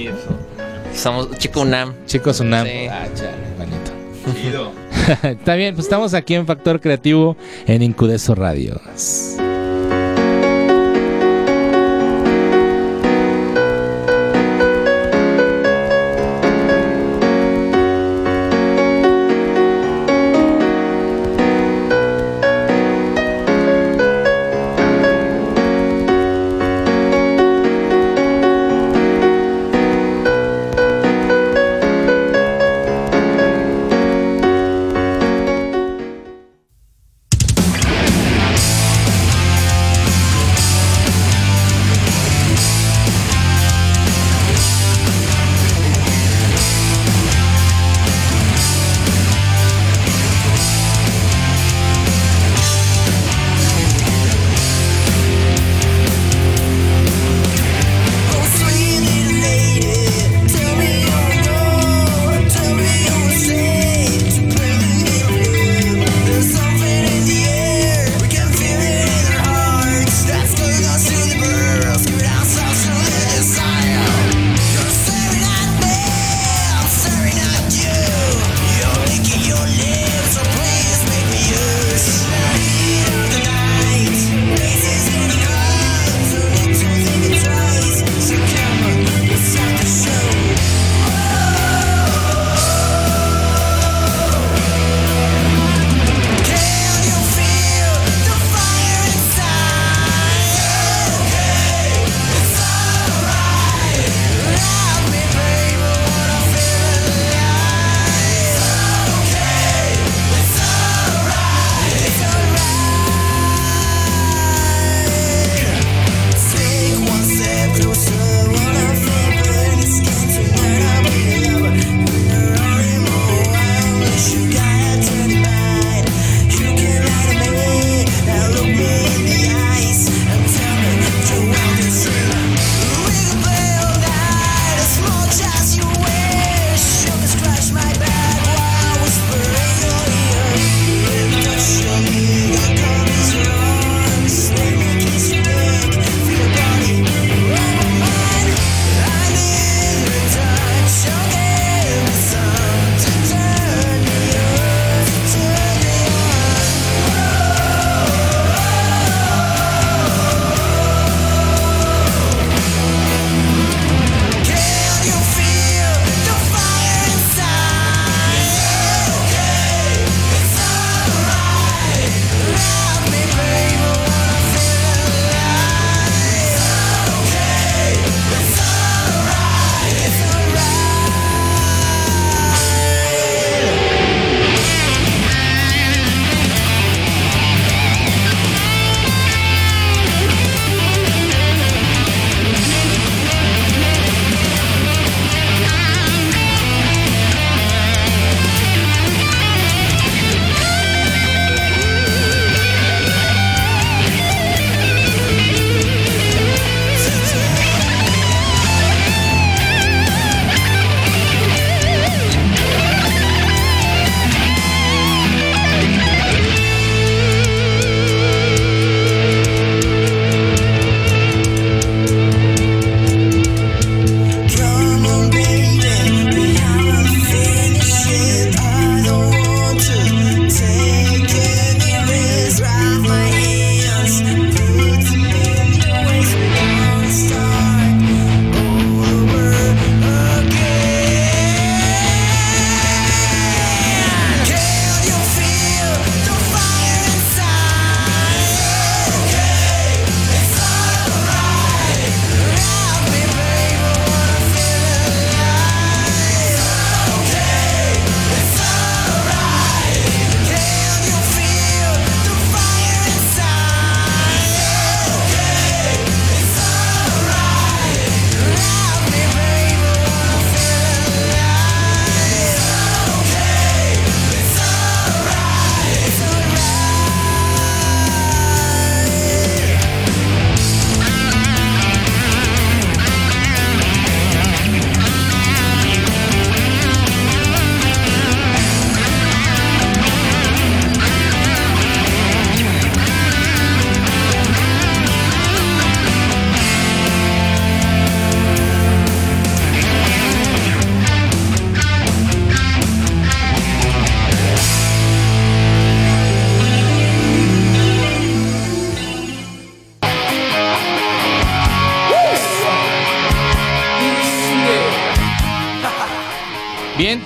Somos 0.93 1.30
Chico 1.38 1.61
UNAM. 1.61 1.93
Chicos, 2.05 2.39
Unam. 2.41 2.66
Sí. 2.68 2.88
Ah, 2.89 3.07
chale, 3.16 3.32
manito. 3.57 3.91
Chido. 4.41 4.72
Está 5.24 5.55
bien, 5.55 5.76
pues 5.76 5.86
estamos 5.86 6.13
aquí 6.13 6.36
en 6.36 6.45
Factor 6.45 6.82
Creativo 6.82 7.38
en 7.68 7.82
Incudeso 7.84 8.36
Radio. 8.36 8.82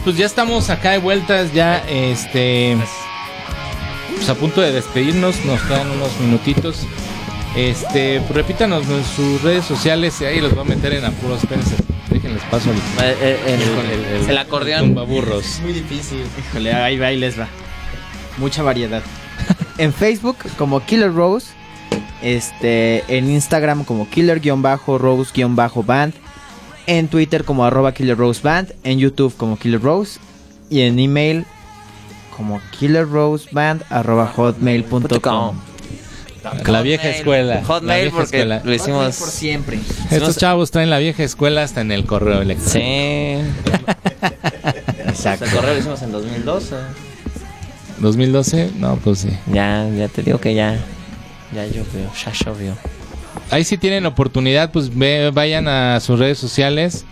Pues 0.10 0.18
ya 0.18 0.26
estamos 0.26 0.72
acá 0.72 0.94
de 0.94 0.98
vueltas, 0.98 1.54
ya 1.54 1.78
este. 1.88 2.76
Pues 4.16 4.28
a 4.28 4.34
punto 4.34 4.60
de 4.60 4.72
despedirnos, 4.72 5.46
nos 5.46 5.62
quedan 5.62 5.88
unos 5.92 6.20
minutitos. 6.20 6.88
Este, 7.56 8.20
pues 8.22 8.34
repítanos 8.34 8.90
en 8.90 9.04
sus 9.04 9.44
redes 9.44 9.66
sociales 9.66 10.20
y 10.22 10.26
ahí 10.26 10.42
los 10.42 10.56
voy 10.56 10.62
a 10.62 10.64
meter 10.64 10.94
en 10.94 11.06
apuros. 11.06 11.44
Espérense, 11.44 11.76
déjenles 12.10 12.42
paso 12.50 12.72
el, 12.72 12.78
Eh, 12.78 12.82
eh, 13.22 13.40
el, 13.46 13.62
el, 14.24 14.30
el 14.32 14.38
acordeón. 14.40 14.88
tumbaburros. 14.88 15.60
Muy 15.62 15.74
difícil. 15.74 16.24
Híjole, 16.40 16.74
ahí 16.74 16.98
va, 16.98 17.06
ahí 17.06 17.20
les 17.20 17.40
va. 17.40 17.48
Mucha 18.40 18.64
variedad. 18.64 19.04
en 19.78 19.94
Facebook 19.94 20.38
como 20.58 20.84
Killer 20.84 21.14
Rose. 21.14 21.52
Este, 22.24 23.04
en 23.16 23.30
Instagram 23.30 23.84
como 23.84 24.10
Killer-Rose-Band. 24.10 26.14
En 26.88 27.08
Twitter 27.08 27.44
como 27.44 27.66
arroba 27.66 27.94
Killer 27.94 28.18
Rose 28.18 28.42
Band. 28.42 28.74
En 28.84 29.00
YouTube 29.00 29.36
como 29.38 29.58
Killer 29.58 29.82
Rose. 29.82 30.20
Y 30.70 30.82
en 30.82 31.00
email 31.00 31.46
como 32.36 32.62
killerroseband 32.80 33.84
arroba 33.90 34.28
hotmail.com. 34.28 35.60
La 36.66 36.82
vieja 36.82 37.10
escuela. 37.10 37.56
la 37.56 37.66
Hotmail 37.66 38.02
vieja 38.04 38.16
porque 38.18 38.38
escuela. 38.38 38.62
lo 38.64 38.74
hicimos. 38.74 39.18
por 39.18 39.28
siempre. 39.30 39.78
Estos 40.10 40.38
chavos 40.38 40.72
traen 40.72 40.90
la 40.90 41.00
vieja 41.00 41.22
escuela 41.24 41.64
hasta 41.64 41.82
en 41.82 41.92
el 41.92 42.06
correo 42.06 42.42
electrónico. 42.42 42.72
Sí. 42.72 43.42
Exacto. 45.06 45.46
El 45.46 45.52
correo 45.52 45.74
lo 45.74 45.80
hicimos 45.80 46.02
en 46.02 46.12
2012. 46.14 46.76
2012, 48.00 48.72
no, 48.78 48.96
pues 48.96 49.20
sí. 49.20 49.30
Ya, 49.52 49.90
ya 49.90 50.08
te 50.08 50.24
digo 50.24 50.40
que 50.40 50.56
ya. 50.56 50.80
Ya 51.54 51.66
llovió, 51.66 52.10
ya 52.26 52.32
llovió. 52.32 52.78
Ahí 53.52 53.64
sí 53.64 53.78
tienen 53.78 54.06
oportunidad, 54.06 54.72
pues 54.72 54.96
ve- 54.96 55.32
vayan 55.34 55.68
a 55.68 56.00
sus 56.00 56.20
redes 56.20 56.38
sociales. 56.38 57.06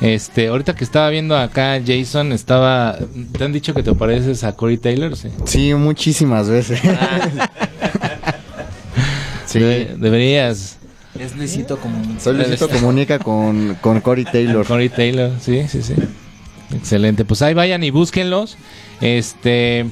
Este, 0.00 0.48
ahorita 0.48 0.74
que 0.74 0.84
estaba 0.84 1.08
viendo 1.08 1.36
acá 1.36 1.80
Jason, 1.86 2.32
estaba. 2.32 2.98
¿Te 3.38 3.44
han 3.44 3.52
dicho 3.52 3.72
que 3.74 3.82
te 3.82 3.92
pareces 3.94 4.42
a 4.44 4.52
Corey 4.54 4.76
Taylor? 4.76 5.16
Sí. 5.16 5.28
Sí, 5.46 5.72
muchísimas 5.74 6.48
veces. 6.48 6.80
sí. 9.46 9.58
De- 9.60 9.96
deberías. 9.98 10.76
Es 11.18 11.36
Luisito 11.36 11.76
como 11.78 12.18
Soy 12.20 12.34
Luisito 12.36 12.68
Comunica 12.68 13.20
con, 13.20 13.76
con 13.80 14.00
Cory 14.00 14.24
Taylor. 14.24 14.66
Corey 14.66 14.88
Taylor, 14.88 15.30
sí, 15.40 15.62
sí, 15.68 15.80
sí. 15.82 15.94
Excelente. 16.74 17.24
Pues 17.24 17.40
ahí 17.42 17.54
vayan 17.54 17.84
y 17.84 17.90
búsquenlos. 17.90 18.56
Este. 19.00 19.86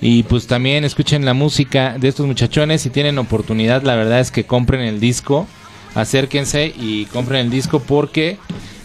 Y 0.00 0.22
pues 0.24 0.46
también 0.46 0.84
escuchen 0.84 1.24
la 1.24 1.34
música 1.34 1.96
de 1.98 2.08
estos 2.08 2.26
muchachones. 2.26 2.82
Si 2.82 2.90
tienen 2.90 3.18
oportunidad, 3.18 3.82
la 3.82 3.96
verdad 3.96 4.20
es 4.20 4.30
que 4.30 4.44
compren 4.44 4.80
el 4.82 5.00
disco. 5.00 5.46
Acérquense 5.94 6.66
y 6.76 7.06
compren 7.06 7.40
el 7.46 7.50
disco 7.50 7.80
porque. 7.80 8.38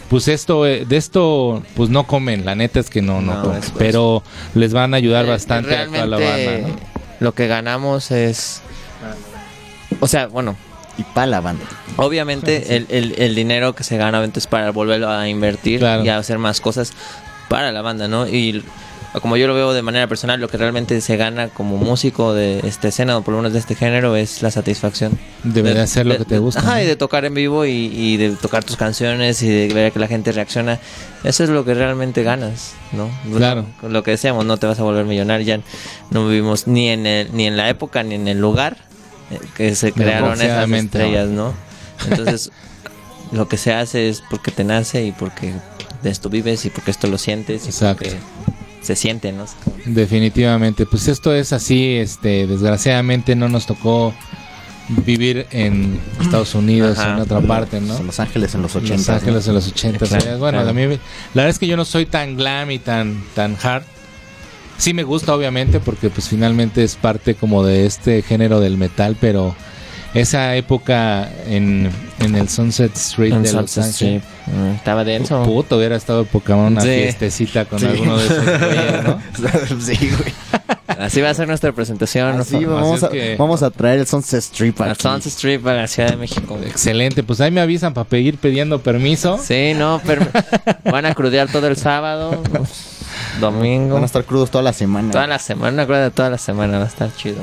Pues 0.09 0.28
esto, 0.28 0.68
eh, 0.68 0.86
de 0.86 0.97
esto, 0.97 1.64
pues 1.76 1.89
no 1.89 2.05
comen, 2.05 2.45
la 2.45 2.53
neta 2.53 2.80
es 2.80 2.91
que 2.91 3.01
no, 3.01 3.20
no, 3.22 3.34
No, 3.36 3.41
comen, 3.43 3.61
pero 3.80 4.22
les 4.53 4.72
van 4.72 4.93
a 4.93 4.97
ayudar 4.97 5.26
Eh, 5.26 5.30
bastante 5.30 5.76
a 5.76 5.88
toda 5.88 6.05
la 6.05 6.18
banda, 6.20 6.68
¿no? 6.68 6.76
Lo 7.20 7.34
que 7.34 7.47
ganamos 7.47 8.11
es. 8.11 8.61
O 9.99 10.07
sea, 10.07 10.28
bueno, 10.28 10.55
Y 10.99 11.03
pa' 11.16 11.26
la 11.26 11.39
banda. 11.41 11.64
obviamente 11.97 12.76
el, 12.76 12.86
el, 12.89 13.16
el 13.18 13.34
dinero 13.34 13.74
que 13.74 13.84
se 13.84 13.97
gana 13.97 14.24
es 14.24 14.45
para 14.45 14.70
volverlo 14.72 15.09
a 15.09 15.28
invertir 15.28 15.80
Claro. 15.80 16.03
y 16.05 16.09
a 16.09 16.18
hacer 16.20 16.38
más 16.38 16.61
cosas 16.61 16.93
para 17.49 17.72
la 17.72 17.82
banda, 17.82 18.07
¿no? 18.07 18.28
Y 18.28 18.64
como 19.22 19.38
yo 19.38 19.47
lo 19.47 19.53
veo 19.53 19.74
de 19.74 19.82
manera 19.84 20.07
personal, 20.07 20.39
lo 20.39 20.47
que 20.47 20.57
realmente 20.57 20.99
se 21.01 21.18
gana 21.18 21.49
como 21.49 21.78
músico 21.78 22.34
de 22.34 22.59
esta 22.68 22.88
escena 22.88 23.18
o 23.18 23.22
por 23.22 23.34
lo 23.34 23.39
menos 23.39 23.53
de 23.53 23.59
este 23.59 23.76
género 23.76 24.16
es 24.16 24.41
la 24.41 24.49
satisfacción. 24.49 25.20
Debe 25.43 25.74
de 25.74 25.82
hacer 25.82 26.05
lo 26.05 26.18
que 26.18 26.26
te 26.26 26.39
gusta. 26.39 26.61
Ajá, 26.61 26.76
¿no? 26.76 26.82
y 26.82 26.86
de 26.86 26.95
tocar 26.95 27.24
en 27.26 27.34
vivo 27.34 27.66
y, 27.66 27.91
y 27.93 28.18
de 28.18 28.32
tocar 28.32 28.64
tus 28.64 28.76
canciones 28.76 29.41
y 29.43 29.49
de 29.49 29.74
ver 29.74 29.91
que 29.91 29.99
la 29.99 30.07
gente 30.07 30.32
reacciona. 30.32 30.80
Eso 31.24 31.43
es 31.43 31.49
lo 31.49 31.64
que 31.64 31.74
realmente 31.74 32.24
ganas, 32.24 32.74
¿no? 32.91 33.09
Claro. 33.36 33.66
Con 33.80 33.93
Lo 33.93 34.03
que 34.03 34.11
decíamos, 34.11 34.45
no 34.45 34.57
te 34.57 34.66
vas 34.66 34.80
a 34.80 34.84
volver 34.84 35.05
millonario. 35.05 35.45
Ya 35.45 35.59
no 36.09 36.28
vivimos 36.28 36.68
ni 36.68 36.89
en, 36.89 37.05
el, 37.05 37.30
ni 37.34 37.45
en 37.45 37.55
la 37.55 37.70
época 37.70 38.03
ni 38.03 38.16
en 38.16 38.28
el 38.28 38.39
lugar 38.39 38.78
eh, 39.32 39.39
que 39.55 39.76
se 39.76 39.91
crearon 39.91 40.41
esas 40.41 40.70
estrellas, 40.70 41.30
¿no? 41.30 41.53
Entonces, 42.09 42.51
lo 43.32 43.47
que 43.47 43.57
se 43.57 43.74
hace 43.74 44.09
es 44.09 44.24
porque 44.30 44.51
te 44.51 44.64
nace 44.64 45.03
y 45.05 45.11
porque 45.11 45.53
de 46.01 46.09
esto 46.09 46.30
vives 46.30 46.66
y 46.66 46.70
porque 46.70 46.91
esto 46.91 47.07
lo 47.07 47.18
sientes 47.18 47.66
y 47.66 47.70
Exacto. 47.70 48.03
porque 48.03 48.18
se 48.84 48.95
siente, 48.95 49.31
¿no? 49.31 49.45
Definitivamente, 49.86 50.86
pues 50.86 51.07
esto 51.07 51.34
es 51.34 51.53
así, 51.53 51.95
este, 51.95 52.45
desgraciadamente 52.45 53.36
no 53.36 53.49
nos 53.49 53.65
tocó 53.65 54.13
vivir 54.89 55.47
en 55.51 55.99
Estados 56.21 56.53
Unidos, 56.55 56.99
Ajá. 56.99 57.13
en 57.13 57.19
otra 57.21 57.41
parte, 57.41 57.79
¿no? 57.79 57.97
En 57.97 58.05
Los 58.05 58.19
Ángeles 58.19 58.53
en 58.53 58.61
los 58.61 58.75
En 58.75 58.84
80. 58.84 58.97
Los 58.97 59.09
Ángeles 59.09 59.47
en 59.47 59.53
los 59.53 59.67
80. 59.67 60.05
Claro, 60.05 60.38
bueno, 60.39 60.57
claro. 60.59 60.69
a 60.69 60.73
mí, 60.73 60.81
la 60.84 60.97
verdad 61.34 61.49
es 61.49 61.59
que 61.59 61.67
yo 61.67 61.77
no 61.77 61.86
soy 61.86 62.05
tan 62.05 62.36
glam 62.36 62.69
y 62.71 62.79
tan, 62.79 63.23
tan 63.34 63.57
hard. 63.61 63.84
Sí 64.77 64.93
me 64.93 65.03
gusta, 65.03 65.34
obviamente, 65.34 65.79
porque 65.79 66.09
pues 66.09 66.27
finalmente 66.27 66.84
es 66.84 66.95
parte 66.95 67.36
como 67.36 67.63
de 67.63 67.86
este 67.86 68.21
género 68.21 68.59
del 68.59 68.77
metal, 68.77 69.15
pero 69.19 69.55
esa 70.14 70.55
época 70.55 71.30
en, 71.47 71.89
en 72.20 72.36
el 72.36 72.47
Sunset 72.49 72.95
Street 72.95 73.34
En 73.34 73.43
de 73.43 73.51
Los 73.53 73.72
Sunset 73.72 73.84
Ángeles. 73.84 74.24
Strip. 74.24 74.55
Mm, 74.55 74.76
Estaba 74.76 75.03
denso. 75.03 75.43
Puto, 75.43 75.78
hubiera 75.78 75.95
estado 75.95 76.26
poca 76.26 76.55
una 76.55 76.82
Sí. 76.82 76.88
fiestecita 76.89 77.66
con 77.66 77.80
Sí. 77.80 77.86
alguno 77.86 78.18
de 78.18 78.26
esos 78.26 78.45
güeyes, 78.45 79.03
¿no? 79.03 79.82
sí, 79.82 80.09
güey. 80.18 80.34
Así 80.99 81.22
va 81.22 81.30
a 81.30 81.34
ser 81.34 81.47
nuestra 81.47 81.72
presentación. 81.72 82.39
Así 82.39 82.59
¿no? 82.59 82.76
vamos, 82.76 82.97
es 82.97 83.03
a, 83.03 83.09
que- 83.09 83.36
vamos 83.38 83.64
a 83.64 83.72
traer 83.72 83.99
el 83.99 84.07
Sunset 84.07 84.41
Strip 84.41 84.80
A 84.82 84.91
aquí. 84.91 85.01
Sunset 85.01 85.32
Strip 85.34 85.66
a 85.68 85.74
la 85.74 85.88
Ciudad 85.88 86.09
de 86.11 86.18
México. 86.18 86.59
Excelente, 86.66 87.24
pues 87.24 87.41
ahí 87.41 87.51
me 87.51 87.61
avisan 87.61 87.93
para 87.93 88.07
pedir 88.07 88.38
pidiendo 88.38 88.80
permiso. 88.82 89.39
Sí, 89.43 89.74
no, 89.76 90.01
pero 90.05 90.26
van 90.86 91.05
a 91.05 91.14
crudear 91.16 91.47
todo 91.51 91.68
el 91.68 91.78
sábado, 91.78 92.41
domingo, 93.39 93.95
Van 93.95 94.03
a 94.03 94.05
estar 94.05 94.24
crudos 94.26 94.51
toda 94.51 94.64
la 94.64 94.74
semana. 94.74 95.11
toda 95.11 95.28
la 95.28 95.39
semana, 95.39 95.72
una 95.74 95.86
cruda 95.86 96.03
de 96.03 96.11
toda 96.11 96.30
la 96.30 96.38
semana, 96.38 96.78
va 96.78 96.84
a 96.86 96.88
estar 96.88 97.09
chido. 97.16 97.38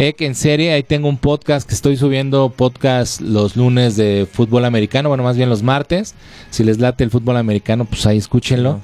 Ec 0.00 0.22
en 0.22 0.34
serie, 0.34 0.72
ahí 0.72 0.82
tengo 0.82 1.10
un 1.10 1.18
podcast 1.18 1.68
que 1.68 1.74
estoy 1.74 1.98
subiendo 1.98 2.48
podcast 2.48 3.20
los 3.20 3.54
lunes 3.54 3.96
de 3.96 4.26
fútbol 4.32 4.64
americano, 4.64 5.10
bueno, 5.10 5.22
más 5.22 5.36
bien 5.36 5.50
los 5.50 5.62
martes. 5.62 6.14
Si 6.48 6.64
les 6.64 6.78
late 6.78 7.04
el 7.04 7.10
fútbol 7.10 7.36
americano, 7.36 7.84
pues 7.84 8.06
ahí 8.06 8.16
escúchenlo. 8.16 8.80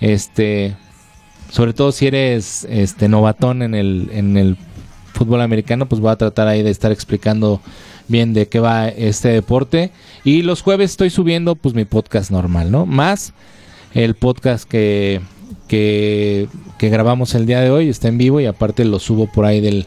Este, 0.00 0.74
sobre 1.50 1.74
todo 1.74 1.92
si 1.92 2.06
eres 2.06 2.66
este 2.70 3.10
novatón 3.10 3.60
en 3.60 3.74
el 3.74 4.08
en 4.14 4.38
el 4.38 4.56
fútbol 5.12 5.42
americano, 5.42 5.86
pues 5.86 6.00
voy 6.00 6.12
a 6.12 6.16
tratar 6.16 6.48
ahí 6.48 6.62
de 6.62 6.70
estar 6.70 6.92
explicando 6.92 7.60
bien 8.08 8.32
de 8.32 8.48
qué 8.48 8.58
va 8.58 8.88
este 8.88 9.28
deporte 9.28 9.90
y 10.24 10.40
los 10.40 10.62
jueves 10.62 10.92
estoy 10.92 11.10
subiendo 11.10 11.56
pues 11.56 11.74
mi 11.74 11.84
podcast 11.84 12.30
normal, 12.30 12.70
¿no? 12.70 12.86
Más 12.86 13.34
el 13.92 14.14
podcast 14.14 14.66
que 14.66 15.20
que, 15.68 16.48
que 16.78 16.88
grabamos 16.88 17.34
el 17.34 17.46
día 17.46 17.60
de 17.60 17.70
hoy 17.70 17.88
está 17.88 18.08
en 18.08 18.18
vivo 18.18 18.40
y 18.40 18.46
aparte 18.46 18.84
lo 18.84 18.98
subo 18.98 19.30
por 19.30 19.44
ahí 19.44 19.60
del 19.60 19.86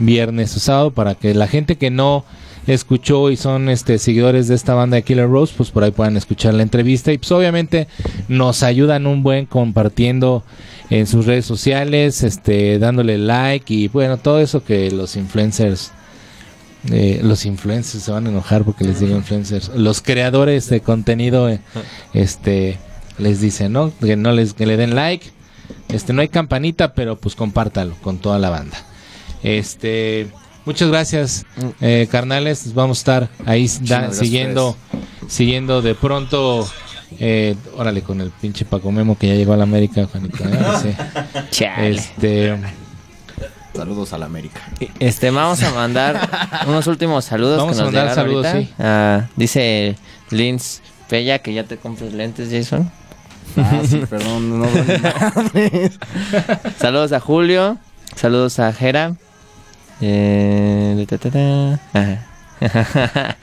viernes 0.00 0.56
o 0.56 0.60
sábado 0.60 0.90
para 0.90 1.14
que 1.14 1.34
la 1.34 1.46
gente 1.46 1.76
que 1.76 1.90
no 1.90 2.24
escuchó 2.66 3.30
y 3.30 3.36
son 3.36 3.68
este 3.68 3.98
seguidores 3.98 4.48
de 4.48 4.54
esta 4.54 4.74
banda 4.74 4.96
de 4.96 5.02
Killer 5.02 5.28
Rose, 5.28 5.54
pues 5.56 5.70
por 5.70 5.84
ahí 5.84 5.92
puedan 5.92 6.16
escuchar 6.16 6.54
la 6.54 6.62
entrevista 6.62 7.12
y 7.12 7.18
pues 7.18 7.30
obviamente 7.32 7.88
nos 8.28 8.62
ayudan 8.62 9.06
un 9.06 9.22
buen 9.22 9.46
compartiendo 9.46 10.42
en 10.90 11.06
sus 11.06 11.26
redes 11.26 11.46
sociales, 11.46 12.22
este 12.22 12.78
dándole 12.78 13.18
like 13.18 13.72
y 13.72 13.88
bueno, 13.88 14.18
todo 14.18 14.40
eso 14.40 14.64
que 14.64 14.90
los 14.90 15.16
influencers 15.16 15.92
eh, 16.90 17.20
los 17.22 17.44
influencers 17.44 18.02
se 18.02 18.10
van 18.10 18.26
a 18.26 18.30
enojar 18.30 18.64
porque 18.64 18.84
les 18.84 19.00
digo 19.00 19.14
influencers, 19.14 19.70
los 19.74 20.00
creadores 20.00 20.68
de 20.70 20.80
contenido 20.80 21.48
eh, 21.48 21.60
este 22.14 22.78
les 23.18 23.40
dicen, 23.40 23.72
¿no? 23.72 23.92
Que 24.00 24.16
no 24.16 24.32
les 24.32 24.54
que 24.54 24.66
le 24.66 24.76
den 24.76 24.94
like. 24.94 25.26
Este 25.88 26.12
no 26.12 26.22
hay 26.22 26.28
campanita, 26.28 26.94
pero 26.94 27.16
pues 27.16 27.34
compártalo 27.34 27.94
con 28.02 28.18
toda 28.18 28.38
la 28.38 28.50
banda. 28.50 28.78
Este, 29.42 30.28
Muchas 30.66 30.88
gracias, 30.90 31.46
eh, 31.80 32.06
carnales. 32.10 32.74
Vamos 32.74 32.98
a 32.98 33.00
estar 33.00 33.28
ahí 33.46 33.68
da- 33.80 34.12
siguiendo, 34.12 34.76
siguiendo 35.28 35.82
de 35.82 35.94
pronto. 35.94 36.68
Eh, 37.18 37.56
órale, 37.76 38.02
con 38.02 38.20
el 38.20 38.30
pinche 38.30 38.64
Paco 38.64 38.92
Memo 38.92 39.18
que 39.18 39.26
ya 39.28 39.34
llegó 39.34 39.52
a 39.52 39.56
la 39.56 39.64
América, 39.64 40.06
Juanito. 40.06 40.44
¿eh? 40.44 40.58
Sí. 40.82 40.94
Chale. 41.50 41.90
Este, 41.90 42.56
Saludos 43.74 44.12
a 44.12 44.18
la 44.18 44.26
América. 44.26 44.60
Este, 44.98 45.30
vamos 45.30 45.62
a 45.62 45.70
mandar 45.72 46.28
unos 46.66 46.86
últimos 46.86 47.24
saludos 47.24 47.58
Vamos 47.58 47.76
que 47.76 47.82
a 47.82 47.84
nos 47.84 47.92
mandar 47.94 48.14
saludos, 48.14 48.46
ahorita. 48.46 48.68
sí. 48.68 48.74
Ah, 48.78 49.28
dice 49.36 49.96
Linz 50.30 50.80
Pella 51.08 51.38
que 51.40 51.54
ya 51.54 51.64
te 51.64 51.76
compres 51.78 52.12
lentes, 52.12 52.50
Jason. 52.52 52.90
Ah, 53.56 53.80
sí, 53.88 54.02
perdón, 54.08 54.60
no 54.60 54.66
doy 54.66 54.98
madres. 54.98 55.98
Saludos 56.78 57.12
a 57.12 57.18
Julio. 57.20 57.78
Saludos 58.14 58.58
a 58.60 58.72
Jera. 58.72 59.14
Eh, 60.00 61.06
ta, 61.08 61.18
ta, 61.18 61.30
ta. 61.30 61.80
Ajá. 61.92 62.26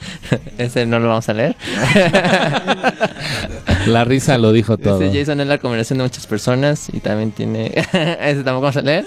Ese 0.58 0.86
no 0.86 1.00
lo 1.00 1.08
vamos 1.08 1.28
a 1.28 1.34
leer. 1.34 1.56
la 3.86 4.04
risa 4.04 4.38
lo 4.38 4.52
dijo 4.52 4.78
todo. 4.78 5.02
Este 5.02 5.18
Jason 5.18 5.40
es 5.40 5.46
la 5.48 5.58
combinación 5.58 5.98
de 5.98 6.04
muchas 6.04 6.26
personas 6.26 6.88
y 6.92 7.00
también 7.00 7.32
tiene. 7.32 7.72
Ese 7.74 8.42
tampoco 8.44 8.62
vamos 8.62 8.76
a 8.76 8.82
leer. 8.82 9.06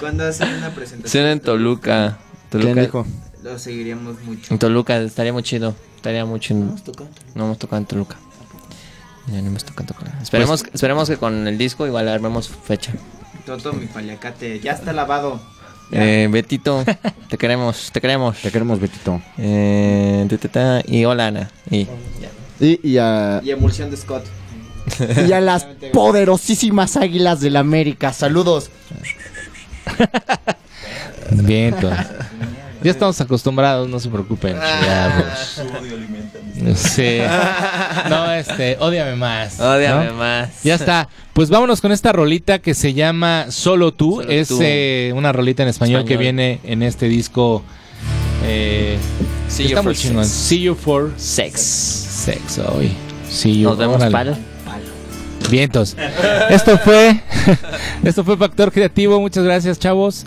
Cuando 0.00 0.26
hacen 0.26 0.48
una 0.54 0.70
presentación 0.70 1.26
en 1.26 1.40
Toluca. 1.40 2.18
¿Quién 2.50 2.62
Toluca. 2.62 2.80
dijo? 2.80 3.06
lo 3.42 3.58
seguiríamos 3.58 4.22
mucho. 4.22 4.54
En 4.54 4.58
Toluca 4.58 4.96
estaría 4.98 5.32
muy 5.32 5.42
chido. 5.42 5.74
Estaría 5.96 6.24
muy 6.24 6.40
chido. 6.40 6.74
No 7.34 7.44
hemos 7.44 7.58
tocado 7.58 7.78
en 7.78 7.86
Toluca. 7.86 8.16
Ya 9.26 9.40
no 9.40 9.48
hemos 9.48 9.64
tocado 9.64 9.82
en 9.82 9.86
Toluca. 9.98 10.18
Esperemos, 10.22 10.64
esperemos 10.72 11.08
que 11.08 11.16
con 11.16 11.46
el 11.46 11.58
disco 11.58 11.86
igual 11.86 12.08
armemos 12.08 12.48
fecha. 12.48 12.92
Toto, 13.44 13.72
mi 13.72 13.86
paliacate, 13.86 14.60
ya 14.60 14.72
está 14.72 14.92
lavado. 14.92 15.40
Eh, 15.92 16.28
Betito, 16.30 16.84
te 17.28 17.36
queremos, 17.38 17.90
te 17.92 18.00
queremos. 18.00 18.38
Te 18.38 18.50
queremos, 18.50 18.80
Betito. 18.80 19.20
Eh, 19.38 20.26
ta, 20.28 20.38
ta, 20.38 20.48
ta, 20.48 20.82
y 20.86 21.04
hola 21.04 21.26
Ana. 21.28 21.50
Y 21.70 21.86
Y, 22.60 22.80
y 22.82 22.98
a, 22.98 23.40
Y 23.44 23.50
emulsión 23.50 23.90
de 23.90 23.96
Scott. 23.96 24.24
y 25.28 25.32
a 25.32 25.40
las 25.40 25.64
poderosísimas 25.92 26.96
águilas 26.96 27.40
del 27.40 27.56
América. 27.56 28.12
Saludos. 28.12 28.70
Bien, 31.30 31.74
pues. 31.80 31.94
Ya 32.82 32.90
estamos 32.90 33.20
acostumbrados, 33.20 33.88
no 33.88 34.00
se 34.00 34.08
preocupen. 34.08 34.56
Ya, 34.56 35.14
mis 35.16 35.24
pues. 35.24 36.21
Sí. 36.76 37.18
No, 38.08 38.32
este, 38.32 38.76
ódiame 38.80 39.14
más. 39.16 39.60
Ódiame 39.60 40.06
¿no? 40.06 40.14
más. 40.14 40.62
Ya 40.64 40.74
está. 40.74 41.08
Pues 41.32 41.50
vámonos 41.50 41.80
con 41.80 41.92
esta 41.92 42.12
rolita 42.12 42.58
que 42.58 42.74
se 42.74 42.94
llama 42.94 43.46
Solo 43.50 43.92
tú. 43.92 44.16
Solo 44.16 44.30
es 44.30 44.48
tú. 44.48 44.58
eh, 44.62 45.12
una 45.14 45.32
rolita 45.32 45.62
en 45.62 45.68
español, 45.68 46.04
que 46.04 46.16
viene 46.16 46.60
en 46.64 46.82
este 46.82 47.06
disco. 47.08 47.62
Eh, 48.44 48.98
See 49.48 49.66
está 49.66 49.76
you 49.80 49.82
muy 49.84 49.94
for 49.94 50.02
chingón. 50.02 50.24
sex. 50.24 50.34
See 50.34 50.60
you 50.62 50.74
for 50.74 51.12
Sex. 51.16 51.60
sex 51.60 52.58
hoy. 52.58 52.90
See 53.30 53.60
you. 53.60 53.68
Nos 53.68 53.78
vemos 53.78 53.96
órale. 53.96 54.12
para. 54.12 54.36
Vientos. 55.50 55.96
Esto 56.50 56.78
fue 56.78 57.20
esto 58.04 58.24
fue 58.24 58.36
Factor 58.36 58.72
Creativo. 58.72 59.20
Muchas 59.20 59.44
gracias, 59.44 59.78
chavos. 59.78 60.24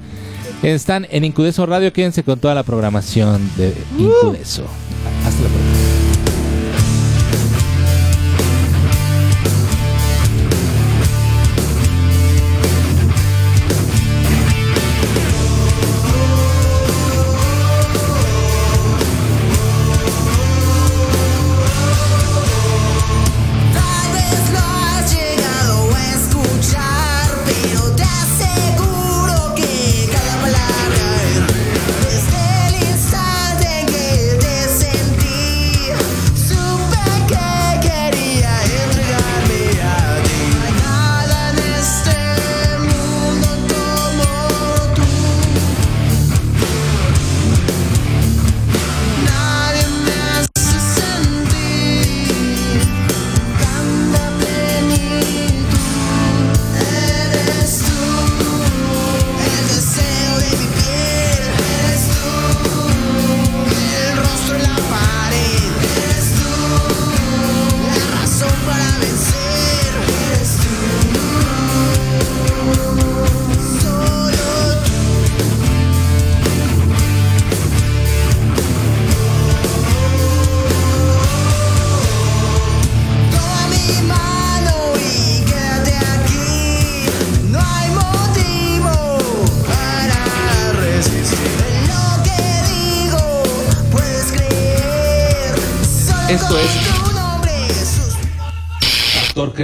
Están 0.63 1.07
en 1.11 1.25
Incudeso 1.25 1.65
Radio. 1.65 1.91
Quédense 1.91 2.23
con 2.23 2.39
toda 2.39 2.55
la 2.55 2.63
programación 2.63 3.49
de 3.57 3.73
Incudeso. 3.97 4.63
Hasta 5.25 5.41
la 5.43 5.49
próxima. 5.49 5.74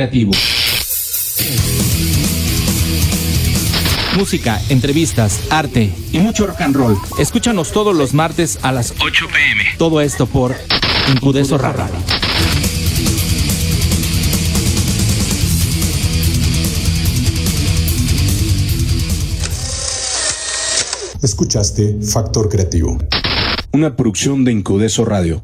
Creativo. 0.01 0.31
Música, 4.17 4.59
entrevistas, 4.69 5.41
arte 5.51 5.93
y 6.11 6.17
mucho 6.17 6.47
rock 6.47 6.61
and 6.61 6.75
roll. 6.75 6.97
Escúchanos 7.19 7.71
todos 7.71 7.95
los 7.95 8.15
martes 8.15 8.57
a 8.63 8.71
las 8.71 8.95
8 8.99 9.27
pm. 9.27 9.63
Todo 9.77 10.01
esto 10.01 10.25
por 10.25 10.55
Incudeso 11.13 11.59
Radio. 11.59 11.93
Escuchaste 21.21 21.99
Factor 22.01 22.49
Creativo. 22.49 22.97
Una 23.71 23.95
producción 23.95 24.43
de 24.45 24.51
Incudeso 24.51 25.05
Radio. 25.05 25.43